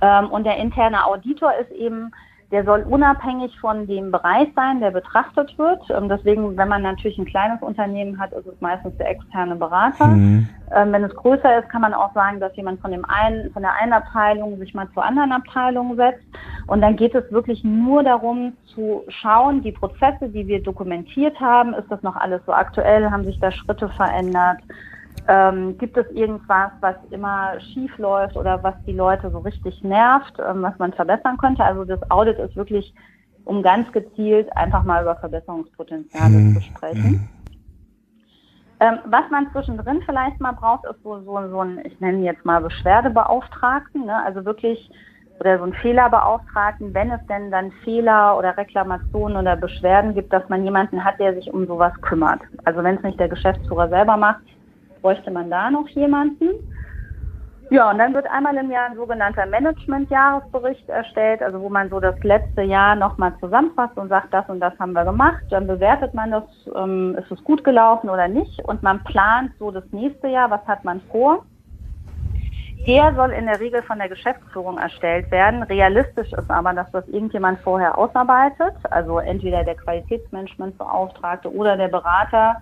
Ähm, 0.00 0.30
und 0.30 0.44
der 0.44 0.56
interne 0.56 1.04
Auditor 1.04 1.52
ist 1.56 1.70
eben 1.72 2.10
der 2.50 2.64
soll 2.64 2.82
unabhängig 2.82 3.58
von 3.60 3.86
dem 3.86 4.10
Bereich 4.10 4.48
sein, 4.56 4.80
der 4.80 4.90
betrachtet 4.90 5.56
wird. 5.56 5.82
Ähm, 5.90 6.08
deswegen, 6.08 6.56
wenn 6.56 6.68
man 6.68 6.82
natürlich 6.82 7.16
ein 7.18 7.24
kleines 7.24 7.62
Unternehmen 7.62 8.18
hat, 8.18 8.32
ist 8.32 8.46
es 8.46 8.60
meistens 8.60 8.96
der 8.96 9.10
externe 9.10 9.54
Berater. 9.54 10.08
Mhm. 10.08 10.48
Ähm, 10.74 10.92
wenn 10.92 11.04
es 11.04 11.14
größer 11.14 11.60
ist, 11.60 11.68
kann 11.68 11.82
man 11.82 11.94
auch 11.94 12.12
sagen, 12.12 12.40
dass 12.40 12.54
jemand 12.56 12.80
von 12.80 12.90
dem 12.90 13.04
einen, 13.04 13.52
von 13.52 13.62
der 13.62 13.74
einen 13.74 13.92
Abteilung 13.92 14.58
sich 14.58 14.74
mal 14.74 14.88
zur 14.94 15.04
anderen 15.04 15.30
Abteilung 15.30 15.94
setzt. 15.94 16.24
Und 16.66 16.80
dann 16.80 16.96
geht 16.96 17.14
es 17.14 17.30
wirklich 17.30 17.62
nur 17.62 18.02
darum 18.02 18.54
zu 18.74 19.04
schauen, 19.08 19.62
die 19.62 19.72
Prozesse, 19.72 20.28
die 20.28 20.46
wir 20.46 20.62
dokumentiert 20.62 21.38
haben, 21.40 21.74
ist 21.74 21.90
das 21.90 22.02
noch 22.02 22.16
alles 22.16 22.40
so 22.46 22.52
aktuell? 22.52 23.10
Haben 23.10 23.24
sich 23.24 23.38
da 23.38 23.52
Schritte 23.52 23.88
verändert? 23.90 24.58
Ähm, 25.28 25.78
gibt 25.78 25.96
es 25.96 26.10
irgendwas, 26.10 26.72
was 26.80 26.96
immer 27.10 27.60
schief 27.60 27.96
läuft 27.98 28.36
oder 28.36 28.62
was 28.62 28.74
die 28.86 28.92
Leute 28.92 29.30
so 29.30 29.38
richtig 29.38 29.82
nervt, 29.84 30.34
ähm, 30.38 30.62
was 30.62 30.78
man 30.78 30.92
verbessern 30.92 31.36
könnte? 31.38 31.62
Also 31.64 31.84
das 31.84 32.00
Audit 32.10 32.38
ist 32.38 32.56
wirklich, 32.56 32.92
um 33.44 33.62
ganz 33.62 33.90
gezielt 33.92 34.54
einfach 34.56 34.82
mal 34.82 35.02
über 35.02 35.16
Verbesserungspotenziale 35.16 36.36
mhm. 36.36 36.54
zu 36.54 36.60
sprechen. 36.62 37.28
Ähm, 38.80 38.98
was 39.04 39.30
man 39.30 39.50
zwischendrin 39.52 40.00
vielleicht 40.06 40.40
mal 40.40 40.52
braucht, 40.52 40.86
ist 40.86 41.02
so, 41.02 41.20
so, 41.20 41.48
so 41.48 41.60
ein, 41.60 41.80
ich 41.84 42.00
nenne 42.00 42.24
jetzt 42.24 42.44
mal 42.46 42.62
Beschwerdebeauftragten, 42.62 44.06
ne? 44.06 44.24
also 44.24 44.44
wirklich 44.46 44.90
oder 45.40 45.58
so 45.58 45.64
ein 45.64 45.72
Fehlerbeauftragten, 45.72 46.92
wenn 46.92 47.10
es 47.10 47.20
denn 47.26 47.50
dann 47.50 47.72
Fehler 47.82 48.36
oder 48.36 48.56
Reklamationen 48.56 49.38
oder 49.38 49.56
Beschwerden 49.56 50.14
gibt, 50.14 50.32
dass 50.32 50.46
man 50.48 50.64
jemanden 50.64 51.02
hat, 51.02 51.18
der 51.18 51.34
sich 51.34 51.52
um 51.52 51.66
sowas 51.66 51.92
kümmert. 52.02 52.40
Also 52.64 52.82
wenn 52.82 52.96
es 52.96 53.02
nicht 53.02 53.18
der 53.18 53.28
Geschäftsführer 53.28 53.88
selber 53.88 54.18
macht, 54.18 54.40
bräuchte 55.00 55.30
man 55.30 55.50
da 55.50 55.70
noch 55.70 55.88
jemanden. 55.88 56.50
Ja, 57.72 57.88
und 57.88 57.98
dann 57.98 58.14
wird 58.14 58.26
einmal 58.28 58.56
im 58.56 58.68
Jahr 58.68 58.86
ein 58.86 58.96
sogenannter 58.96 59.46
Management-Jahresbericht 59.46 60.88
erstellt, 60.88 61.40
also 61.40 61.60
wo 61.60 61.68
man 61.68 61.88
so 61.88 62.00
das 62.00 62.16
letzte 62.24 62.62
Jahr 62.62 62.96
nochmal 62.96 63.32
zusammenfasst 63.38 63.96
und 63.96 64.08
sagt, 64.08 64.34
das 64.34 64.48
und 64.48 64.58
das 64.58 64.76
haben 64.80 64.92
wir 64.92 65.04
gemacht. 65.04 65.40
Dann 65.50 65.68
bewertet 65.68 66.12
man 66.12 66.32
das, 66.32 66.44
ähm, 66.74 67.16
ist 67.16 67.30
es 67.30 67.44
gut 67.44 67.62
gelaufen 67.62 68.10
oder 68.10 68.26
nicht. 68.26 68.60
Und 68.64 68.82
man 68.82 69.04
plant 69.04 69.52
so 69.60 69.70
das 69.70 69.84
nächste 69.92 70.26
Jahr, 70.26 70.50
was 70.50 70.66
hat 70.66 70.84
man 70.84 71.00
vor. 71.12 71.44
Der 72.88 73.14
soll 73.14 73.30
in 73.30 73.46
der 73.46 73.60
Regel 73.60 73.82
von 73.82 73.98
der 73.98 74.08
Geschäftsführung 74.08 74.78
erstellt 74.78 75.30
werden. 75.30 75.62
Realistisch 75.62 76.32
ist 76.32 76.50
aber, 76.50 76.72
dass 76.72 76.90
das 76.90 77.06
irgendjemand 77.06 77.60
vorher 77.60 77.96
ausarbeitet, 77.96 78.74
also 78.90 79.20
entweder 79.20 79.62
der 79.62 79.76
Qualitätsmanagementbeauftragte 79.76 81.54
oder 81.54 81.76
der 81.76 81.88
Berater 81.88 82.56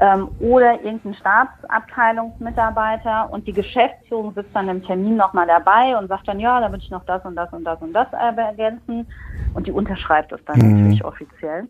ähm, 0.00 0.28
oder 0.40 0.82
irgendein 0.82 1.14
Stabsabteilungsmitarbeiter 1.14 3.30
und 3.30 3.46
die 3.46 3.52
Geschäftsführung 3.52 4.34
sitzt 4.34 4.50
dann 4.54 4.68
im 4.68 4.82
Termin 4.82 5.16
nochmal 5.16 5.46
dabei 5.46 5.96
und 5.96 6.08
sagt 6.08 6.26
dann, 6.26 6.40
ja, 6.40 6.58
da 6.60 6.70
würde 6.70 6.82
ich 6.82 6.90
noch 6.90 7.04
das 7.04 7.24
und 7.24 7.36
das 7.36 7.52
und 7.52 7.62
das 7.64 7.80
und 7.82 7.92
das 7.92 8.08
ergänzen 8.12 9.06
und 9.54 9.66
die 9.66 9.72
unterschreibt 9.72 10.32
es 10.32 10.42
dann 10.46 10.58
mhm. 10.58 10.76
natürlich 10.76 11.04
offiziell. 11.04 11.68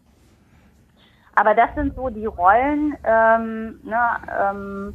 Aber 1.35 1.55
das 1.55 1.75
sind 1.75 1.97
so 1.97 2.09
die 2.09 2.27
Rollen, 2.27 2.97
ähm, 3.05 3.81
ne, 3.83 3.99
ähm, 4.41 4.95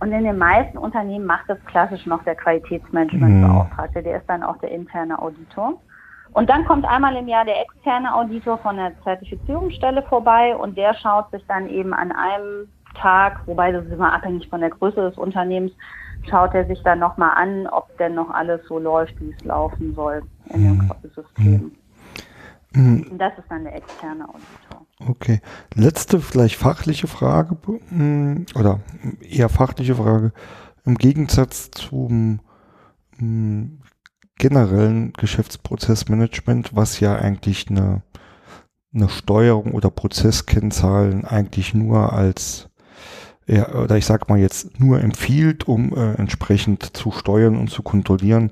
und 0.00 0.10
in 0.10 0.24
den 0.24 0.38
meisten 0.38 0.78
Unternehmen 0.78 1.26
macht 1.26 1.48
das 1.48 1.64
klassisch 1.66 2.06
noch 2.06 2.24
der 2.24 2.34
Qualitätsmanagementbeauftragte, 2.34 4.00
mhm. 4.00 4.04
der 4.04 4.16
ist 4.18 4.28
dann 4.28 4.42
auch 4.42 4.56
der 4.56 4.72
interne 4.72 5.20
Auditor. 5.20 5.74
Und 6.32 6.48
dann 6.48 6.64
kommt 6.64 6.84
einmal 6.84 7.14
im 7.16 7.28
Jahr 7.28 7.44
der 7.44 7.60
externe 7.60 8.14
Auditor 8.14 8.58
von 8.58 8.76
der 8.76 8.92
Zertifizierungsstelle 9.02 10.02
vorbei 10.04 10.56
und 10.56 10.76
der 10.76 10.94
schaut 10.94 11.30
sich 11.30 11.44
dann 11.46 11.68
eben 11.68 11.92
an 11.92 12.10
einem 12.12 12.68
Tag, 12.94 13.40
wobei 13.46 13.72
das 13.72 13.84
ist 13.84 13.92
immer 13.92 14.12
abhängig 14.12 14.48
von 14.48 14.60
der 14.60 14.70
Größe 14.70 15.10
des 15.10 15.18
Unternehmens, 15.18 15.72
schaut 16.28 16.54
er 16.54 16.66
sich 16.66 16.82
dann 16.82 17.00
nochmal 17.00 17.32
an, 17.36 17.66
ob 17.66 17.96
denn 17.98 18.14
noch 18.14 18.30
alles 18.30 18.60
so 18.66 18.78
läuft, 18.78 19.20
wie 19.20 19.30
es 19.30 19.44
laufen 19.44 19.94
soll 19.94 20.22
in 20.46 20.62
dem 20.62 20.78
mhm. 20.78 20.92
System. 21.14 21.72
Mhm. 22.74 23.06
Und 23.10 23.18
das 23.18 23.36
ist 23.38 23.50
dann 23.50 23.64
der 23.64 23.76
externe 23.76 24.26
Auditor. 24.28 24.86
Okay. 25.06 25.40
Letzte 25.74 26.20
vielleicht 26.20 26.56
fachliche 26.56 27.08
Frage 27.08 27.56
hm, 27.88 28.46
oder 28.54 28.80
eher 29.20 29.48
fachliche 29.48 29.96
Frage. 29.96 30.32
Im 30.84 30.96
Gegensatz 30.96 31.70
zum 31.70 32.40
hm, 33.18 33.81
generellen 34.42 35.12
Geschäftsprozessmanagement, 35.12 36.74
was 36.74 36.98
ja 36.98 37.14
eigentlich 37.14 37.70
eine, 37.70 38.02
eine 38.92 39.08
Steuerung 39.08 39.70
oder 39.70 39.88
Prozesskennzahlen 39.88 41.24
eigentlich 41.24 41.74
nur 41.74 42.12
als 42.12 42.68
ja, 43.46 43.72
oder 43.72 43.96
ich 43.96 44.04
sag 44.04 44.28
mal 44.28 44.40
jetzt 44.40 44.80
nur 44.80 45.00
empfiehlt, 45.00 45.68
um 45.68 45.96
äh, 45.96 46.14
entsprechend 46.14 46.96
zu 46.96 47.12
steuern 47.12 47.56
und 47.56 47.70
zu 47.70 47.84
kontrollieren, 47.84 48.50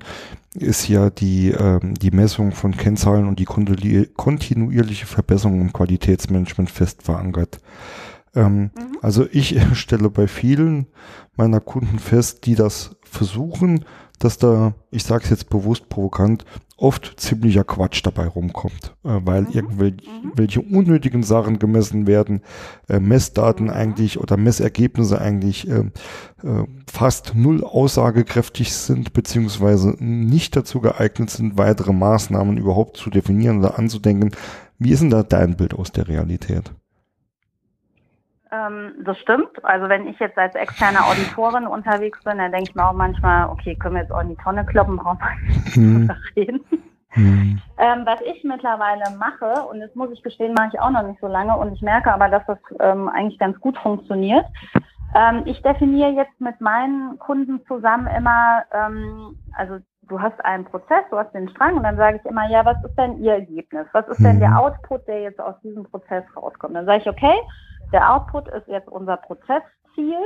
ist 0.53 0.87
ja 0.87 1.09
die, 1.09 1.51
ähm, 1.51 1.93
die 1.95 2.11
Messung 2.11 2.53
von 2.53 2.75
Kennzahlen 2.75 3.27
und 3.27 3.39
die 3.39 3.45
kontinuierliche 3.45 5.05
Verbesserung 5.05 5.59
im 5.59 5.73
Qualitätsmanagement 5.73 6.69
fest 6.71 7.03
verankert. 7.03 7.59
Ähm, 8.33 8.63
mhm. 8.63 8.71
Also 9.01 9.27
ich 9.29 9.59
stelle 9.73 10.09
bei 10.09 10.27
vielen 10.27 10.87
meiner 11.35 11.59
Kunden 11.59 11.99
fest, 11.99 12.45
die 12.45 12.55
das 12.55 12.95
versuchen, 13.01 13.83
dass 14.23 14.37
da, 14.37 14.73
ich 14.91 15.03
sage 15.03 15.23
es 15.23 15.29
jetzt 15.29 15.49
bewusst 15.49 15.89
provokant, 15.89 16.45
oft 16.77 17.19
ziemlicher 17.19 17.63
Quatsch 17.63 18.01
dabei 18.03 18.27
rumkommt, 18.27 18.95
äh, 19.03 19.19
weil 19.23 19.43
mhm. 19.43 19.51
irgendwelche 19.51 20.61
mhm. 20.61 20.75
unnötigen 20.75 21.23
Sachen 21.23 21.59
gemessen 21.59 22.07
werden, 22.07 22.41
äh, 22.89 22.99
Messdaten 22.99 23.67
mhm. 23.67 23.73
eigentlich 23.73 24.19
oder 24.19 24.37
Messergebnisse 24.37 25.21
eigentlich 25.21 25.69
äh, 25.69 25.83
äh, 26.43 26.65
fast 26.91 27.33
null 27.35 27.63
aussagekräftig 27.63 28.73
sind, 28.73 29.13
beziehungsweise 29.13 29.95
nicht 29.99 30.55
dazu 30.55 30.81
geeignet 30.81 31.29
sind, 31.29 31.57
weitere 31.57 31.93
Maßnahmen 31.93 32.57
überhaupt 32.57 32.97
zu 32.97 33.09
definieren 33.09 33.59
oder 33.59 33.77
anzudenken. 33.77 34.31
Wie 34.79 34.91
ist 34.91 35.01
denn 35.01 35.11
da 35.11 35.21
dein 35.21 35.57
Bild 35.57 35.75
aus 35.75 35.91
der 35.91 36.07
Realität? 36.07 36.71
Ähm, 38.51 38.93
das 39.05 39.17
stimmt. 39.19 39.63
Also 39.63 39.87
wenn 39.87 40.07
ich 40.07 40.19
jetzt 40.19 40.37
als 40.37 40.55
externe 40.55 40.99
Auditorin 41.05 41.67
unterwegs 41.67 42.21
bin, 42.23 42.37
dann 42.37 42.51
denke 42.51 42.69
ich 42.69 42.75
mir 42.75 42.87
auch 42.87 42.93
manchmal, 42.93 43.49
okay, 43.49 43.75
können 43.75 43.95
wir 43.95 44.01
jetzt 44.01 44.11
auch 44.11 44.21
in 44.21 44.29
die 44.29 44.43
Tonne 44.43 44.65
kloppen, 44.65 44.97
brauchen 44.97 45.19
wir 45.19 45.55
nicht 45.55 45.75
hm. 45.75 46.11
reden. 46.35 46.61
Hm. 47.13 47.61
Ähm, 47.77 48.05
was 48.05 48.21
ich 48.21 48.43
mittlerweile 48.43 49.03
mache, 49.17 49.67
und 49.67 49.79
das 49.79 49.93
muss 49.95 50.11
ich 50.11 50.23
gestehen, 50.23 50.53
mache 50.53 50.69
ich 50.73 50.79
auch 50.79 50.91
noch 50.91 51.03
nicht 51.03 51.19
so 51.19 51.27
lange, 51.27 51.55
und 51.57 51.73
ich 51.73 51.81
merke 51.81 52.13
aber, 52.13 52.29
dass 52.29 52.45
das 52.45 52.57
ähm, 52.79 53.09
eigentlich 53.09 53.39
ganz 53.39 53.59
gut 53.59 53.77
funktioniert. 53.77 54.45
Ähm, 55.15 55.43
ich 55.45 55.61
definiere 55.61 56.11
jetzt 56.11 56.39
mit 56.39 56.59
meinen 56.61 57.19
Kunden 57.19 57.65
zusammen 57.67 58.07
immer, 58.07 58.63
ähm, 58.73 59.37
also 59.57 59.79
du 60.03 60.21
hast 60.21 60.43
einen 60.43 60.65
Prozess, 60.65 61.03
du 61.09 61.17
hast 61.17 61.33
den 61.33 61.49
Strang 61.49 61.75
und 61.77 61.83
dann 61.83 61.97
sage 61.97 62.19
ich 62.21 62.29
immer, 62.29 62.49
ja, 62.49 62.65
was 62.65 62.81
ist 62.83 62.97
denn 62.97 63.21
Ihr 63.21 63.33
Ergebnis? 63.33 63.87
Was 63.93 64.07
ist 64.07 64.23
denn 64.23 64.39
der 64.39 64.51
hm. 64.51 64.57
Output, 64.57 65.07
der 65.07 65.21
jetzt 65.21 65.39
aus 65.39 65.55
diesem 65.63 65.83
Prozess 65.83 66.23
rauskommt? 66.35 66.75
Dann 66.75 66.85
sage 66.85 67.01
ich, 67.01 67.09
okay, 67.09 67.35
der 67.91 68.13
Output 68.13 68.47
ist 68.49 68.67
jetzt 68.67 68.87
unser 68.87 69.17
Prozessziel. 69.17 70.17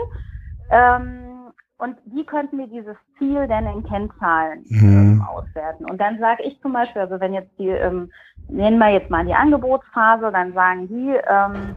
Ähm, 0.69 1.51
und 1.78 1.97
wie 2.06 2.25
könnten 2.25 2.58
wir 2.58 2.67
dieses 2.67 2.95
Ziel 3.17 3.47
denn 3.47 3.67
in 3.67 3.84
Kennzahlen 3.84 4.63
mhm. 4.69 5.19
ähm, 5.19 5.28
auswerten? 5.28 5.86
Und 5.89 5.99
dann 5.99 6.19
sage 6.19 6.43
ich 6.43 6.60
zum 6.62 6.73
Beispiel, 6.73 7.01
also 7.01 7.19
wenn 7.19 7.34
jetzt 7.34 7.51
die, 7.60 7.67
ähm, 7.67 8.12
nennen 8.47 8.78
wir 8.78 8.89
jetzt 8.89 9.10
mal 9.10 9.25
die 9.25 9.34
Angebotsphase, 9.34 10.32
dann 10.32 10.54
sagen 10.54 10.88
die, 10.88 11.15
ähm, 11.28 11.75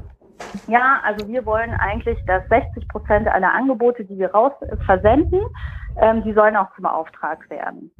ja, 0.68 1.00
also 1.04 1.26
wir 1.26 1.44
wollen 1.44 1.72
eigentlich, 1.72 2.18
dass 2.26 2.46
60 2.48 2.86
Prozent 2.88 3.26
aller 3.26 3.52
Angebote, 3.52 4.04
die 4.04 4.18
wir 4.18 4.30
raus 4.32 4.52
versenden, 4.86 5.40
ähm, 6.00 6.22
die 6.22 6.32
sollen 6.32 6.56
auch 6.56 6.72
zum 6.76 6.86
Auftrag 6.86 7.50
werden. 7.50 7.90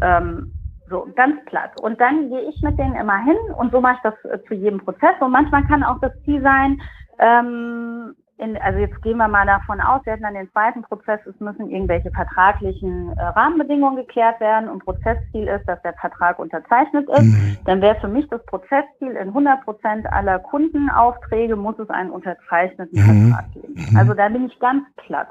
Ähm, 0.00 0.52
so, 0.88 1.08
ganz 1.16 1.42
platt. 1.46 1.80
Und 1.80 2.00
dann 2.00 2.28
gehe 2.28 2.42
ich 2.42 2.60
mit 2.62 2.78
denen 2.78 2.94
immer 2.94 3.18
hin 3.24 3.36
und 3.56 3.72
so 3.72 3.80
mache 3.80 3.96
ich 3.96 4.02
das 4.02 4.24
äh, 4.30 4.44
zu 4.46 4.54
jedem 4.54 4.80
Prozess. 4.80 5.14
Und 5.20 5.32
manchmal 5.32 5.64
kann 5.66 5.82
auch 5.82 5.98
das 6.00 6.12
Ziel 6.24 6.42
sein, 6.42 6.80
ähm, 7.18 8.14
in, 8.36 8.56
also 8.58 8.80
jetzt 8.80 9.00
gehen 9.02 9.18
wir 9.18 9.28
mal 9.28 9.46
davon 9.46 9.80
aus, 9.80 10.04
wir 10.04 10.12
hatten 10.12 10.24
dann 10.24 10.34
den 10.34 10.50
zweiten 10.50 10.82
Prozess, 10.82 11.20
es 11.24 11.38
müssen 11.38 11.70
irgendwelche 11.70 12.10
vertraglichen 12.10 13.16
äh, 13.16 13.22
Rahmenbedingungen 13.22 13.96
geklärt 13.96 14.40
werden 14.40 14.68
und 14.68 14.84
Prozessziel 14.84 15.46
ist, 15.46 15.64
dass 15.66 15.80
der 15.82 15.94
Vertrag 15.94 16.40
unterzeichnet 16.40 17.08
ist. 17.08 17.22
Mhm. 17.22 17.56
Dann 17.64 17.80
wäre 17.80 18.00
für 18.00 18.08
mich 18.08 18.28
das 18.30 18.44
Prozessziel, 18.46 19.12
in 19.12 19.28
100 19.28 19.64
Prozent 19.64 20.12
aller 20.12 20.40
Kundenaufträge 20.40 21.54
muss 21.54 21.78
es 21.78 21.88
einen 21.90 22.10
unterzeichneten 22.10 22.98
mhm. 22.98 23.30
Vertrag 23.30 23.52
geben. 23.52 23.74
Mhm. 23.76 23.96
Also 23.96 24.14
da 24.14 24.28
bin 24.28 24.46
ich 24.46 24.58
ganz 24.58 24.84
platt. 24.96 25.28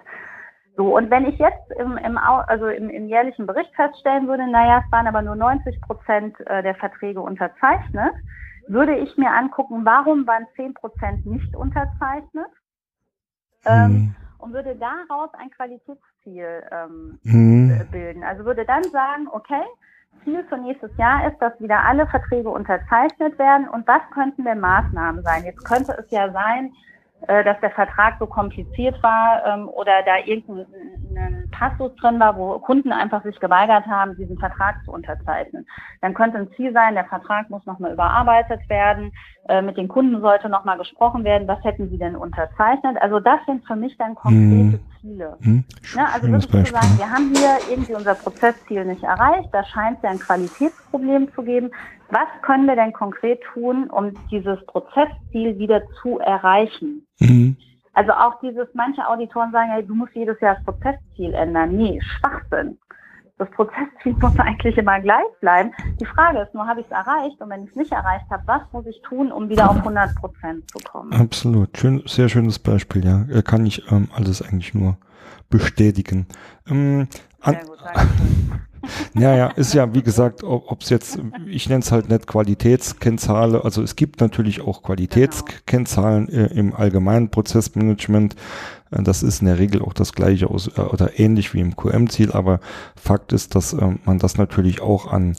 So, 0.75 0.95
und 0.95 1.11
wenn 1.11 1.25
ich 1.25 1.37
jetzt 1.37 1.71
im, 1.77 1.97
im, 1.97 2.17
also 2.17 2.67
im, 2.67 2.89
im 2.89 3.07
jährlichen 3.07 3.45
Bericht 3.45 3.75
feststellen 3.75 4.27
würde, 4.27 4.49
naja, 4.49 4.81
es 4.83 4.91
waren 4.91 5.07
aber 5.07 5.21
nur 5.21 5.35
90 5.35 5.81
Prozent 5.81 6.35
äh, 6.47 6.63
der 6.63 6.73
Verträge 6.75 7.21
unterzeichnet, 7.21 8.13
würde 8.67 8.95
ich 8.95 9.17
mir 9.17 9.31
angucken, 9.31 9.85
warum 9.85 10.25
waren 10.27 10.45
10 10.55 10.73
Prozent 10.73 11.25
nicht 11.25 11.55
unterzeichnet 11.55 12.51
ähm, 13.65 13.91
mhm. 13.91 14.15
und 14.39 14.53
würde 14.53 14.75
daraus 14.75 15.29
ein 15.33 15.49
Qualitätsziel 15.51 16.63
ähm, 16.71 17.19
mhm. 17.23 17.87
bilden. 17.91 18.23
Also 18.23 18.45
würde 18.45 18.65
dann 18.65 18.83
sagen, 18.83 19.27
okay, 19.31 19.63
Ziel 20.23 20.43
für 20.47 20.57
nächstes 20.57 20.95
Jahr 20.97 21.27
ist, 21.27 21.39
dass 21.39 21.59
wieder 21.59 21.83
alle 21.83 22.07
Verträge 22.07 22.49
unterzeichnet 22.49 23.37
werden 23.39 23.67
und 23.67 23.87
was 23.87 24.01
könnten 24.13 24.43
denn 24.43 24.59
Maßnahmen 24.59 25.23
sein? 25.23 25.43
Jetzt 25.43 25.63
könnte 25.65 25.93
es 25.93 26.09
ja 26.11 26.31
sein, 26.31 26.73
äh, 27.27 27.43
dass 27.43 27.59
der 27.61 27.71
Vertrag 27.71 28.15
so 28.19 28.27
kompliziert 28.27 29.01
war 29.01 29.45
ähm, 29.45 29.69
oder 29.69 30.03
da 30.03 30.17
irgendein 30.25 30.65
Passus 31.63 31.95
drin 31.95 32.19
war, 32.19 32.35
wo 32.35 32.59
Kunden 32.59 32.91
einfach 32.91 33.23
sich 33.23 33.39
geweigert 33.39 33.85
haben, 33.85 34.17
diesen 34.17 34.37
Vertrag 34.37 34.83
zu 34.83 34.91
unterzeichnen. 34.91 35.65
Dann 36.01 36.13
könnte 36.13 36.37
ein 36.37 36.51
Ziel 36.57 36.73
sein, 36.73 36.95
der 36.95 37.05
Vertrag 37.05 37.49
muss 37.49 37.65
nochmal 37.65 37.93
überarbeitet 37.93 38.67
werden, 38.67 39.13
äh, 39.47 39.61
mit 39.61 39.77
den 39.77 39.87
Kunden 39.87 40.19
sollte 40.19 40.49
nochmal 40.49 40.77
gesprochen 40.77 41.23
werden, 41.23 41.47
was 41.47 41.63
hätten 41.63 41.89
sie 41.89 41.97
denn 41.97 42.17
unterzeichnet. 42.17 42.97
Also 43.01 43.21
das 43.21 43.39
sind 43.45 43.65
für 43.65 43.77
mich 43.77 43.95
dann 43.97 44.13
konkrete 44.15 44.43
hm. 44.43 44.79
Ziele. 44.99 45.37
Hm. 45.41 45.63
Ne? 45.95 46.05
Also 46.13 46.27
wirklich 46.27 46.65
zu 46.65 46.73
sagen, 46.73 46.97
wir 46.97 47.09
haben 47.09 47.31
hier 47.33 47.57
irgendwie 47.69 47.95
unser 47.95 48.15
Prozessziel 48.15 48.83
nicht 48.83 49.03
erreicht, 49.03 49.47
da 49.53 49.63
scheint 49.63 49.97
es 49.97 50.03
ja 50.03 50.09
ein 50.09 50.19
Qualitätsproblem 50.19 51.33
zu 51.33 51.43
geben. 51.43 51.71
Was 52.09 52.27
können 52.41 52.67
wir 52.67 52.75
denn 52.75 52.91
konkret 52.91 53.39
tun, 53.53 53.89
um 53.89 54.11
dieses 54.29 54.63
Prozessziel 54.65 55.57
wieder 55.57 55.81
zu 56.01 56.19
erreichen? 56.19 57.07
Mhm. 57.19 57.55
Also 57.93 58.11
auch 58.11 58.39
dieses, 58.41 58.67
manche 58.73 59.07
Auditoren 59.07 59.51
sagen, 59.51 59.71
hey, 59.71 59.85
du 59.85 59.93
musst 59.93 60.15
jedes 60.15 60.39
Jahr 60.39 60.55
das 60.55 60.63
Prozessziel 60.63 61.33
ändern. 61.33 61.75
Nee, 61.75 62.01
Schwachsinn. 62.01 62.77
Das 63.37 63.49
Prozessziel 63.51 64.13
muss 64.19 64.37
eigentlich 64.39 64.77
immer 64.77 64.99
gleich 64.99 65.25
bleiben. 65.39 65.71
Die 65.99 66.05
Frage 66.05 66.39
ist 66.39 66.53
nur, 66.53 66.67
habe 66.67 66.81
ich 66.81 66.87
es 66.87 66.91
erreicht? 66.91 67.39
Und 67.39 67.49
wenn 67.49 67.63
ich 67.63 67.69
es 67.69 67.75
nicht 67.75 67.91
erreicht 67.91 68.25
habe, 68.31 68.43
was 68.47 68.61
muss 68.71 68.85
ich 68.87 68.99
tun, 69.03 69.31
um 69.31 69.49
wieder 69.49 69.69
auf 69.69 69.77
100 69.77 70.15
Prozent 70.15 70.69
zu 70.71 70.79
kommen? 70.79 71.13
Absolut. 71.13 71.77
Schön, 71.77 72.01
sehr 72.05 72.29
schönes 72.29 72.57
Beispiel, 72.57 73.05
ja. 73.05 73.41
Kann 73.43 73.65
ich 73.65 73.91
ähm, 73.91 74.09
alles 74.15 74.41
eigentlich 74.41 74.73
nur 74.73 74.97
bestätigen. 75.49 76.27
Ähm, 76.67 77.07
an, 77.41 77.53
sehr 77.53 77.65
gut, 77.65 77.77
danke. 77.83 78.07
Ja, 79.13 79.35
ja, 79.35 79.47
ist 79.47 79.73
ja, 79.73 79.93
wie 79.93 80.03
gesagt, 80.03 80.43
ob 80.43 80.81
es 80.81 80.89
jetzt, 80.89 81.19
ich 81.47 81.69
nenne 81.69 81.81
es 81.81 81.91
halt 81.91 82.09
nicht 82.09 82.27
Qualitätskennzahlen, 82.27 83.61
also 83.61 83.81
es 83.81 83.95
gibt 83.95 84.21
natürlich 84.21 84.61
auch 84.61 84.83
Qualitätskennzahlen 84.83 86.29
äh, 86.29 86.47
im 86.47 86.73
allgemeinen 86.73 87.29
Prozessmanagement. 87.29 88.35
Äh, 88.91 89.03
das 89.03 89.23
ist 89.23 89.41
in 89.41 89.47
der 89.47 89.59
Regel 89.59 89.81
auch 89.81 89.93
das 89.93 90.13
gleiche 90.13 90.49
aus, 90.49 90.67
äh, 90.77 90.81
oder 90.81 91.19
ähnlich 91.19 91.53
wie 91.53 91.61
im 91.61 91.75
QM-Ziel, 91.75 92.31
aber 92.31 92.59
Fakt 92.95 93.33
ist, 93.33 93.55
dass 93.55 93.73
äh, 93.73 93.95
man 94.05 94.19
das 94.19 94.37
natürlich 94.37 94.81
auch 94.81 95.11
an 95.11 95.35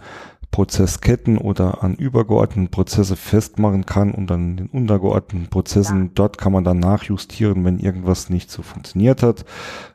Prozessketten 0.50 1.38
oder 1.38 1.82
an 1.82 1.94
übergeordneten 1.94 2.70
Prozesse 2.70 3.16
festmachen 3.16 3.86
kann 3.86 4.12
und 4.12 4.30
an 4.30 4.56
den 4.56 4.66
untergeordneten 4.68 5.48
Prozessen, 5.48 6.04
ja. 6.04 6.10
dort 6.14 6.38
kann 6.38 6.52
man 6.52 6.64
dann 6.64 6.78
nachjustieren, 6.78 7.64
wenn 7.64 7.78
irgendwas 7.78 8.30
nicht 8.30 8.50
so 8.50 8.62
funktioniert 8.62 9.22
hat. 9.22 9.44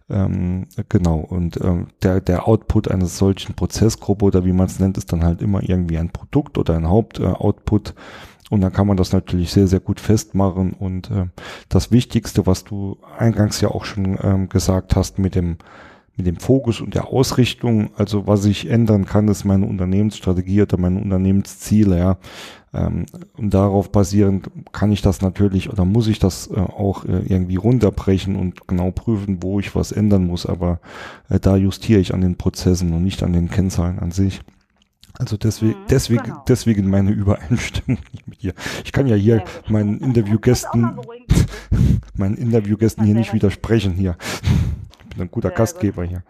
Ähm, 0.09 0.65
genau, 0.89 1.19
und 1.19 1.61
ähm, 1.61 1.87
der, 2.01 2.19
der 2.19 2.47
Output 2.47 2.89
eines 2.89 3.17
solchen 3.17 3.53
Prozessgruppe 3.53 4.25
oder 4.25 4.43
wie 4.43 4.53
man 4.53 4.65
es 4.65 4.79
nennt, 4.79 4.97
ist 4.97 5.13
dann 5.13 5.23
halt 5.23 5.41
immer 5.41 5.61
irgendwie 5.61 5.97
ein 5.97 6.09
Produkt 6.09 6.57
oder 6.57 6.75
ein 6.75 6.89
Hauptoutput. 6.89 7.89
Äh, 7.89 7.93
und 8.49 8.61
dann 8.61 8.73
kann 8.73 8.87
man 8.87 8.97
das 8.97 9.13
natürlich 9.13 9.51
sehr, 9.51 9.67
sehr 9.67 9.79
gut 9.79 9.99
festmachen. 9.99 10.73
Und 10.73 11.11
äh, 11.11 11.27
das 11.69 11.91
Wichtigste, 11.91 12.47
was 12.47 12.63
du 12.63 12.97
eingangs 13.17 13.61
ja 13.61 13.69
auch 13.69 13.85
schon 13.85 14.17
ähm, 14.21 14.49
gesagt 14.49 14.95
hast 14.95 15.19
mit 15.19 15.35
dem 15.35 15.57
mit 16.19 16.27
dem 16.27 16.35
Fokus 16.35 16.81
und 16.81 16.95
der 16.95 17.07
Ausrichtung. 17.07 17.91
Also 17.95 18.27
was 18.27 18.43
ich 18.43 18.69
ändern 18.69 19.05
kann, 19.05 19.29
ist 19.29 19.45
meine 19.45 19.65
Unternehmensstrategie 19.65 20.61
oder 20.61 20.77
meine 20.77 20.99
Unternehmensziele. 20.99 21.97
Ja. 21.97 22.17
Ähm, 22.73 23.05
und 23.37 23.53
darauf 23.53 23.89
basierend 23.89 24.51
kann 24.73 24.91
ich 24.91 25.01
das 25.01 25.21
natürlich 25.21 25.69
oder 25.69 25.85
muss 25.85 26.07
ich 26.07 26.19
das 26.19 26.47
äh, 26.47 26.59
auch 26.59 27.05
äh, 27.05 27.21
irgendwie 27.25 27.55
runterbrechen 27.55 28.35
und 28.35 28.67
genau 28.67 28.91
prüfen, 28.91 29.41
wo 29.41 29.61
ich 29.61 29.73
was 29.75 29.93
ändern 29.93 30.27
muss. 30.27 30.45
Aber 30.45 30.81
äh, 31.29 31.39
da 31.39 31.55
justiere 31.55 32.01
ich 32.01 32.13
an 32.13 32.19
den 32.19 32.35
Prozessen 32.35 32.91
und 32.91 33.03
nicht 33.03 33.23
an 33.23 33.31
den 33.31 33.49
Kennzahlen 33.49 33.97
an 33.97 34.11
sich. 34.11 34.41
Also 35.17 35.37
deswegen, 35.37 35.79
mhm, 35.79 35.85
deswegen, 35.89 36.23
genau. 36.23 36.43
deswegen 36.49 36.89
meine 36.89 37.11
Übereinstimmung 37.11 37.99
mit 38.25 38.43
dir. 38.43 38.53
Ich 38.83 38.91
kann 38.91 39.07
ja 39.07 39.15
hier 39.15 39.45
meinen 39.69 39.99
Interviewgästen, 39.99 40.99
meinen 42.17 42.35
Interviewgästen 42.35 43.05
hier 43.05 43.15
nicht 43.15 43.33
widersprechen 43.33 43.93
hier 43.93 44.17
ein 45.21 45.31
guter 45.31 45.49
Sehr 45.49 45.57
Gastgeber 45.57 46.03
gut. 46.03 46.09
hier. 46.09 46.23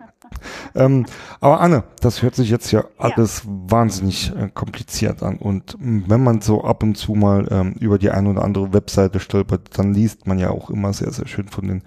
ähm, 0.75 1.06
aber 1.41 1.60
Anne, 1.60 1.84
das 2.02 2.21
hört 2.21 2.36
sich 2.36 2.49
jetzt 2.49 2.71
ja 2.71 2.84
alles 2.97 3.43
ja. 3.43 3.52
wahnsinnig 3.67 4.32
äh, 4.36 4.49
kompliziert 4.54 5.23
an. 5.23 5.38
Und 5.38 5.75
wenn 5.80 6.23
man 6.23 6.41
so 6.41 6.63
ab 6.63 6.84
und 6.84 6.95
zu 6.95 7.13
mal 7.13 7.47
ähm, 7.49 7.73
über 7.80 7.97
die 7.97 8.12
eine 8.12 8.30
oder 8.30 8.43
andere 8.43 8.73
Webseite 8.73 9.19
stolpert, 9.19 9.78
dann 9.78 9.93
liest 9.93 10.28
man 10.28 10.38
ja 10.38 10.52
auch 10.52 10.69
immer 10.69 10.93
sehr, 10.93 11.12
sehr 11.12 11.28
schön 11.28 11.47
von 11.47 11.67
den 11.67 11.84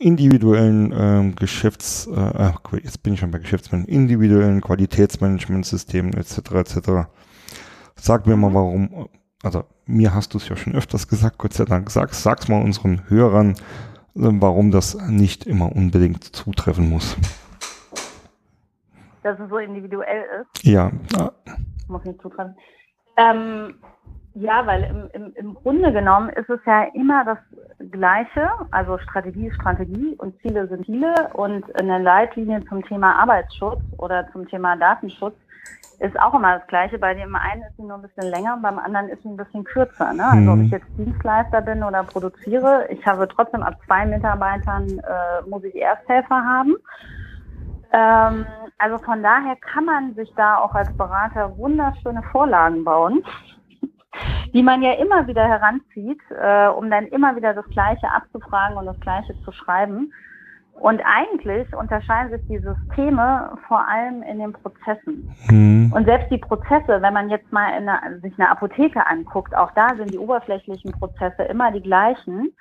individuellen 0.00 0.94
ähm, 0.96 1.36
Geschäfts, 1.36 2.06
äh, 2.06 2.52
jetzt 2.82 3.02
bin 3.02 3.12
ich 3.14 3.20
schon 3.20 3.30
bei 3.30 3.38
Geschäftsmanagement, 3.38 3.94
individuellen 3.94 4.60
Qualitätsmanagementsystemen 4.62 6.14
etc. 6.14 6.52
etc. 6.52 6.90
Sag 7.96 8.26
mir 8.26 8.36
mal, 8.36 8.48
mhm. 8.48 8.54
warum, 8.54 9.08
also 9.42 9.64
mir 9.84 10.14
hast 10.14 10.32
du 10.32 10.38
es 10.38 10.48
ja 10.48 10.56
schon 10.56 10.74
öfters 10.74 11.06
gesagt, 11.06 11.36
Gott 11.36 11.52
sei 11.52 11.66
Dank, 11.66 11.90
sag, 11.90 12.14
sag's 12.14 12.48
mal 12.48 12.62
unseren 12.62 13.08
Hörern, 13.08 13.54
warum 14.20 14.70
das 14.70 14.94
nicht 15.08 15.46
immer 15.46 15.74
unbedingt 15.74 16.24
zutreffen 16.24 16.88
muss. 16.90 17.16
Dass 19.22 19.38
es 19.38 19.48
so 19.48 19.58
individuell 19.58 20.24
ist? 20.40 20.64
Ja. 20.64 20.90
Muss 21.88 22.04
nicht 22.04 22.20
zutreffen. 22.20 22.54
Ähm, 23.16 23.74
ja, 24.34 24.66
weil 24.66 24.84
im, 24.84 25.10
im, 25.12 25.32
im 25.34 25.54
Grunde 25.54 25.92
genommen 25.92 26.28
ist 26.30 26.48
es 26.48 26.60
ja 26.64 26.84
immer 26.94 27.24
das 27.24 27.38
Gleiche. 27.90 28.48
Also 28.70 28.98
Strategie 28.98 29.48
ist 29.48 29.56
Strategie 29.56 30.14
und 30.18 30.40
Ziele 30.40 30.68
sind 30.68 30.86
Ziele. 30.86 31.14
Und 31.34 31.64
eine 31.80 31.98
Leitlinie 31.98 32.64
zum 32.68 32.84
Thema 32.84 33.20
Arbeitsschutz 33.20 33.80
oder 33.98 34.30
zum 34.32 34.48
Thema 34.48 34.76
Datenschutz 34.76 35.34
ist 35.98 36.18
auch 36.18 36.32
immer 36.32 36.58
das 36.58 36.66
Gleiche. 36.68 36.98
Bei 36.98 37.12
dem 37.14 37.34
einen 37.34 37.62
ist 37.62 37.76
sie 37.76 37.82
nur 37.82 37.96
ein 37.96 38.02
bisschen 38.02 38.30
länger, 38.30 38.58
beim 38.62 38.78
anderen 38.78 39.08
ist 39.08 39.22
sie 39.22 39.28
ein 39.28 39.36
bisschen 39.36 39.64
kürzer. 39.64 40.12
Ne? 40.12 40.24
Also 40.24 40.52
ob 40.52 40.58
ich 40.58 40.66
mhm. 40.66 40.70
jetzt 40.70 40.86
Dienstleister 40.96 41.60
bin 41.60 41.82
oder 41.82 42.04
produziere, 42.04 42.86
ich 42.88 43.04
habe 43.06 43.28
trotzdem 43.28 43.62
ab 43.62 43.74
zwei 43.86 44.06
Mitarbeitern 44.06 44.88
äh, 44.98 45.48
muss 45.48 45.64
ich 45.64 45.74
Ersthelfer 45.74 46.42
haben. 46.42 46.76
Ähm, 47.92 48.46
also 48.78 48.98
von 48.98 49.22
daher 49.22 49.56
kann 49.56 49.84
man 49.84 50.14
sich 50.14 50.32
da 50.36 50.58
auch 50.58 50.74
als 50.74 50.90
Berater 50.96 51.56
wunderschöne 51.58 52.22
Vorlagen 52.32 52.84
bauen, 52.84 53.22
die 54.52 54.62
man 54.62 54.82
ja 54.82 54.92
immer 54.94 55.26
wieder 55.26 55.46
heranzieht, 55.46 56.20
äh, 56.30 56.68
um 56.68 56.90
dann 56.90 57.06
immer 57.06 57.36
wieder 57.36 57.54
das 57.54 57.66
Gleiche 57.66 58.10
abzufragen 58.10 58.76
und 58.76 58.86
das 58.86 59.00
Gleiche 59.00 59.34
zu 59.44 59.52
schreiben. 59.52 60.12
Und 60.74 61.02
eigentlich 61.04 61.74
unterscheiden 61.74 62.30
sich 62.30 62.48
die 62.48 62.58
Systeme 62.58 63.52
vor 63.68 63.86
allem 63.86 64.22
in 64.22 64.38
den 64.38 64.52
Prozessen. 64.52 65.30
Mhm. 65.50 65.92
Und 65.94 66.06
selbst 66.06 66.30
die 66.30 66.38
Prozesse, 66.38 67.02
wenn 67.02 67.12
man 67.12 67.28
jetzt 67.28 67.52
mal 67.52 67.66
eine, 67.66 68.20
sich 68.20 68.32
eine 68.38 68.50
Apotheke 68.50 69.06
anguckt, 69.06 69.54
auch 69.54 69.70
da 69.72 69.94
sind 69.96 70.10
die 70.10 70.18
oberflächlichen 70.18 70.92
Prozesse 70.92 71.42
immer 71.42 71.70
die 71.70 71.82
gleichen. 71.82 72.56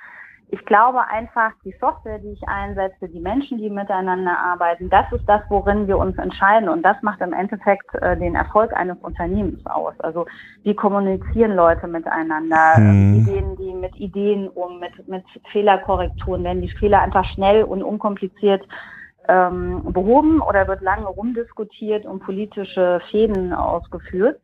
Ich 0.51 0.65
glaube 0.65 1.07
einfach, 1.07 1.51
die 1.63 1.75
Software, 1.79 2.17
die 2.17 2.31
ich 2.31 2.47
einsetze, 2.47 3.07
die 3.07 3.19
Menschen, 3.19 3.59
die 3.59 3.69
miteinander 3.69 4.35
arbeiten, 4.37 4.89
das 4.89 5.05
ist 5.11 5.27
das, 5.27 5.41
worin 5.49 5.87
wir 5.87 5.99
uns 5.99 6.17
entscheiden. 6.17 6.69
Und 6.69 6.81
das 6.81 6.97
macht 7.03 7.21
im 7.21 7.33
Endeffekt 7.33 7.93
äh, 7.95 8.17
den 8.17 8.33
Erfolg 8.33 8.73
eines 8.73 8.97
Unternehmens 8.97 9.63
aus. 9.67 9.93
Also 9.99 10.25
wie 10.63 10.73
kommunizieren 10.73 11.55
Leute 11.55 11.87
miteinander? 11.87 12.79
Mhm. 12.79 13.13
Wie 13.13 13.31
gehen 13.31 13.55
die 13.57 13.73
mit 13.75 13.95
Ideen 13.95 14.47
um, 14.47 14.79
mit, 14.79 15.07
mit 15.07 15.23
Fehlerkorrekturen? 15.51 16.43
Werden 16.43 16.63
die 16.63 16.69
Fehler 16.69 17.01
einfach 17.01 17.25
schnell 17.25 17.63
und 17.63 17.83
unkompliziert 17.83 18.67
ähm, 19.27 19.83
behoben 19.93 20.41
oder 20.41 20.67
wird 20.67 20.81
lange 20.81 21.05
rumdiskutiert 21.05 22.07
und 22.07 22.21
politische 22.21 23.01
Fäden 23.11 23.53
ausgeführt? 23.53 24.41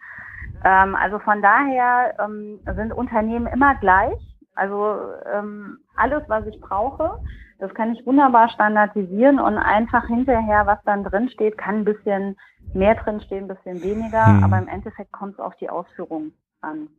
Ähm, 0.64 0.96
also 0.96 1.18
von 1.18 1.42
daher 1.42 2.14
ähm, 2.24 2.60
sind 2.76 2.94
Unternehmen 2.94 3.48
immer 3.48 3.74
gleich 3.76 4.35
also 4.56 4.98
ähm, 5.32 5.80
alles, 5.96 6.24
was 6.28 6.46
ich 6.48 6.60
brauche, 6.60 7.20
das 7.60 7.74
kann 7.74 7.94
ich 7.94 8.06
wunderbar 8.06 8.50
standardisieren 8.50 9.40
und 9.40 9.58
einfach 9.58 10.08
hinterher, 10.08 10.66
was 10.66 10.80
dann 10.86 11.04
drin 11.04 11.30
steht, 11.30 11.58
kann 11.58 11.80
ein 11.80 11.86
bisschen 11.86 12.38
mehr 12.74 12.96
drin 12.96 13.22
stehen, 13.22 13.46
ein 13.46 13.56
bisschen 13.56 13.82
weniger, 13.82 14.26
hm. 14.26 14.44
aber 14.44 14.58
im 14.58 14.68
Endeffekt 14.68 15.12
kommt 15.12 15.34
es 15.34 15.40
auf 15.40 15.56
die 15.58 15.70
Ausführung 15.70 16.32
an. 16.62 16.90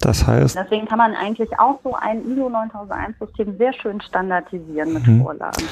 Das 0.00 0.26
heißt. 0.26 0.56
Deswegen 0.56 0.86
kann 0.86 0.98
man 0.98 1.14
eigentlich 1.14 1.58
auch 1.60 1.78
so 1.84 1.94
ein 1.94 2.24
ISO 2.24 2.48
9001 2.48 3.18
System 3.18 3.56
sehr 3.56 3.72
schön 3.72 4.00
standardisieren 4.00 4.94
mit 4.94 5.06
hm. 5.06 5.22
Vorlagen. 5.22 5.62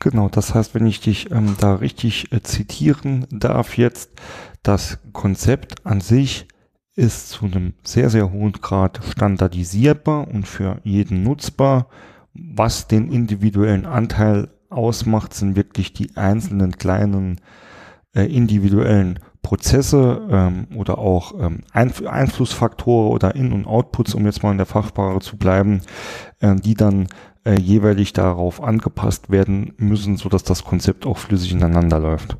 Genau, 0.00 0.28
das 0.28 0.54
heißt, 0.54 0.74
wenn 0.74 0.86
ich 0.86 1.00
dich 1.00 1.30
ähm, 1.32 1.56
da 1.58 1.74
richtig 1.74 2.32
äh, 2.32 2.42
zitieren 2.42 3.26
darf 3.30 3.76
jetzt, 3.76 4.12
das 4.62 5.00
Konzept 5.12 5.86
an 5.86 6.00
sich 6.00 6.46
ist 6.98 7.28
zu 7.28 7.44
einem 7.44 7.74
sehr, 7.84 8.10
sehr 8.10 8.32
hohen 8.32 8.52
Grad 8.52 9.00
standardisierbar 9.08 10.26
und 10.26 10.48
für 10.48 10.80
jeden 10.82 11.22
nutzbar. 11.22 11.86
Was 12.34 12.88
den 12.88 13.12
individuellen 13.12 13.86
Anteil 13.86 14.48
ausmacht, 14.68 15.32
sind 15.32 15.54
wirklich 15.54 15.92
die 15.92 16.16
einzelnen 16.16 16.72
kleinen 16.72 17.40
äh, 18.16 18.24
individuellen 18.24 19.20
Prozesse 19.42 20.26
ähm, 20.28 20.66
oder 20.74 20.98
auch 20.98 21.38
ähm, 21.40 21.60
Einf 21.72 22.04
Einflussfaktoren 22.04 23.12
oder 23.12 23.36
In- 23.36 23.52
und 23.52 23.66
Outputs, 23.66 24.14
um 24.14 24.26
jetzt 24.26 24.42
mal 24.42 24.50
in 24.50 24.58
der 24.58 24.66
Fachsprache 24.66 25.20
zu 25.20 25.36
bleiben, 25.36 25.82
äh, 26.40 26.56
die 26.56 26.74
dann 26.74 27.06
äh, 27.44 27.60
jeweilig 27.60 28.12
darauf 28.12 28.60
angepasst 28.60 29.30
werden 29.30 29.72
müssen, 29.76 30.16
sodass 30.16 30.42
das 30.42 30.64
Konzept 30.64 31.06
auch 31.06 31.18
flüssig 31.18 31.52
ineinander 31.52 32.00
läuft. 32.00 32.36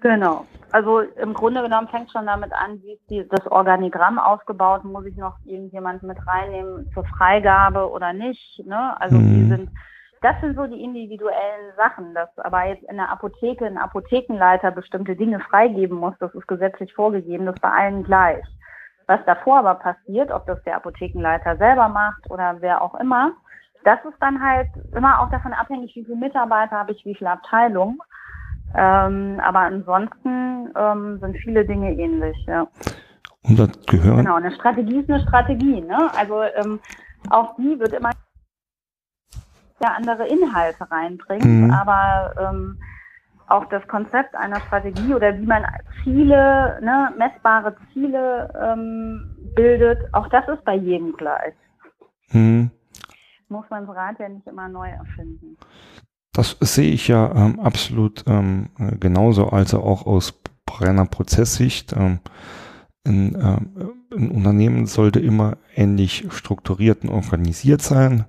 Genau. 0.00 0.46
Also 0.72 1.00
im 1.00 1.34
Grunde 1.34 1.62
genommen 1.62 1.88
fängt 1.88 2.10
schon 2.12 2.26
damit 2.26 2.52
an, 2.52 2.80
wie 2.82 2.92
ist 2.92 3.10
die, 3.10 3.26
das 3.28 3.46
Organigramm 3.46 4.18
aufgebaut, 4.18 4.84
muss 4.84 5.04
ich 5.06 5.16
noch 5.16 5.36
irgendjemand 5.44 6.02
mit 6.02 6.18
reinnehmen 6.26 6.90
zur 6.94 7.04
Freigabe 7.04 7.90
oder 7.90 8.12
nicht. 8.12 8.62
Ne? 8.64 9.00
Also 9.00 9.16
mhm. 9.16 9.30
wie 9.30 9.48
sind, 9.48 9.70
das 10.22 10.40
sind 10.40 10.54
so 10.54 10.66
die 10.66 10.82
individuellen 10.82 11.74
Sachen, 11.76 12.14
dass 12.14 12.28
aber 12.38 12.66
jetzt 12.66 12.84
in 12.84 12.96
der 12.96 13.10
Apotheke 13.10 13.66
ein 13.66 13.78
Apothekenleiter 13.78 14.70
bestimmte 14.70 15.16
Dinge 15.16 15.40
freigeben 15.40 15.98
muss, 15.98 16.14
das 16.20 16.34
ist 16.34 16.46
gesetzlich 16.46 16.92
vorgegeben, 16.94 17.46
das 17.46 17.56
ist 17.56 17.62
bei 17.62 17.72
allen 17.72 18.04
gleich. 18.04 18.44
Was 19.06 19.20
davor 19.26 19.58
aber 19.58 19.74
passiert, 19.74 20.30
ob 20.30 20.46
das 20.46 20.62
der 20.62 20.76
Apothekenleiter 20.76 21.56
selber 21.56 21.88
macht 21.88 22.30
oder 22.30 22.56
wer 22.60 22.80
auch 22.80 22.94
immer, 22.94 23.32
das 23.84 23.98
ist 24.04 24.18
dann 24.20 24.40
halt 24.40 24.68
immer 24.94 25.20
auch 25.20 25.30
davon 25.30 25.52
abhängig, 25.52 25.96
wie 25.96 26.04
viele 26.04 26.16
Mitarbeiter 26.16 26.76
habe 26.78 26.92
ich, 26.92 27.04
wie 27.04 27.14
viele 27.14 27.30
Abteilungen. 27.30 27.98
Ähm, 28.74 29.40
aber 29.42 29.60
ansonsten 29.60 30.49
ähm, 30.76 31.18
sind 31.20 31.36
viele 31.38 31.64
Dinge 31.64 31.92
ähnlich, 31.92 32.36
ja. 32.46 32.66
Und 33.42 33.58
das 33.58 33.70
gehören. 33.86 34.18
Genau, 34.18 34.36
eine 34.36 34.52
Strategie 34.52 34.98
ist 34.98 35.10
eine 35.10 35.22
Strategie, 35.22 35.80
ne? 35.80 36.10
Also 36.16 36.42
ähm, 36.42 36.80
auch 37.30 37.56
die 37.56 37.78
wird 37.78 37.92
immer 37.92 38.10
ja, 39.82 39.94
andere 39.96 40.26
Inhalte 40.28 40.90
reinbringen, 40.90 41.66
mhm. 41.66 41.70
aber 41.70 42.34
ähm, 42.38 42.78
auch 43.48 43.64
das 43.66 43.86
Konzept 43.88 44.34
einer 44.34 44.60
Strategie 44.60 45.14
oder 45.14 45.36
wie 45.36 45.46
man 45.46 45.64
Ziele, 46.02 46.78
ne, 46.82 47.12
messbare 47.18 47.74
Ziele 47.92 48.52
ähm, 48.60 49.36
bildet, 49.54 49.98
auch 50.12 50.28
das 50.28 50.46
ist 50.48 50.64
bei 50.64 50.76
jedem 50.76 51.12
gleich. 51.16 51.54
Mhm. 52.30 52.70
Muss 53.48 53.64
man 53.70 53.86
das 53.86 53.96
Rad 53.96 54.18
ja 54.20 54.28
nicht 54.28 54.46
immer 54.46 54.68
neu 54.68 54.88
erfinden. 54.88 55.56
Das 56.32 56.56
sehe 56.60 56.92
ich 56.92 57.08
ja 57.08 57.32
ähm, 57.34 57.58
absolut 57.58 58.24
ähm, 58.28 58.68
genauso, 59.00 59.48
also 59.48 59.82
auch 59.82 60.06
aus 60.06 60.30
reiner 60.78 61.06
Prozesssicht. 61.06 61.94
Ähm, 61.96 62.20
ein, 63.04 63.34
äh, 63.34 63.58
ein, 64.14 64.30
Unternehmen 64.30 64.86
sollte 64.86 65.20
immer 65.20 65.56
ähnlich 65.74 66.26
strukturiert 66.30 67.02
und 67.02 67.10
organisiert 67.10 67.82
sein. 67.82 68.26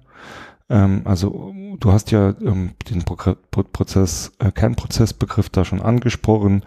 Ähm, 0.69 1.01
also 1.03 1.53
du 1.79 1.91
hast 1.91 2.11
ja 2.11 2.33
ähm, 2.41 2.71
den 2.89 3.03
Pro 3.03 3.15
Prozess, 3.63 4.31
äh, 4.39 4.51
Kernprozessbegriff 4.51 5.49
da 5.49 5.65
schon 5.65 5.81
angesprochen. 5.81 6.63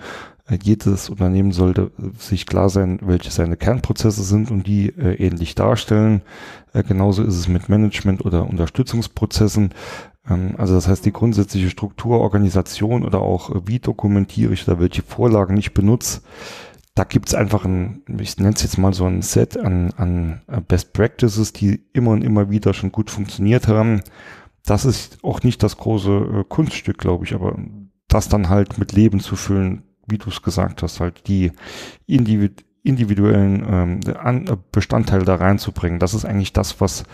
Äh, 0.46 0.58
jedes 0.62 1.08
Unternehmen 1.08 1.52
sollte 1.52 1.90
sich 2.18 2.46
klar 2.46 2.68
sein, 2.68 2.98
welche 3.02 3.30
seine 3.30 3.56
Kernprozesse 3.56 4.22
sind 4.22 4.50
und 4.50 4.66
die 4.66 4.88
äh, 4.88 5.14
ähnlich 5.14 5.54
darstellen. 5.54 6.22
Äh, 6.72 6.82
genauso 6.82 7.22
ist 7.22 7.36
es 7.36 7.48
mit 7.48 7.68
Management 7.68 8.24
oder 8.24 8.46
Unterstützungsprozessen. 8.48 9.70
Ähm, 10.28 10.54
also 10.58 10.74
das 10.74 10.88
heißt, 10.88 11.04
die 11.04 11.12
grundsätzliche 11.12 11.70
Struktur, 11.70 12.20
Organisation 12.20 13.04
oder 13.04 13.20
auch 13.20 13.50
äh, 13.50 13.66
wie 13.66 13.78
dokumentiere 13.78 14.52
ich 14.52 14.66
oder 14.68 14.80
welche 14.80 15.02
Vorlagen 15.02 15.56
ich 15.56 15.74
benutze, 15.74 16.22
da 16.94 17.04
gibt's 17.04 17.34
einfach 17.34 17.64
ein, 17.64 18.02
ich 18.18 18.36
nenne 18.38 18.54
es 18.54 18.62
jetzt 18.62 18.78
mal 18.78 18.94
so 18.94 19.04
ein 19.06 19.22
Set 19.22 19.56
an, 19.56 19.92
an 19.96 20.42
äh, 20.46 20.60
Best 20.60 20.92
Practices, 20.92 21.52
die 21.52 21.80
immer 21.92 22.12
und 22.12 22.22
immer 22.22 22.50
wieder 22.50 22.72
schon 22.72 22.92
gut 22.92 23.10
funktioniert 23.10 23.68
haben. 23.68 24.02
Das 24.64 24.84
ist 24.84 25.18
auch 25.22 25.42
nicht 25.42 25.62
das 25.62 25.76
große 25.76 26.10
äh, 26.10 26.44
Kunststück, 26.48 26.98
glaube 26.98 27.24
ich, 27.24 27.34
aber 27.34 27.58
das 28.08 28.28
dann 28.28 28.48
halt 28.48 28.78
mit 28.78 28.92
Leben 28.92 29.20
zu 29.20 29.34
füllen, 29.34 29.82
wie 30.06 30.18
du 30.18 30.30
es 30.30 30.42
gesagt 30.42 30.82
hast, 30.82 31.00
halt 31.00 31.26
die 31.26 31.52
individu 32.06 32.62
individuellen 32.84 34.00
ähm, 34.06 34.46
äh, 34.46 34.56
Bestandteile 34.70 35.24
da 35.24 35.34
reinzubringen. 35.34 35.98
Das 35.98 36.14
ist 36.14 36.24
eigentlich 36.24 36.52
das, 36.52 36.80
was, 36.80 37.04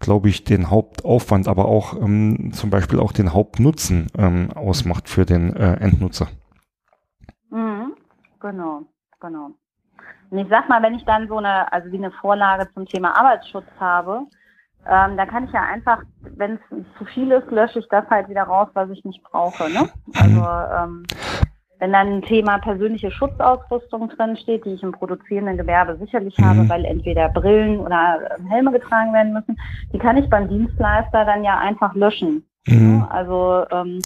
glaube 0.00 0.28
ich, 0.28 0.42
den 0.42 0.70
Hauptaufwand, 0.70 1.46
aber 1.46 1.66
auch 1.66 1.94
ähm, 1.94 2.50
zum 2.52 2.70
Beispiel 2.70 2.98
auch 2.98 3.12
den 3.12 3.32
Hauptnutzen 3.32 4.08
ähm, 4.18 4.50
ausmacht 4.52 5.08
für 5.08 5.24
den 5.24 5.54
äh, 5.54 5.74
Endnutzer. 5.74 6.28
Mhm, 7.50 7.92
genau 8.40 8.86
genau. 9.20 9.50
Und 10.30 10.38
ich 10.38 10.48
sag 10.48 10.68
mal, 10.68 10.82
wenn 10.82 10.94
ich 10.94 11.04
dann 11.04 11.28
so 11.28 11.38
eine, 11.38 11.72
also 11.72 11.90
wie 11.90 11.96
eine 11.96 12.10
Vorlage 12.10 12.68
zum 12.74 12.86
Thema 12.86 13.16
Arbeitsschutz 13.16 13.66
habe, 13.80 14.22
ähm, 14.86 15.16
dann 15.16 15.28
kann 15.28 15.44
ich 15.44 15.52
ja 15.52 15.62
einfach, 15.62 16.02
wenn 16.20 16.54
es 16.54 16.98
zu 16.98 17.04
viel 17.06 17.30
ist, 17.32 17.50
lösche 17.50 17.78
ich 17.78 17.88
das 17.88 18.08
halt 18.08 18.28
wieder 18.28 18.44
raus, 18.44 18.68
was 18.74 18.90
ich 18.90 19.04
nicht 19.04 19.22
brauche. 19.22 19.70
Ne? 19.70 19.88
Also 20.14 20.74
ähm, 20.76 21.06
wenn 21.78 21.92
dann 21.92 22.08
ein 22.08 22.22
Thema 22.22 22.58
persönliche 22.58 23.10
Schutzausrüstung 23.10 24.08
drin 24.08 24.36
steht, 24.36 24.64
die 24.64 24.74
ich 24.74 24.82
im 24.82 24.92
produzierenden 24.92 25.56
Gewerbe 25.56 25.96
sicherlich 25.96 26.36
mhm. 26.38 26.44
habe, 26.44 26.68
weil 26.68 26.84
entweder 26.84 27.28
Brillen 27.28 27.80
oder 27.80 28.18
Helme 28.48 28.72
getragen 28.72 29.12
werden 29.12 29.32
müssen, 29.32 29.56
die 29.92 29.98
kann 29.98 30.16
ich 30.16 30.28
beim 30.28 30.48
Dienstleister 30.48 31.24
dann 31.24 31.44
ja 31.44 31.58
einfach 31.58 31.94
löschen. 31.94 32.44
Mhm. 32.66 33.06
Also 33.08 33.64
ähm, 33.70 34.00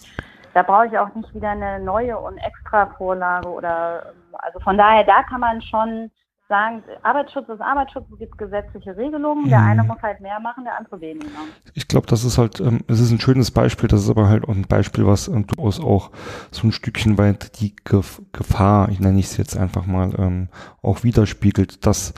da 0.55 0.63
brauche 0.63 0.87
ich 0.87 0.99
auch 0.99 1.15
nicht 1.15 1.35
wieder 1.35 1.51
eine 1.51 1.81
neue 1.81 2.19
und 2.19 2.37
extra 2.39 2.87
Vorlage 2.99 3.49
oder 3.49 4.13
also 4.35 4.61
von 4.61 4.77
daher, 4.77 5.05
da 5.05 5.23
kann 5.23 5.41
man 5.41 5.63
schon 5.63 6.11
sagen, 6.53 6.83
Arbeitsschutz 7.03 7.49
ist 7.49 7.63
Arbeitsschutz, 7.63 8.05
es 8.13 8.19
gibt 8.19 8.37
gesetzliche 8.37 8.95
Regelungen, 8.95 9.49
der 9.49 9.61
eine 9.61 9.83
mhm. 9.83 9.89
muss 9.89 10.03
halt 10.03 10.21
mehr 10.21 10.39
machen, 10.39 10.65
der 10.65 10.77
andere 10.77 11.01
weniger. 11.01 11.31
Ich 11.73 11.89
glaube, 11.89 12.07
das 12.09 12.25
ist 12.25 12.37
halt, 12.37 12.61
ähm, 12.61 12.81
es 12.89 13.01
ist 13.01 13.11
ein 13.11 13.21
schönes 13.21 13.51
Beispiel, 13.51 13.89
das 13.89 14.03
ist 14.03 14.11
aber 14.11 14.29
halt 14.29 14.45
auch 14.45 14.55
ein 14.55 14.67
Beispiel, 14.67 15.07
was 15.07 15.29
ähm, 15.29 15.47
durchaus 15.47 15.81
auch 15.81 16.11
so 16.51 16.69
ein 16.69 16.73
Stückchen 16.73 17.17
weit 17.17 17.59
die 17.61 17.75
Gef 17.85 18.21
Gefahr, 18.33 18.91
ich 18.91 19.01
nenne 19.01 19.21
es 19.21 19.39
jetzt 19.39 19.57
einfach 19.57 19.87
mal, 19.87 20.13
ähm, 20.19 20.49
auch 20.83 21.05
widerspiegelt, 21.05 21.87
dass 21.87 22.13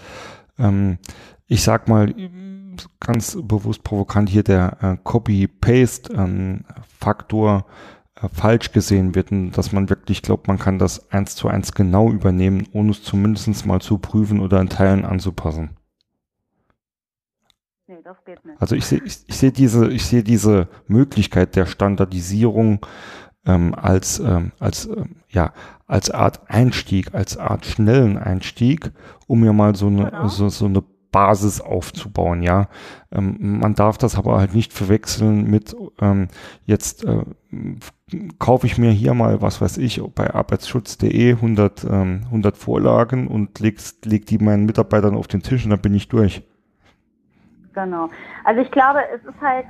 ähm, 0.59 0.99
ich 1.47 1.63
sag 1.63 1.87
mal, 1.87 2.13
ganz 2.99 3.39
bewusst 3.41 3.85
provokant 3.85 4.29
hier 4.29 4.43
der 4.43 4.79
äh, 4.83 4.97
Copy-Paste-Faktor 5.05 7.57
ähm, 7.57 7.61
äh, 7.61 7.63
falsch 8.33 8.73
gesehen 8.73 9.15
wird 9.15 9.33
und 9.33 9.53
dass 9.53 9.73
man 9.73 9.91
wirklich 9.91 10.23
glaubt, 10.23 10.47
man 10.47 10.59
kann 10.59 10.79
das 10.79 11.11
eins 11.11 11.35
zu 11.35 11.49
eins 11.49 11.73
genau 11.73 12.11
übernehmen, 12.11 12.69
ohne 12.73 12.93
es 12.93 13.03
zumindest 13.03 13.67
mal 13.67 13.81
zu 13.81 13.99
prüfen 13.99 14.41
oder 14.41 14.61
in 14.61 14.69
Teilen 14.69 15.05
anzupassen. 15.05 15.71
Nee, 17.87 17.99
das 18.03 18.25
geht 18.25 18.45
nicht. 18.45 18.61
Also 18.61 18.77
ich 18.77 18.87
sehe 18.87 19.03
ich, 19.05 19.19
ich 19.27 19.37
seh 19.37 19.51
diese, 19.51 19.91
ich 19.91 20.07
sehe 20.07 20.23
diese 20.23 20.69
Möglichkeit 20.87 21.57
der 21.57 21.67
Standardisierung 21.67 22.87
ähm, 23.47 23.75
als, 23.75 24.21
ähm, 24.21 24.53
als, 24.59 24.87
ähm, 24.87 25.17
ja, 25.29 25.53
als 25.87 26.11
Art 26.11 26.49
Einstieg, 26.49 27.15
als 27.15 27.37
Art 27.37 27.67
schnellen 27.67 28.17
Einstieg, 28.17 28.93
um 29.27 29.41
mir 29.41 29.53
mal 29.53 29.75
so 29.75 29.89
eine, 29.89 30.11
genau. 30.11 30.29
so, 30.29 30.49
so 30.49 30.65
eine 30.65 30.83
Basis 31.15 31.61
aufzubauen, 31.61 32.43
ja. 32.43 32.67
Ähm, 33.13 33.61
man 33.61 33.75
darf 33.75 33.99
das 33.99 34.19
aber 34.19 34.39
halt 34.39 34.53
nicht 34.53 34.73
verwechseln 34.73 35.49
mit 35.49 35.77
ähm, 36.01 36.27
jetzt 36.67 37.05
äh, 37.05 37.23
kaufe 38.41 38.67
ich 38.67 38.79
mir 38.79 38.91
hier 38.91 39.15
mal, 39.15 39.41
was 39.41 39.61
weiß 39.61 39.79
ich, 39.79 40.03
bei 40.17 40.35
arbeitsschutz.de 40.35 41.35
100, 41.35 41.85
ähm, 41.85 42.23
100 42.25 42.57
Vorlagen 42.57 43.29
und 43.29 43.61
leg, 43.61 43.79
leg 44.05 44.27
die 44.27 44.39
meinen 44.39 44.67
Mitarbeitern 44.67 45.15
auf 45.15 45.29
den 45.29 45.43
Tisch 45.43 45.65
und 45.65 45.71
dann 45.71 45.81
bin 45.81 45.95
ich 45.95 46.09
durch. 46.09 46.43
Genau. 47.75 48.09
Also 48.43 48.61
ich 48.61 48.71
glaube, 48.73 49.01
es 49.15 49.25
ist 49.25 49.41
halt, 49.41 49.67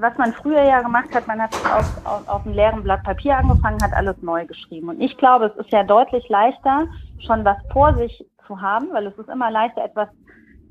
was 0.00 0.18
man 0.18 0.32
früher 0.32 0.62
ja 0.62 0.82
gemacht 0.82 1.14
hat, 1.14 1.28
man 1.28 1.40
hat 1.40 1.54
auf, 1.66 2.04
auf, 2.04 2.28
auf 2.28 2.46
einem 2.46 2.54
leeren 2.56 2.82
Blatt 2.82 3.04
Papier 3.04 3.36
angefangen, 3.36 3.78
hat 3.80 3.92
alles 3.92 4.16
neu 4.22 4.44
geschrieben. 4.44 4.88
Und 4.88 5.00
ich 5.00 5.16
glaube, 5.18 5.46
es 5.46 5.64
ist 5.64 5.72
ja 5.72 5.84
deutlich 5.84 6.28
leichter, 6.28 6.86
schon 7.20 7.44
was 7.44 7.58
vor 7.72 7.94
sich 7.94 8.24
zu 8.48 8.60
haben, 8.60 8.88
weil 8.92 9.06
es 9.06 9.16
ist 9.18 9.28
immer 9.28 9.50
leichter, 9.50 9.84
etwas 9.84 10.08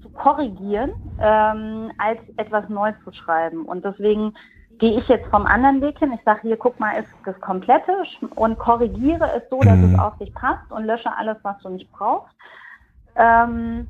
zu 0.09 0.17
korrigieren, 0.17 0.91
ähm, 1.19 1.91
als 1.97 2.19
etwas 2.37 2.67
neu 2.69 2.91
zu 3.03 3.11
schreiben. 3.11 3.65
Und 3.65 3.83
deswegen 3.85 4.33
gehe 4.79 4.97
ich 4.97 5.07
jetzt 5.07 5.27
vom 5.29 5.45
anderen 5.45 5.81
Weg 5.81 5.99
hin. 5.99 6.13
Ich 6.13 6.23
sage 6.23 6.41
hier, 6.41 6.57
guck 6.57 6.79
mal, 6.79 6.93
ist 6.93 7.09
das 7.25 7.39
komplette 7.41 8.03
und 8.35 8.57
korrigiere 8.57 9.29
es 9.35 9.43
so, 9.49 9.59
dass 9.61 9.77
mhm. 9.77 9.93
es 9.93 9.99
auf 9.99 10.17
dich 10.17 10.33
passt 10.33 10.71
und 10.71 10.85
lösche 10.85 11.15
alles, 11.15 11.37
was 11.43 11.59
du 11.61 11.69
nicht 11.69 11.91
brauchst. 11.91 12.33
Ähm, 13.15 13.87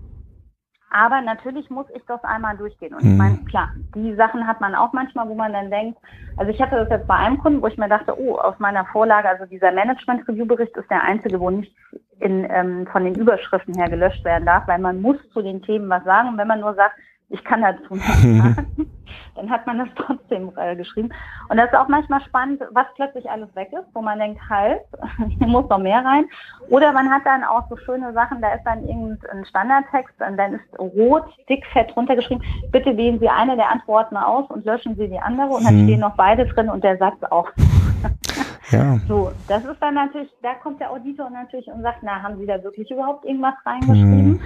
aber 0.92 1.22
natürlich 1.22 1.70
muss 1.70 1.86
ich 1.96 2.04
das 2.08 2.24
einmal 2.24 2.58
durchgehen. 2.58 2.96
Und 2.96 3.04
ich 3.04 3.16
meine, 3.16 3.36
mhm. 3.36 3.46
klar, 3.46 3.70
die 3.94 4.16
Sachen 4.16 4.48
hat 4.48 4.60
man 4.60 4.74
auch 4.74 4.92
manchmal, 4.92 5.30
wo 5.30 5.36
man 5.36 5.54
dann 5.54 5.70
denkt, 5.70 6.00
also 6.38 6.52
ich 6.52 6.60
hatte 6.60 6.78
das 6.78 6.90
jetzt 6.90 7.08
bei 7.08 7.16
einem 7.16 7.38
Kunden, 7.38 7.62
wo 7.62 7.68
ich 7.68 7.78
mir 7.78 7.90
dachte, 7.90 8.20
oh, 8.20 8.38
aus 8.38 8.58
meiner 8.58 8.86
Vorlage, 8.86 9.30
also 9.30 9.46
dieser 9.46 9.72
Management-Review-Bericht 9.72 10.76
ist 10.76 10.90
der 10.90 11.04
einzige, 11.04 11.40
wo 11.40 11.52
nichts 11.52 11.76
in, 12.20 12.48
ähm, 12.50 12.88
von 12.92 13.04
den 13.04 13.16
Überschriften 13.16 13.76
her 13.76 13.90
gelöscht 13.90 14.24
werden 14.24 14.46
darf, 14.46 14.68
weil 14.68 14.80
man 14.80 15.02
muss 15.02 15.18
zu 15.34 15.42
den 15.42 15.62
Themen 15.62 15.90
was 15.90 16.04
sagen. 16.04 16.30
Und 16.30 16.38
wenn 16.38 16.48
man 16.48 16.60
nur 16.60 16.76
sagt, 16.76 16.96
ich 17.30 17.44
kann 17.44 17.62
dazu 17.62 17.94
nichts 17.94 18.22
sagen, 18.22 18.90
dann 19.36 19.50
hat 19.50 19.66
man 19.68 19.78
das 19.80 19.90
trotzdem 19.96 20.52
äh, 20.58 20.76
geschrieben. 20.76 21.10
Und 21.48 21.58
das 21.58 21.68
ist 21.68 21.78
auch 21.78 21.88
manchmal 21.88 22.22
spannend, 22.22 22.62
was 22.72 22.86
plötzlich 22.96 23.30
alles 23.30 23.54
weg 23.56 23.70
ist, 23.72 23.88
wo 23.94 24.02
man 24.02 24.20
denkt, 24.20 24.42
halt, 24.50 24.82
hier 25.38 25.48
muss 25.48 25.70
noch 25.70 25.78
mehr 25.78 26.04
rein. 26.04 26.26
Oder 26.70 26.92
man 26.92 27.10
hat 27.10 27.26
dann 27.26 27.44
auch 27.44 27.70
so 27.70 27.78
schöne 27.78 28.12
Sachen, 28.14 28.42
da 28.42 28.54
ist 28.54 28.64
dann 28.64 28.84
irgendein 28.84 29.46
Standardtext 29.46 30.16
und 30.28 30.38
dann 30.38 30.54
ist 30.56 30.80
rot, 30.80 31.26
dickfett 31.48 31.96
runtergeschrieben, 31.96 32.44
bitte 32.72 32.98
wählen 32.98 33.20
Sie 33.20 33.30
eine 33.30 33.56
der 33.56 33.72
Antworten 33.72 34.18
aus 34.18 34.50
und 34.50 34.66
löschen 34.66 34.96
Sie 34.96 35.08
die 35.08 35.20
andere 35.20 35.50
und 35.50 35.64
dann 35.64 35.76
hm. 35.76 35.84
stehen 35.86 36.00
noch 36.02 36.16
beide 36.16 36.46
drin 36.46 36.70
und 36.70 36.84
der 36.84 36.98
Satz 36.98 37.22
auch. 37.30 37.50
ja. 38.72 38.98
So, 39.08 39.32
das 39.48 39.64
ist 39.66 39.82
dann 39.82 39.96
natürlich, 39.96 40.30
da 40.42 40.56
kommt 40.56 40.80
der 40.80 40.92
Auditor 40.92 41.30
natürlich 41.30 41.68
und 41.68 41.82
sagt, 41.82 42.00
na, 42.02 42.22
haben 42.22 42.38
Sie 42.38 42.46
da 42.46 42.64
wirklich 42.64 42.90
überhaupt 42.92 43.26
irgendwas 43.26 43.56
reingeschrieben? 43.66 44.40
Hm. 44.40 44.42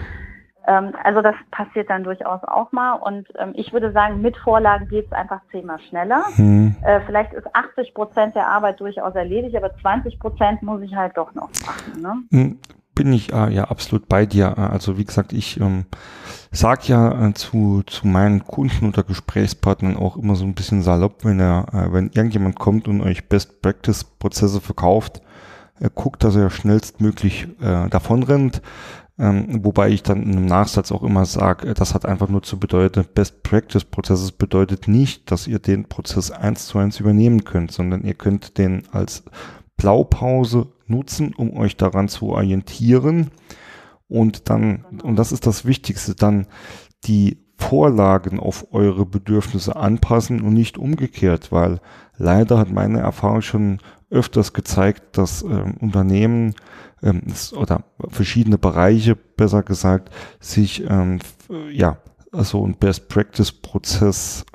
Ähm, 0.66 0.94
also 1.04 1.22
das 1.22 1.36
passiert 1.52 1.90
dann 1.90 2.04
durchaus 2.04 2.44
auch 2.44 2.72
mal. 2.72 2.94
Und 2.94 3.28
ähm, 3.38 3.52
ich 3.56 3.74
würde 3.74 3.92
sagen, 3.92 4.22
mit 4.22 4.38
Vorlagen 4.38 4.88
geht 4.88 5.08
es 5.08 5.12
einfach 5.12 5.42
zehnmal 5.52 5.80
schneller. 5.80 6.24
Hm. 6.36 6.76
Äh, 6.84 7.02
vielleicht 7.06 7.34
ist 7.34 7.54
80 7.54 7.94
Prozent 7.94 8.36
der 8.36 8.48
Arbeit 8.48 8.80
durchaus 8.80 9.16
erledigt, 9.16 9.56
aber 9.56 9.76
20 9.78 10.20
Prozent 10.20 10.64
muss 10.64 10.82
ich 10.82 10.96
halt 10.96 11.18
doch 11.18 11.34
noch 11.34 11.50
machen. 11.66 12.02
Ne? 12.02 12.14
Hm, 12.32 12.60
bin 12.96 13.12
ich 13.12 13.34
äh, 13.34 13.54
ja 13.54 13.66
absolut 13.66 14.08
bei 14.08 14.26
dir. 14.26 14.58
Also 14.58 14.98
wie 14.98 15.06
gesagt, 15.06 15.34
ich 15.34 15.60
ähm, 15.60 15.86
sag 16.52 16.88
ja 16.88 17.28
äh, 17.28 17.34
zu, 17.34 17.84
zu 17.86 18.08
meinen 18.08 18.46
Kunden 18.46 18.88
oder 18.88 19.04
Gesprächspartnern 19.04 19.98
auch 19.98 20.18
immer 20.18 20.36
so 20.36 20.46
ein 20.46 20.54
bisschen 20.54 20.84
salopp, 20.84 21.26
wenn 21.26 21.40
er, 21.40 21.68
äh, 21.74 21.94
wenn 21.94 22.12
irgendjemand 22.14 22.58
kommt 22.58 22.88
und 22.88 23.02
euch 23.02 23.28
Best 23.28 23.62
Practice 23.62 24.04
Prozesse 24.04 24.62
verkauft, 24.62 25.22
äh, 25.80 25.90
guckt, 25.94 26.24
dass 26.24 26.36
er 26.36 26.50
schnellstmöglich 26.50 27.48
äh, 27.62 27.90
davonrennt. 27.90 28.62
Ähm, 29.20 29.64
wobei 29.64 29.90
ich 29.90 30.02
dann 30.02 30.24
in 30.24 30.32
einem 30.32 30.46
Nachsatz 30.48 30.92
auch 30.92 31.04
immer 31.04 31.26
sage, 31.26 31.68
äh, 31.68 31.74
das 31.74 31.94
hat 31.94 32.06
einfach 32.06 32.30
nur 32.30 32.42
zu 32.42 32.60
bedeuten, 32.60 33.06
Best 33.14 33.44
Practice 33.44 33.86
Prozesses 33.86 34.32
bedeutet 34.32 34.88
nicht, 34.88 35.30
dass 35.30 35.48
ihr 35.48 35.60
den 35.60 35.86
Prozess 35.86 36.32
eins 36.32 36.66
zu 36.66 36.80
eins 36.80 37.00
übernehmen 37.00 37.44
könnt, 37.44 37.72
sondern 37.72 38.04
ihr 38.04 38.16
könnt 38.16 38.58
den 38.58 38.84
als 38.92 39.24
Blaupause 39.78 40.68
nutzen, 40.88 41.34
um 41.36 41.56
euch 41.56 41.78
daran 41.78 42.08
zu 42.08 42.30
orientieren. 42.30 43.32
Und 44.08 44.50
dann, 44.50 44.86
und 45.04 45.16
das 45.18 45.32
ist 45.32 45.48
das 45.48 45.66
Wichtigste, 45.66 46.16
dann 46.16 46.48
die 47.06 47.38
Vorlagen 47.58 48.40
auf 48.40 48.68
eure 48.72 49.06
Bedürfnisse 49.06 49.76
anpassen 49.76 50.42
und 50.42 50.54
nicht 50.54 50.78
umgekehrt, 50.78 51.52
weil 51.52 51.80
leider 52.18 52.58
hat 52.58 52.72
meine 52.72 53.00
Erfahrung 53.00 53.42
schon 53.42 53.80
öfters 54.10 54.54
gezeigt, 54.54 55.18
dass 55.18 55.44
ähm, 55.44 55.76
Unternehmen 55.80 56.56
ähm, 57.02 57.22
oder 57.56 57.84
verschiedene 58.10 58.58
Bereiche, 58.58 59.16
besser 59.16 59.64
gesagt, 59.64 60.14
sich 60.40 60.84
ähm, 60.90 61.20
ja 61.72 61.98
so 62.32 62.66
ein 62.66 62.76
Best 62.76 63.10
Practice 63.10 63.52
Prozess, 63.52 64.46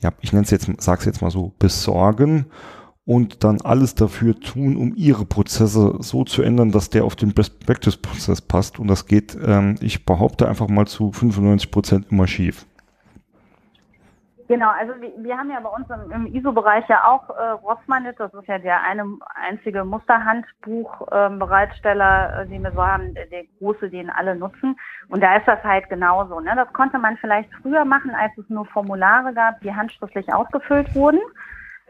ja, 0.00 0.12
ich 0.20 0.32
nenne 0.32 0.44
es 0.44 0.50
jetzt, 0.50 0.68
sag's 0.78 1.04
jetzt 1.04 1.22
mal 1.22 1.30
so, 1.30 1.52
besorgen 1.58 2.46
und 3.06 3.44
dann 3.44 3.60
alles 3.62 3.94
dafür 3.94 4.40
tun, 4.40 4.76
um 4.76 4.94
ihre 4.96 5.24
Prozesse 5.26 5.96
so 6.00 6.24
zu 6.24 6.42
ändern, 6.42 6.72
dass 6.72 6.90
der 6.90 7.04
auf 7.04 7.14
den 7.16 7.34
Best 7.34 7.66
Practice 7.66 7.96
Prozess 7.96 8.40
passt. 8.40 8.78
Und 8.78 8.88
das 8.88 9.06
geht, 9.06 9.36
ähm, 9.46 9.74
ich 9.80 10.06
behaupte 10.06 10.48
einfach 10.48 10.68
mal 10.68 10.86
zu 10.86 11.12
95 11.12 11.70
Prozent 11.70 12.06
immer 12.10 12.26
schief. 12.26 12.66
Genau, 14.46 14.68
also 14.68 14.92
wir, 15.00 15.10
wir 15.18 15.38
haben 15.38 15.50
ja 15.50 15.58
bei 15.60 15.70
uns 15.70 15.88
im, 15.88 16.10
im 16.10 16.26
ISO-Bereich 16.34 16.86
ja 16.88 17.08
auch 17.08 17.30
äh, 17.30 17.52
Rossmanit, 17.62 18.20
das 18.20 18.34
ist 18.34 18.46
ja 18.46 18.58
der 18.58 18.82
eine 18.82 19.06
einzige 19.34 19.84
Musterhandbuch-Bereitsteller, 19.84 22.40
äh, 22.40 22.48
den 22.48 22.62
wir 22.62 22.72
so 22.72 22.86
haben, 22.86 23.14
der 23.14 23.44
große, 23.58 23.88
den 23.88 24.10
alle 24.10 24.36
nutzen. 24.36 24.76
Und 25.08 25.22
da 25.22 25.36
ist 25.36 25.48
das 25.48 25.64
halt 25.64 25.88
genauso. 25.88 26.40
Ne? 26.40 26.52
Das 26.56 26.70
konnte 26.74 26.98
man 26.98 27.16
vielleicht 27.18 27.48
früher 27.62 27.86
machen, 27.86 28.10
als 28.10 28.36
es 28.36 28.50
nur 28.50 28.66
Formulare 28.66 29.32
gab, 29.32 29.60
die 29.60 29.74
handschriftlich 29.74 30.30
ausgefüllt 30.32 30.94
wurden. 30.94 31.20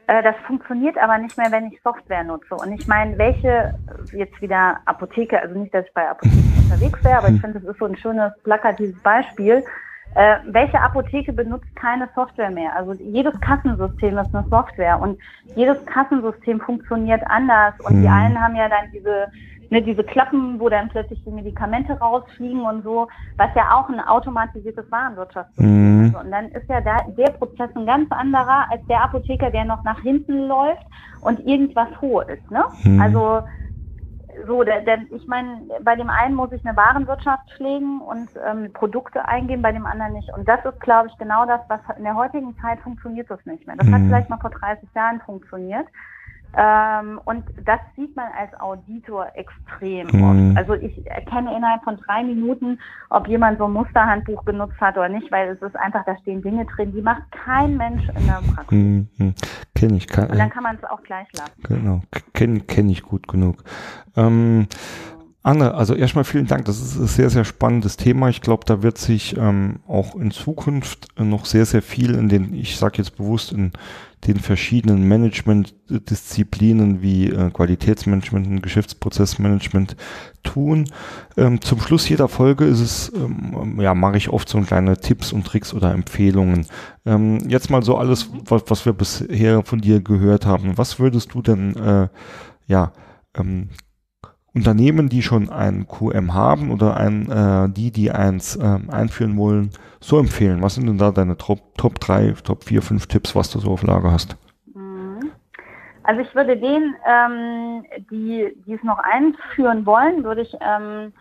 Äh, 0.07 0.23
das 0.23 0.37
funktioniert 0.47 0.99
aber 0.99 1.19
nicht 1.19 1.37
mehr, 1.37 1.51
wenn 1.51 1.67
ich 1.67 1.81
Software 1.83 2.25
nutze. 2.25 2.55
Und 2.55 2.73
ich 2.73 2.87
meine, 2.87 3.17
welche 3.19 3.75
jetzt 4.13 4.41
wieder 4.41 4.79
Apotheke, 4.85 5.41
also 5.41 5.59
nicht, 5.59 5.75
dass 5.75 5.87
ich 5.87 5.95
bei 5.95 6.09
Apotheken 6.09 6.53
unterwegs 6.65 7.05
wäre, 7.05 7.19
aber 7.19 7.29
ich 7.29 7.41
finde, 7.41 7.61
das 7.61 7.71
ist 7.71 7.79
so 7.79 7.87
ein 7.87 7.97
schönes 7.97 8.33
plakatives 8.43 9.01
Beispiel 9.03 9.65
äh, 10.15 10.37
welche 10.47 10.81
Apotheke 10.81 11.33
benutzt 11.33 11.75
keine 11.75 12.09
Software 12.15 12.51
mehr? 12.51 12.75
Also 12.77 12.93
jedes 13.03 13.39
Kassensystem 13.41 14.17
ist 14.19 14.35
eine 14.35 14.47
Software 14.49 15.01
und 15.01 15.19
jedes 15.57 15.85
Kassensystem 15.87 16.61
funktioniert 16.61 17.23
anders. 17.27 17.75
Und 17.81 18.03
die 18.03 18.09
einen 18.09 18.41
haben 18.41 18.55
ja 18.55 18.69
dann 18.69 18.91
diese, 18.93 19.27
ne, 19.71 19.83
diese 19.83 20.05
Klappen, 20.05 20.59
wo 20.61 20.69
dann 20.69 20.89
plötzlich 20.89 21.23
die 21.25 21.31
Medikamente 21.31 21.95
rausfliegen 21.95 22.63
und 22.63 22.83
so, 22.83 23.09
was 23.37 23.49
ja 23.55 23.75
auch 23.75 23.89
ein 23.89 24.01
automatisiertes 24.01 24.91
Warenwirtschaftssystem 24.91 25.99
mhm. 25.99 26.07
ist. 26.07 26.15
Und 26.15 26.31
dann 26.31 26.49
ist 26.49 26.69
ja 26.69 26.81
da, 26.81 26.97
der 27.17 27.33
Prozess 27.33 27.71
ein 27.75 27.87
ganz 27.87 28.11
anderer 28.11 28.71
als 28.71 28.85
der 28.87 29.03
Apotheker, 29.03 29.51
der 29.51 29.65
noch 29.65 29.83
nach 29.85 30.01
hinten 30.01 30.47
läuft 30.47 30.87
und 31.21 31.41
irgendwas 31.47 31.89
hoch 32.01 32.23
ist. 32.23 32.51
Ne? 32.51 32.65
Mhm. 32.85 33.01
Also 33.01 33.43
so, 34.47 34.63
denn 34.65 35.07
ich 35.11 35.27
meine, 35.27 35.63
bei 35.83 35.97
dem 35.97 36.11
einen 36.11 36.35
muss 36.35 36.53
ich 36.53 36.65
eine 36.67 36.77
Warenwirtschaft 36.77 37.51
pflegen 37.57 38.01
und 38.01 38.29
ähm, 38.47 38.73
Produkte 38.73 39.27
eingeben, 39.27 39.63
bei 39.63 39.73
dem 39.73 39.87
anderen 39.87 40.13
nicht. 40.15 40.31
Und 40.37 40.49
das 40.49 40.65
ist, 40.65 40.81
glaube 40.81 41.09
ich, 41.09 41.17
genau 41.19 41.47
das, 41.47 41.61
was 41.69 41.81
in 41.97 42.05
der 42.05 42.17
heutigen 42.17 42.57
Zeit 42.59 42.81
funktioniert 42.81 43.31
das 43.31 43.45
nicht 43.47 43.67
mehr. 43.67 43.77
Das 43.77 43.87
mhm. 43.87 43.95
hat 43.95 44.03
vielleicht 44.03 44.31
mal 44.31 44.39
vor 44.39 44.51
30 44.51 44.89
Jahren 44.95 45.21
funktioniert. 45.21 45.87
Ähm, 46.57 47.21
und 47.25 47.45
das 47.65 47.81
sieht 47.97 48.15
man 48.17 48.27
als 48.39 48.53
Auditor 48.61 49.27
extrem 49.35 50.07
mhm. 50.09 50.23
oft. 50.23 50.59
Also 50.59 50.75
ich 50.75 51.07
erkenne 51.07 51.55
innerhalb 51.57 51.83
von 51.83 51.97
drei 52.07 52.23
Minuten, 52.23 52.79
ob 53.11 53.27
jemand 53.27 53.59
so 53.59 53.65
ein 53.65 53.73
Musterhandbuch 53.73 54.45
genutzt 54.45 54.81
hat 54.81 54.97
oder 54.97 55.09
nicht, 55.09 55.31
weil 55.33 55.49
es 55.49 55.63
ist 55.63 55.77
einfach, 55.77 56.05
da 56.05 56.17
stehen 56.19 56.43
Dinge 56.43 56.65
drin, 56.67 56.93
die 56.93 57.03
macht 57.03 57.23
kein 57.33 57.77
Mensch 57.77 58.09
in 58.09 58.27
der 58.27 58.43
Praxis. 58.55 58.79
Mhm. 58.79 59.35
Kenne 59.75 59.97
ich. 59.97 60.07
Kann, 60.07 60.31
und 60.31 60.39
dann 60.39 60.51
kann 60.51 60.63
man 60.63 60.77
es 60.77 60.85
auch 60.85 61.03
gleich 61.03 61.27
lassen. 61.33 61.63
Genau, 61.65 62.01
kenne 62.33 62.61
kenn 62.61 62.89
ich 62.89 63.03
gut 63.03 63.27
genug. 63.27 63.65
Ähm, 64.17 64.69
Anne, 65.45 65.75
also 65.75 65.95
erstmal 65.95 66.25
vielen 66.25 66.47
Dank. 66.47 66.65
Das 66.65 66.81
ist 66.81 66.97
ein 66.97 67.07
sehr, 67.07 67.29
sehr 67.29 67.45
spannendes 67.45 67.99
Thema. 67.99 68.31
Ich 68.31 68.41
glaube, 68.41 68.65
da 68.65 68.83
wird 68.83 68.97
sich 68.97 69.37
ähm, 69.37 69.81
auch 69.87 70.17
in 70.17 70.31
Zukunft 70.31 71.09
noch 71.19 71.45
sehr, 71.45 71.67
sehr 71.67 71.83
viel 71.83 72.15
in 72.15 72.31
den, 72.31 72.55
ich 72.55 72.79
sage 72.79 72.97
jetzt 72.97 73.19
bewusst, 73.19 73.53
in 73.53 73.73
den 74.27 74.39
verschiedenen 74.39 75.07
Management-Disziplinen 75.07 77.03
wie 77.03 77.29
äh, 77.29 77.51
Qualitätsmanagement 77.51 78.47
und 78.47 78.63
Geschäftsprozessmanagement 78.63 79.97
tun. 80.45 80.87
Ähm, 81.37 81.61
zum 81.61 81.79
Schluss 81.79 82.09
jeder 82.09 82.29
Folge 82.29 82.65
ist 82.65 82.81
es, 82.81 83.13
ähm, 83.15 83.79
ja, 83.83 83.95
mache 83.95 84.17
ich 84.17 84.31
oft 84.31 84.49
so 84.49 84.59
kleine 84.63 84.97
Tipps 84.97 85.31
und 85.31 85.47
Tricks 85.47 85.75
oder 85.75 85.93
Empfehlungen. 85.93 86.65
Ähm, 87.05 87.51
jetzt 87.51 87.69
mal 87.69 87.83
so 87.83 87.99
alles, 87.99 88.31
was, 88.47 88.63
was, 88.69 88.87
wir 88.87 88.95
bisher 88.95 89.63
von 89.63 89.83
dir 89.83 90.01
gehört 90.01 90.47
haben. 90.47 90.79
Was 90.79 90.99
würdest 90.99 91.35
du 91.35 91.43
denn, 91.43 91.77
äh, 91.77 92.09
ja, 92.67 92.93
ähm, 93.37 93.69
Unternehmen, 94.55 95.09
die 95.09 95.23
schon 95.23 95.51
ein 95.51 95.89
QM 95.89 96.33
haben 96.33 96.71
oder 96.71 96.97
ein, 96.97 97.29
äh, 97.31 97.69
die, 97.71 97.91
die 97.91 98.13
eins 98.13 98.55
äh, 98.55 98.79
einführen 98.89 99.37
wollen, 99.37 99.71
so 100.01 100.19
empfehlen? 100.19 100.63
Was 100.63 100.77
sind 100.77 100.87
denn 100.87 100.99
da 100.99 101.11
deine 101.11 101.37
Top, 101.37 101.77
Top 101.77 101.99
3, 101.99 102.35
Top 102.45 102.63
4, 102.63 102.81
5 102.81 103.07
Tipps, 103.09 103.35
was 103.35 103.51
du 103.51 103.59
so 103.59 103.73
auf 103.73 103.83
Lager 103.83 104.13
hast? 104.13 104.37
Mhm. 104.73 105.31
Also 106.05 106.21
ich 106.21 106.33
würde 106.37 106.57
denen, 106.57 106.95
ähm, 107.05 107.85
die, 108.11 108.55
die 108.65 108.75
es 108.75 108.83
noch 108.85 108.99
einführen 108.99 109.85
wollen, 109.87 110.23
würde 110.23 110.43
ich 110.43 110.55
ähm, 110.61 111.13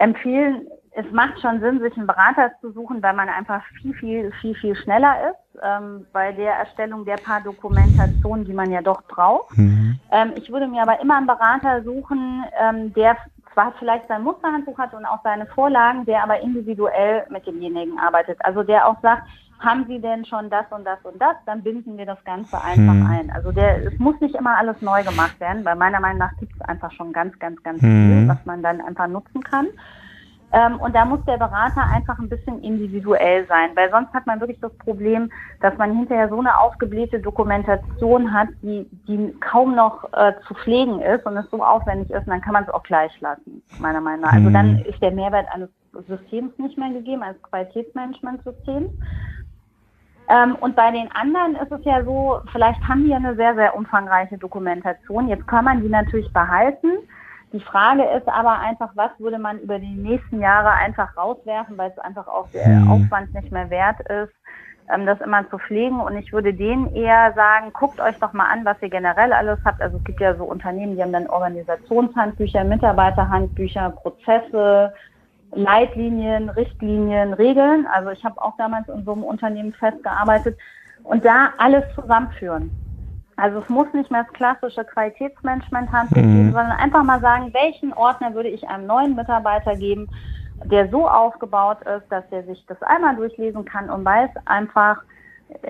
empfehlen, 0.00 0.66
es 1.00 1.12
macht 1.12 1.40
schon 1.40 1.60
Sinn, 1.60 1.80
sich 1.80 1.96
einen 1.96 2.06
Berater 2.06 2.52
zu 2.60 2.72
suchen, 2.72 3.02
weil 3.02 3.14
man 3.14 3.28
einfach 3.28 3.62
viel, 3.80 3.94
viel, 3.94 4.32
viel, 4.40 4.54
viel 4.54 4.76
schneller 4.76 5.30
ist 5.30 5.62
ähm, 5.62 6.06
bei 6.12 6.32
der 6.32 6.54
Erstellung 6.54 7.04
der 7.04 7.16
paar 7.16 7.40
Dokumentationen, 7.40 8.44
die 8.44 8.52
man 8.52 8.70
ja 8.70 8.82
doch 8.82 9.02
braucht. 9.04 9.56
Mhm. 9.56 9.98
Ähm, 10.10 10.32
ich 10.36 10.50
würde 10.50 10.66
mir 10.66 10.82
aber 10.82 11.00
immer 11.00 11.16
einen 11.16 11.26
Berater 11.26 11.82
suchen, 11.82 12.44
ähm, 12.60 12.92
der 12.94 13.16
zwar 13.52 13.72
vielleicht 13.78 14.06
sein 14.08 14.22
Musterhandbuch 14.22 14.78
hat 14.78 14.94
und 14.94 15.04
auch 15.04 15.20
seine 15.24 15.46
Vorlagen, 15.46 16.04
der 16.04 16.22
aber 16.22 16.40
individuell 16.40 17.24
mit 17.30 17.46
demjenigen 17.46 17.98
arbeitet. 17.98 18.38
Also 18.44 18.62
der 18.62 18.86
auch 18.86 19.00
sagt, 19.02 19.24
haben 19.58 19.84
Sie 19.86 20.00
denn 20.00 20.24
schon 20.24 20.48
das 20.48 20.64
und 20.70 20.84
das 20.84 20.98
und 21.02 21.20
das, 21.20 21.36
dann 21.44 21.62
binden 21.62 21.98
wir 21.98 22.06
das 22.06 22.22
Ganze 22.24 22.62
einfach 22.62 22.94
mhm. 22.94 23.06
ein. 23.06 23.30
Also 23.30 23.52
der, 23.52 23.84
es 23.86 23.98
muss 23.98 24.18
nicht 24.20 24.34
immer 24.34 24.56
alles 24.56 24.80
neu 24.80 25.02
gemacht 25.02 25.38
werden, 25.38 25.64
weil 25.64 25.76
meiner 25.76 26.00
Meinung 26.00 26.18
nach 26.18 26.34
gibt 26.38 26.54
es 26.54 26.60
einfach 26.62 26.90
schon 26.92 27.12
ganz, 27.12 27.38
ganz, 27.38 27.62
ganz 27.62 27.82
mhm. 27.82 27.88
viel, 27.88 28.28
was 28.28 28.38
man 28.46 28.62
dann 28.62 28.80
einfach 28.80 29.06
nutzen 29.06 29.42
kann. 29.42 29.66
Ähm, 30.52 30.80
und 30.80 30.94
da 30.96 31.04
muss 31.04 31.24
der 31.26 31.36
Berater 31.36 31.82
einfach 31.94 32.18
ein 32.18 32.28
bisschen 32.28 32.60
individuell 32.62 33.46
sein, 33.46 33.70
weil 33.74 33.90
sonst 33.90 34.12
hat 34.12 34.26
man 34.26 34.40
wirklich 34.40 34.60
das 34.60 34.76
Problem, 34.78 35.30
dass 35.60 35.76
man 35.78 35.96
hinterher 35.96 36.28
so 36.28 36.40
eine 36.40 36.58
aufgeblähte 36.58 37.20
Dokumentation 37.20 38.32
hat, 38.32 38.48
die, 38.62 38.88
die 39.06 39.32
kaum 39.40 39.76
noch 39.76 40.12
äh, 40.12 40.32
zu 40.48 40.54
pflegen 40.54 41.00
ist 41.00 41.24
und 41.24 41.36
es 41.36 41.48
so 41.50 41.64
aufwendig 41.64 42.10
ist, 42.10 42.26
und 42.26 42.30
dann 42.30 42.40
kann 42.40 42.54
man 42.54 42.64
es 42.64 42.70
auch 42.70 42.82
gleich 42.82 43.12
lassen, 43.20 43.62
meiner 43.78 44.00
Meinung 44.00 44.22
nach. 44.22 44.32
Also 44.32 44.48
mhm. 44.48 44.54
dann 44.54 44.78
ist 44.80 45.00
der 45.00 45.12
Mehrwert 45.12 45.46
eines 45.54 45.68
Systems 46.08 46.58
nicht 46.58 46.76
mehr 46.76 46.90
gegeben, 46.90 47.22
eines 47.22 47.40
Qualitätsmanagementsystems. 47.42 48.90
Ähm, 50.28 50.54
und 50.60 50.76
bei 50.76 50.90
den 50.90 51.10
anderen 51.12 51.56
ist 51.56 51.72
es 51.72 51.84
ja 51.84 52.04
so, 52.04 52.40
vielleicht 52.52 52.80
haben 52.88 53.04
die 53.04 53.10
ja 53.10 53.16
eine 53.16 53.34
sehr, 53.34 53.54
sehr 53.54 53.74
umfangreiche 53.76 54.38
Dokumentation. 54.38 55.28
Jetzt 55.28 55.46
kann 55.46 55.64
man 55.64 55.80
die 55.82 55.88
natürlich 55.88 56.32
behalten. 56.32 56.88
Die 57.52 57.60
Frage 57.60 58.04
ist 58.04 58.28
aber 58.28 58.60
einfach, 58.60 58.90
was 58.94 59.10
würde 59.18 59.38
man 59.38 59.58
über 59.58 59.78
die 59.78 59.94
nächsten 59.94 60.40
Jahre 60.40 60.70
einfach 60.70 61.16
rauswerfen, 61.16 61.76
weil 61.76 61.90
es 61.90 61.98
einfach 61.98 62.28
auch 62.28 62.48
der 62.50 62.68
mhm. 62.68 62.90
Aufwand 62.90 63.34
nicht 63.34 63.50
mehr 63.50 63.70
wert 63.70 64.00
ist, 64.02 64.32
ähm, 64.92 65.04
das 65.04 65.20
immer 65.20 65.48
zu 65.50 65.58
pflegen. 65.58 66.00
Und 66.00 66.16
ich 66.16 66.32
würde 66.32 66.54
denen 66.54 66.94
eher 66.94 67.32
sagen, 67.34 67.72
guckt 67.72 68.00
euch 68.00 68.16
doch 68.20 68.32
mal 68.32 68.48
an, 68.50 68.64
was 68.64 68.80
ihr 68.82 68.88
generell 68.90 69.32
alles 69.32 69.58
habt. 69.64 69.82
Also 69.82 69.96
es 69.96 70.04
gibt 70.04 70.20
ja 70.20 70.36
so 70.36 70.44
Unternehmen, 70.44 70.94
die 70.94 71.02
haben 71.02 71.12
dann 71.12 71.26
Organisationshandbücher, 71.26 72.62
Mitarbeiterhandbücher, 72.62 73.90
Prozesse, 73.90 74.94
Leitlinien, 75.52 76.50
Richtlinien, 76.50 77.32
Regeln. 77.32 77.86
Also 77.92 78.10
ich 78.10 78.24
habe 78.24 78.40
auch 78.40 78.56
damals 78.58 78.88
in 78.88 79.04
so 79.04 79.12
einem 79.12 79.24
Unternehmen 79.24 79.72
festgearbeitet 79.72 80.56
und 81.02 81.24
da 81.24 81.52
alles 81.58 81.84
zusammenführen. 81.96 82.70
Also 83.40 83.60
es 83.60 83.68
muss 83.68 83.92
nicht 83.92 84.10
mehr 84.10 84.24
das 84.24 84.32
klassische 84.32 84.84
Qualitätsmanagement-Handbuch 84.84 86.16
mhm. 86.16 86.34
geben, 86.34 86.52
sondern 86.52 86.72
einfach 86.72 87.02
mal 87.02 87.20
sagen, 87.20 87.52
welchen 87.54 87.92
Ordner 87.92 88.34
würde 88.34 88.48
ich 88.48 88.68
einem 88.68 88.86
neuen 88.86 89.16
Mitarbeiter 89.16 89.74
geben, 89.76 90.08
der 90.64 90.88
so 90.90 91.08
aufgebaut 91.08 91.78
ist, 91.82 92.10
dass 92.10 92.24
er 92.30 92.44
sich 92.44 92.64
das 92.66 92.80
einmal 92.82 93.16
durchlesen 93.16 93.64
kann 93.64 93.88
und 93.88 94.04
weiß 94.04 94.30
einfach, 94.44 95.02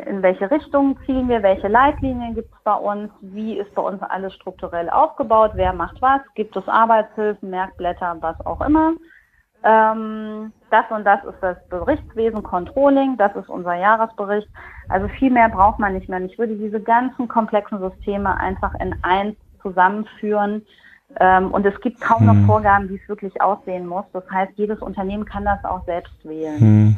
in 0.07 0.23
welche 0.23 0.51
Richtung 0.51 0.99
ziehen 1.07 1.29
wir, 1.29 1.43
welche 1.43 1.69
Leitlinien 1.69 2.35
gibt 2.35 2.53
es 2.53 2.63
bei 2.65 2.75
uns, 2.75 3.11
wie 3.21 3.59
ist 3.59 3.75
bei 3.75 3.83
uns 3.83 4.03
alles 4.03 4.35
strukturell 4.35 4.91
aufgebaut, 4.91 5.53
wer 5.55 5.73
macht 5.73 6.03
was, 6.03 6.21
gibt 6.35 6.57
es 6.57 6.69
Arbeitshilfen, 6.69 7.51
Merkblätter, 7.51 8.17
was 8.21 8.39
auch 8.45 8.61
immer. 8.61 8.93
Ähm, 9.63 10.53
das 10.71 10.85
und 10.91 11.05
das 11.05 11.23
ist 11.25 11.39
das 11.41 11.57
Berichtswesen, 11.69 12.43
Controlling, 12.43 13.17
das 13.17 13.35
ist 13.37 13.49
unser 13.49 13.75
Jahresbericht. 13.75 14.49
Also 14.89 15.09
viel 15.09 15.31
mehr 15.31 15.49
braucht 15.49 15.79
man 15.79 15.95
nicht 15.95 16.09
mehr. 16.09 16.21
Und 16.21 16.27
ich 16.27 16.39
würde 16.39 16.57
diese 16.57 16.81
ganzen 16.81 17.29
komplexen 17.29 17.79
Systeme 17.79 18.37
einfach 18.39 18.75
in 18.81 18.95
eins 19.03 19.37
zusammenführen. 19.63 20.65
Ähm, 21.19 21.51
und 21.51 21.67
es 21.67 21.79
gibt 21.81 22.01
kaum 22.01 22.25
noch 22.25 22.35
hm. 22.35 22.47
Vorgaben, 22.47 22.89
wie 22.89 23.01
es 23.03 23.09
wirklich 23.09 23.41
aussehen 23.43 23.87
muss. 23.87 24.05
Das 24.13 24.25
heißt, 24.31 24.53
jedes 24.55 24.79
Unternehmen 24.79 25.25
kann 25.25 25.45
das 25.45 25.63
auch 25.65 25.85
selbst 25.85 26.15
wählen. 26.25 26.61
Hm. 26.61 26.97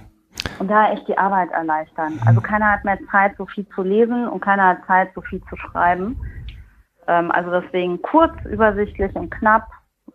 Und 0.59 0.69
da 0.69 0.93
echt 0.93 1.09
die 1.09 1.17
Arbeit 1.17 1.51
erleichtern. 1.51 2.21
Also 2.27 2.41
keiner 2.41 2.73
hat 2.73 2.85
mehr 2.85 2.99
Zeit, 3.11 3.33
so 3.39 3.47
viel 3.47 3.67
zu 3.71 3.83
lesen 3.83 4.29
und 4.29 4.41
keiner 4.41 4.69
hat 4.69 4.87
Zeit, 4.87 5.11
so 5.15 5.23
viel 5.23 5.43
zu 5.49 5.57
schreiben. 5.57 6.21
Ähm, 7.07 7.31
also 7.31 7.51
deswegen 7.51 8.01
kurz, 8.03 8.33
übersichtlich 8.45 9.15
und 9.15 9.31
knapp 9.31 9.67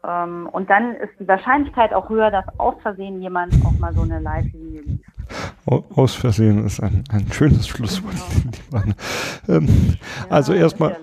ähm, 0.08 0.48
und 0.52 0.70
dann 0.70 0.96
ist 0.96 1.12
die 1.20 1.28
Wahrscheinlichkeit 1.28 1.94
auch 1.94 2.10
höher, 2.10 2.32
dass 2.32 2.46
aus 2.58 2.76
Versehen 2.82 3.22
jemand 3.22 3.54
auch 3.66 3.78
mal 3.78 3.94
so 3.94 4.02
eine 4.02 4.20
Live-Linie 4.20 4.82
liest. 4.82 5.04
Aus 5.66 6.16
Versehen 6.16 6.66
ist 6.66 6.80
ein, 6.80 7.04
ein 7.12 7.30
schönes 7.32 7.68
Schlusswort. 7.68 8.16
Genau. 8.72 8.84
Ähm, 9.50 9.68
ja, 9.68 10.26
also 10.30 10.54
erstmal, 10.54 10.96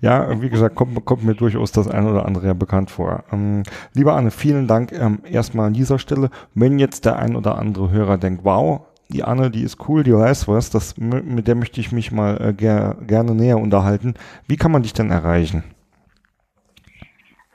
ja, 0.00 0.40
wie 0.40 0.48
gesagt, 0.48 0.74
kommt, 0.74 1.04
kommt, 1.04 1.24
mir 1.24 1.34
durchaus 1.34 1.70
das 1.72 1.88
eine 1.88 2.10
oder 2.10 2.26
andere 2.26 2.46
ja 2.46 2.54
bekannt 2.54 2.90
vor. 2.90 3.24
Ähm, 3.32 3.62
lieber 3.94 4.14
Anne, 4.14 4.30
vielen 4.30 4.66
Dank 4.66 4.92
ähm, 4.92 5.20
erstmal 5.24 5.68
an 5.68 5.72
dieser 5.72 5.98
Stelle. 5.98 6.30
Wenn 6.54 6.78
jetzt 6.78 7.04
der 7.04 7.18
ein 7.18 7.36
oder 7.36 7.58
andere 7.58 7.90
Hörer 7.90 8.18
denkt, 8.18 8.44
wow, 8.44 8.80
die 9.08 9.22
Anne, 9.22 9.50
die 9.50 9.62
ist 9.62 9.88
cool, 9.88 10.02
die 10.02 10.14
weiß 10.14 10.48
was, 10.48 10.70
das, 10.70 10.96
mit 10.96 11.46
der 11.46 11.54
möchte 11.54 11.80
ich 11.80 11.92
mich 11.92 12.10
mal 12.10 12.40
äh, 12.40 12.52
ger 12.52 12.96
gerne 13.06 13.34
näher 13.34 13.58
unterhalten. 13.58 14.14
Wie 14.48 14.56
kann 14.56 14.72
man 14.72 14.82
dich 14.82 14.92
denn 14.92 15.10
erreichen? 15.10 15.62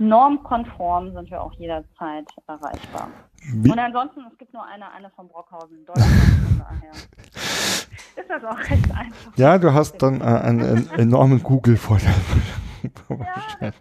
normkonform 0.00 1.12
sind 1.12 1.30
wir 1.30 1.42
auch 1.42 1.52
jederzeit 1.52 2.26
erreichbar. 2.46 3.08
Wie? 3.52 3.70
Und 3.70 3.78
ansonsten, 3.78 4.20
es 4.30 4.38
gibt 4.38 4.52
nur 4.52 4.64
eine, 4.64 4.90
eine 4.92 5.10
von 5.10 5.28
Brockhausen 5.28 5.78
in 5.78 5.86
Deutschland, 5.86 6.10
von 6.10 6.58
daher 6.58 6.90
ist 8.16 8.28
das 8.28 8.44
auch 8.44 8.58
recht 8.58 8.90
einfach. 8.90 9.36
Ja, 9.36 9.58
du 9.58 9.72
hast 9.72 10.02
dann 10.02 10.20
äh, 10.20 10.24
einen, 10.24 10.62
einen 10.62 10.88
enormen 10.98 11.42
Google-Vorteil. 11.42 12.14
ja, 13.60 13.68
äh, 13.68 13.72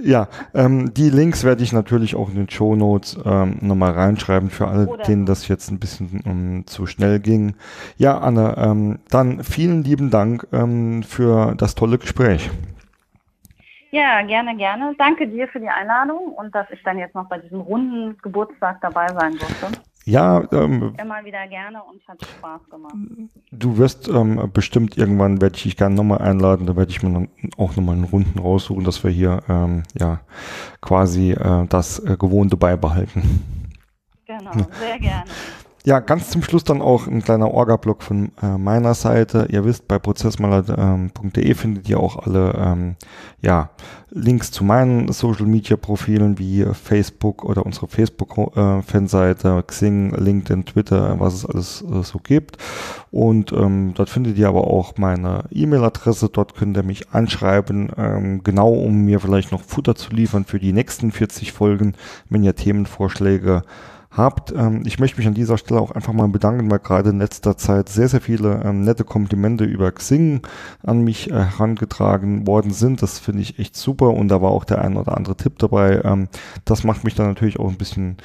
ja 0.00 0.28
ähm, 0.54 0.92
die 0.94 1.10
Links 1.10 1.44
werde 1.44 1.62
ich 1.62 1.72
natürlich 1.72 2.16
auch 2.16 2.28
in 2.28 2.34
den 2.34 2.50
Show 2.50 2.74
Notes 2.74 3.18
ähm, 3.24 3.58
nochmal 3.60 3.92
reinschreiben 3.92 4.50
für 4.50 4.66
alle, 4.66 4.86
Oder 4.88 5.04
denen 5.04 5.26
das 5.26 5.46
jetzt 5.48 5.70
ein 5.70 5.78
bisschen 5.78 6.22
um, 6.24 6.30
ähm, 6.30 6.66
zu 6.66 6.86
schnell 6.86 7.20
ging. 7.20 7.54
Ja, 7.96 8.18
Anne, 8.18 8.54
ähm, 8.56 8.98
dann 9.10 9.44
vielen 9.44 9.84
lieben 9.84 10.10
Dank 10.10 10.46
ähm, 10.52 11.02
für 11.04 11.54
das 11.56 11.74
tolle 11.76 11.98
Gespräch. 11.98 12.50
Ja, 13.90 14.22
gerne, 14.22 14.56
gerne. 14.56 14.94
Danke 14.98 15.26
dir 15.26 15.48
für 15.48 15.60
die 15.60 15.68
Einladung 15.68 16.32
und 16.32 16.54
dass 16.54 16.70
ich 16.70 16.82
dann 16.84 16.98
jetzt 16.98 17.14
noch 17.14 17.28
bei 17.28 17.38
diesem 17.38 17.60
runden 17.60 18.16
Geburtstag 18.22 18.80
dabei 18.80 19.08
sein 19.08 19.36
durfte. 19.36 19.80
Ja, 20.04 20.42
ähm, 20.52 20.94
immer 21.00 21.24
wieder 21.24 21.46
gerne 21.46 21.82
und 21.82 22.00
hat 22.08 22.24
Spaß 22.24 22.70
gemacht. 22.70 22.94
Du 23.52 23.76
wirst 23.76 24.08
ähm, 24.08 24.50
bestimmt 24.52 24.96
irgendwann, 24.96 25.40
werde 25.40 25.56
ich 25.56 25.62
dich 25.64 25.76
gerne 25.76 25.94
nochmal 25.94 26.18
einladen, 26.18 26.66
da 26.66 26.74
werde 26.74 26.90
ich 26.90 27.02
mir 27.02 27.12
dann 27.12 27.28
auch 27.58 27.76
nochmal 27.76 27.96
einen 27.96 28.04
Runden 28.04 28.38
raussuchen, 28.38 28.84
dass 28.84 29.04
wir 29.04 29.10
hier 29.10 29.42
ähm, 29.48 29.82
ja 29.98 30.20
quasi 30.80 31.32
äh, 31.32 31.66
das 31.68 31.98
äh, 31.98 32.16
Gewohnte 32.16 32.56
beibehalten. 32.56 33.68
Genau, 34.26 34.52
sehr 34.78 34.98
gerne. 34.98 35.30
Ja, 35.86 36.00
ganz 36.00 36.28
zum 36.28 36.42
Schluss 36.42 36.62
dann 36.62 36.82
auch 36.82 37.06
ein 37.06 37.22
kleiner 37.22 37.54
Orga-Block 37.54 38.02
von 38.02 38.32
äh, 38.42 38.58
meiner 38.58 38.92
Seite. 38.92 39.46
Ihr 39.50 39.64
wisst, 39.64 39.88
bei 39.88 39.98
prozessmaler.de 39.98 41.42
ähm, 41.42 41.54
findet 41.54 41.88
ihr 41.88 41.98
auch 41.98 42.26
alle 42.26 42.52
ähm, 42.54 42.96
ja, 43.40 43.70
Links 44.10 44.50
zu 44.50 44.62
meinen 44.62 45.10
Social-Media-Profilen 45.10 46.38
wie 46.38 46.66
Facebook 46.74 47.46
oder 47.46 47.64
unsere 47.64 47.88
Facebook-Fanseite, 47.88 49.56
äh, 49.56 49.62
Xing, 49.62 50.14
LinkedIn, 50.14 50.66
Twitter, 50.66 51.18
was 51.18 51.32
es 51.32 51.46
alles 51.46 51.82
äh, 51.82 52.02
so 52.02 52.18
gibt. 52.18 52.58
Und 53.10 53.50
ähm, 53.52 53.92
dort 53.94 54.10
findet 54.10 54.36
ihr 54.36 54.48
aber 54.48 54.64
auch 54.64 54.98
meine 54.98 55.44
E-Mail-Adresse. 55.50 56.28
Dort 56.30 56.56
könnt 56.56 56.76
ihr 56.76 56.82
mich 56.82 57.08
anschreiben, 57.12 57.90
ähm, 57.96 58.44
genau 58.44 58.70
um 58.74 59.06
mir 59.06 59.18
vielleicht 59.18 59.50
noch 59.50 59.62
Futter 59.62 59.94
zu 59.94 60.10
liefern 60.10 60.44
für 60.44 60.60
die 60.60 60.74
nächsten 60.74 61.10
40 61.10 61.52
Folgen, 61.52 61.94
wenn 62.28 62.44
ihr 62.44 62.54
Themenvorschläge 62.54 63.62
habt. 63.62 63.99
Ähm, 64.18 64.82
ich 64.84 64.98
möchte 64.98 65.18
mich 65.18 65.26
an 65.26 65.34
dieser 65.34 65.56
Stelle 65.56 65.80
auch 65.80 65.92
einfach 65.92 66.12
mal 66.12 66.28
bedanken, 66.28 66.70
weil 66.70 66.80
gerade 66.80 67.10
in 67.10 67.18
letzter 67.18 67.56
Zeit 67.56 67.88
sehr, 67.88 68.08
sehr 68.08 68.20
viele 68.20 68.62
ähm, 68.64 68.82
nette 68.82 69.04
Komplimente 69.04 69.64
über 69.64 69.92
Xing 69.92 70.42
an 70.82 71.02
mich 71.02 71.30
äh, 71.30 71.34
herangetragen 71.34 72.46
worden 72.46 72.72
sind. 72.72 73.02
Das 73.02 73.18
finde 73.18 73.42
ich 73.42 73.58
echt 73.58 73.76
super 73.76 74.10
und 74.10 74.28
da 74.28 74.42
war 74.42 74.50
auch 74.50 74.64
der 74.64 74.80
ein 74.82 74.96
oder 74.96 75.16
andere 75.16 75.36
Tipp 75.36 75.58
dabei. 75.58 76.02
Ähm, 76.04 76.28
das 76.64 76.84
macht 76.84 77.04
mich 77.04 77.14
dann 77.14 77.28
natürlich 77.28 77.60
auch 77.60 77.68
ein 77.68 77.78
bisschen 77.78 78.16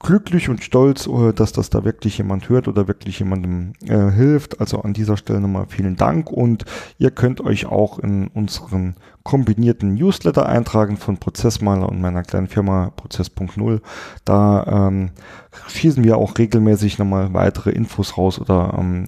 glücklich 0.00 0.48
und 0.48 0.64
stolz, 0.64 1.06
äh, 1.06 1.32
dass 1.32 1.52
das 1.52 1.70
da 1.70 1.84
wirklich 1.84 2.18
jemand 2.18 2.48
hört 2.48 2.66
oder 2.66 2.88
wirklich 2.88 3.18
jemandem 3.18 3.74
äh, 3.86 4.10
hilft. 4.10 4.60
Also 4.60 4.80
an 4.80 4.94
dieser 4.94 5.16
Stelle 5.16 5.40
nochmal 5.40 5.66
vielen 5.68 5.96
Dank 5.96 6.30
und 6.32 6.64
ihr 6.98 7.10
könnt 7.10 7.40
euch 7.40 7.66
auch 7.66 7.98
in 7.98 8.28
unseren 8.28 8.96
kombinierten 9.22 9.94
Newsletter 9.94 10.46
eintragen 10.46 10.96
von 10.96 11.18
Prozessmaler 11.18 11.88
und 11.88 12.00
meiner 12.00 12.22
kleinen 12.22 12.48
Firma 12.48 12.90
Prozess.0. 12.96 13.80
Da 14.24 14.88
ähm, 14.88 15.10
schießen 15.68 16.02
wir 16.02 16.16
auch 16.16 16.38
regelmäßig 16.38 16.98
nochmal 16.98 17.32
weitere 17.34 17.70
Infos 17.70 18.16
raus 18.16 18.40
oder 18.40 18.74
ähm, 18.78 19.06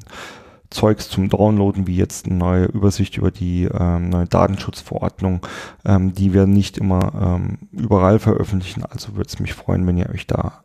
Zeugs 0.68 1.08
zum 1.10 1.28
Downloaden, 1.28 1.86
wie 1.86 1.96
jetzt 1.96 2.26
eine 2.26 2.34
neue 2.34 2.64
Übersicht 2.64 3.18
über 3.18 3.30
die 3.30 3.64
ähm, 3.64 4.08
neue 4.08 4.26
Datenschutzverordnung, 4.26 5.46
ähm, 5.84 6.14
die 6.14 6.32
wir 6.32 6.46
nicht 6.46 6.78
immer 6.78 7.12
ähm, 7.14 7.58
überall 7.72 8.18
veröffentlichen. 8.18 8.84
Also 8.84 9.14
würde 9.14 9.28
es 9.28 9.38
mich 9.38 9.52
freuen, 9.52 9.86
wenn 9.86 9.98
ihr 9.98 10.08
euch 10.08 10.26
da 10.26 10.64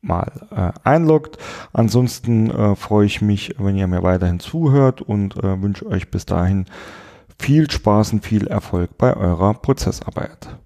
mal 0.00 0.30
äh, 0.50 0.72
einloggt. 0.88 1.38
Ansonsten 1.72 2.50
äh, 2.50 2.76
freue 2.76 3.06
ich 3.06 3.20
mich, 3.20 3.54
wenn 3.58 3.76
ihr 3.76 3.86
mir 3.86 4.02
weiterhin 4.02 4.40
zuhört 4.40 5.02
und 5.02 5.36
äh, 5.36 5.60
wünsche 5.60 5.86
euch 5.86 6.10
bis 6.10 6.26
dahin 6.26 6.66
viel 7.38 7.70
Spaß 7.70 8.12
und 8.14 8.24
viel 8.24 8.46
Erfolg 8.46 8.98
bei 8.98 9.16
eurer 9.16 9.54
Prozessarbeit. 9.54 10.58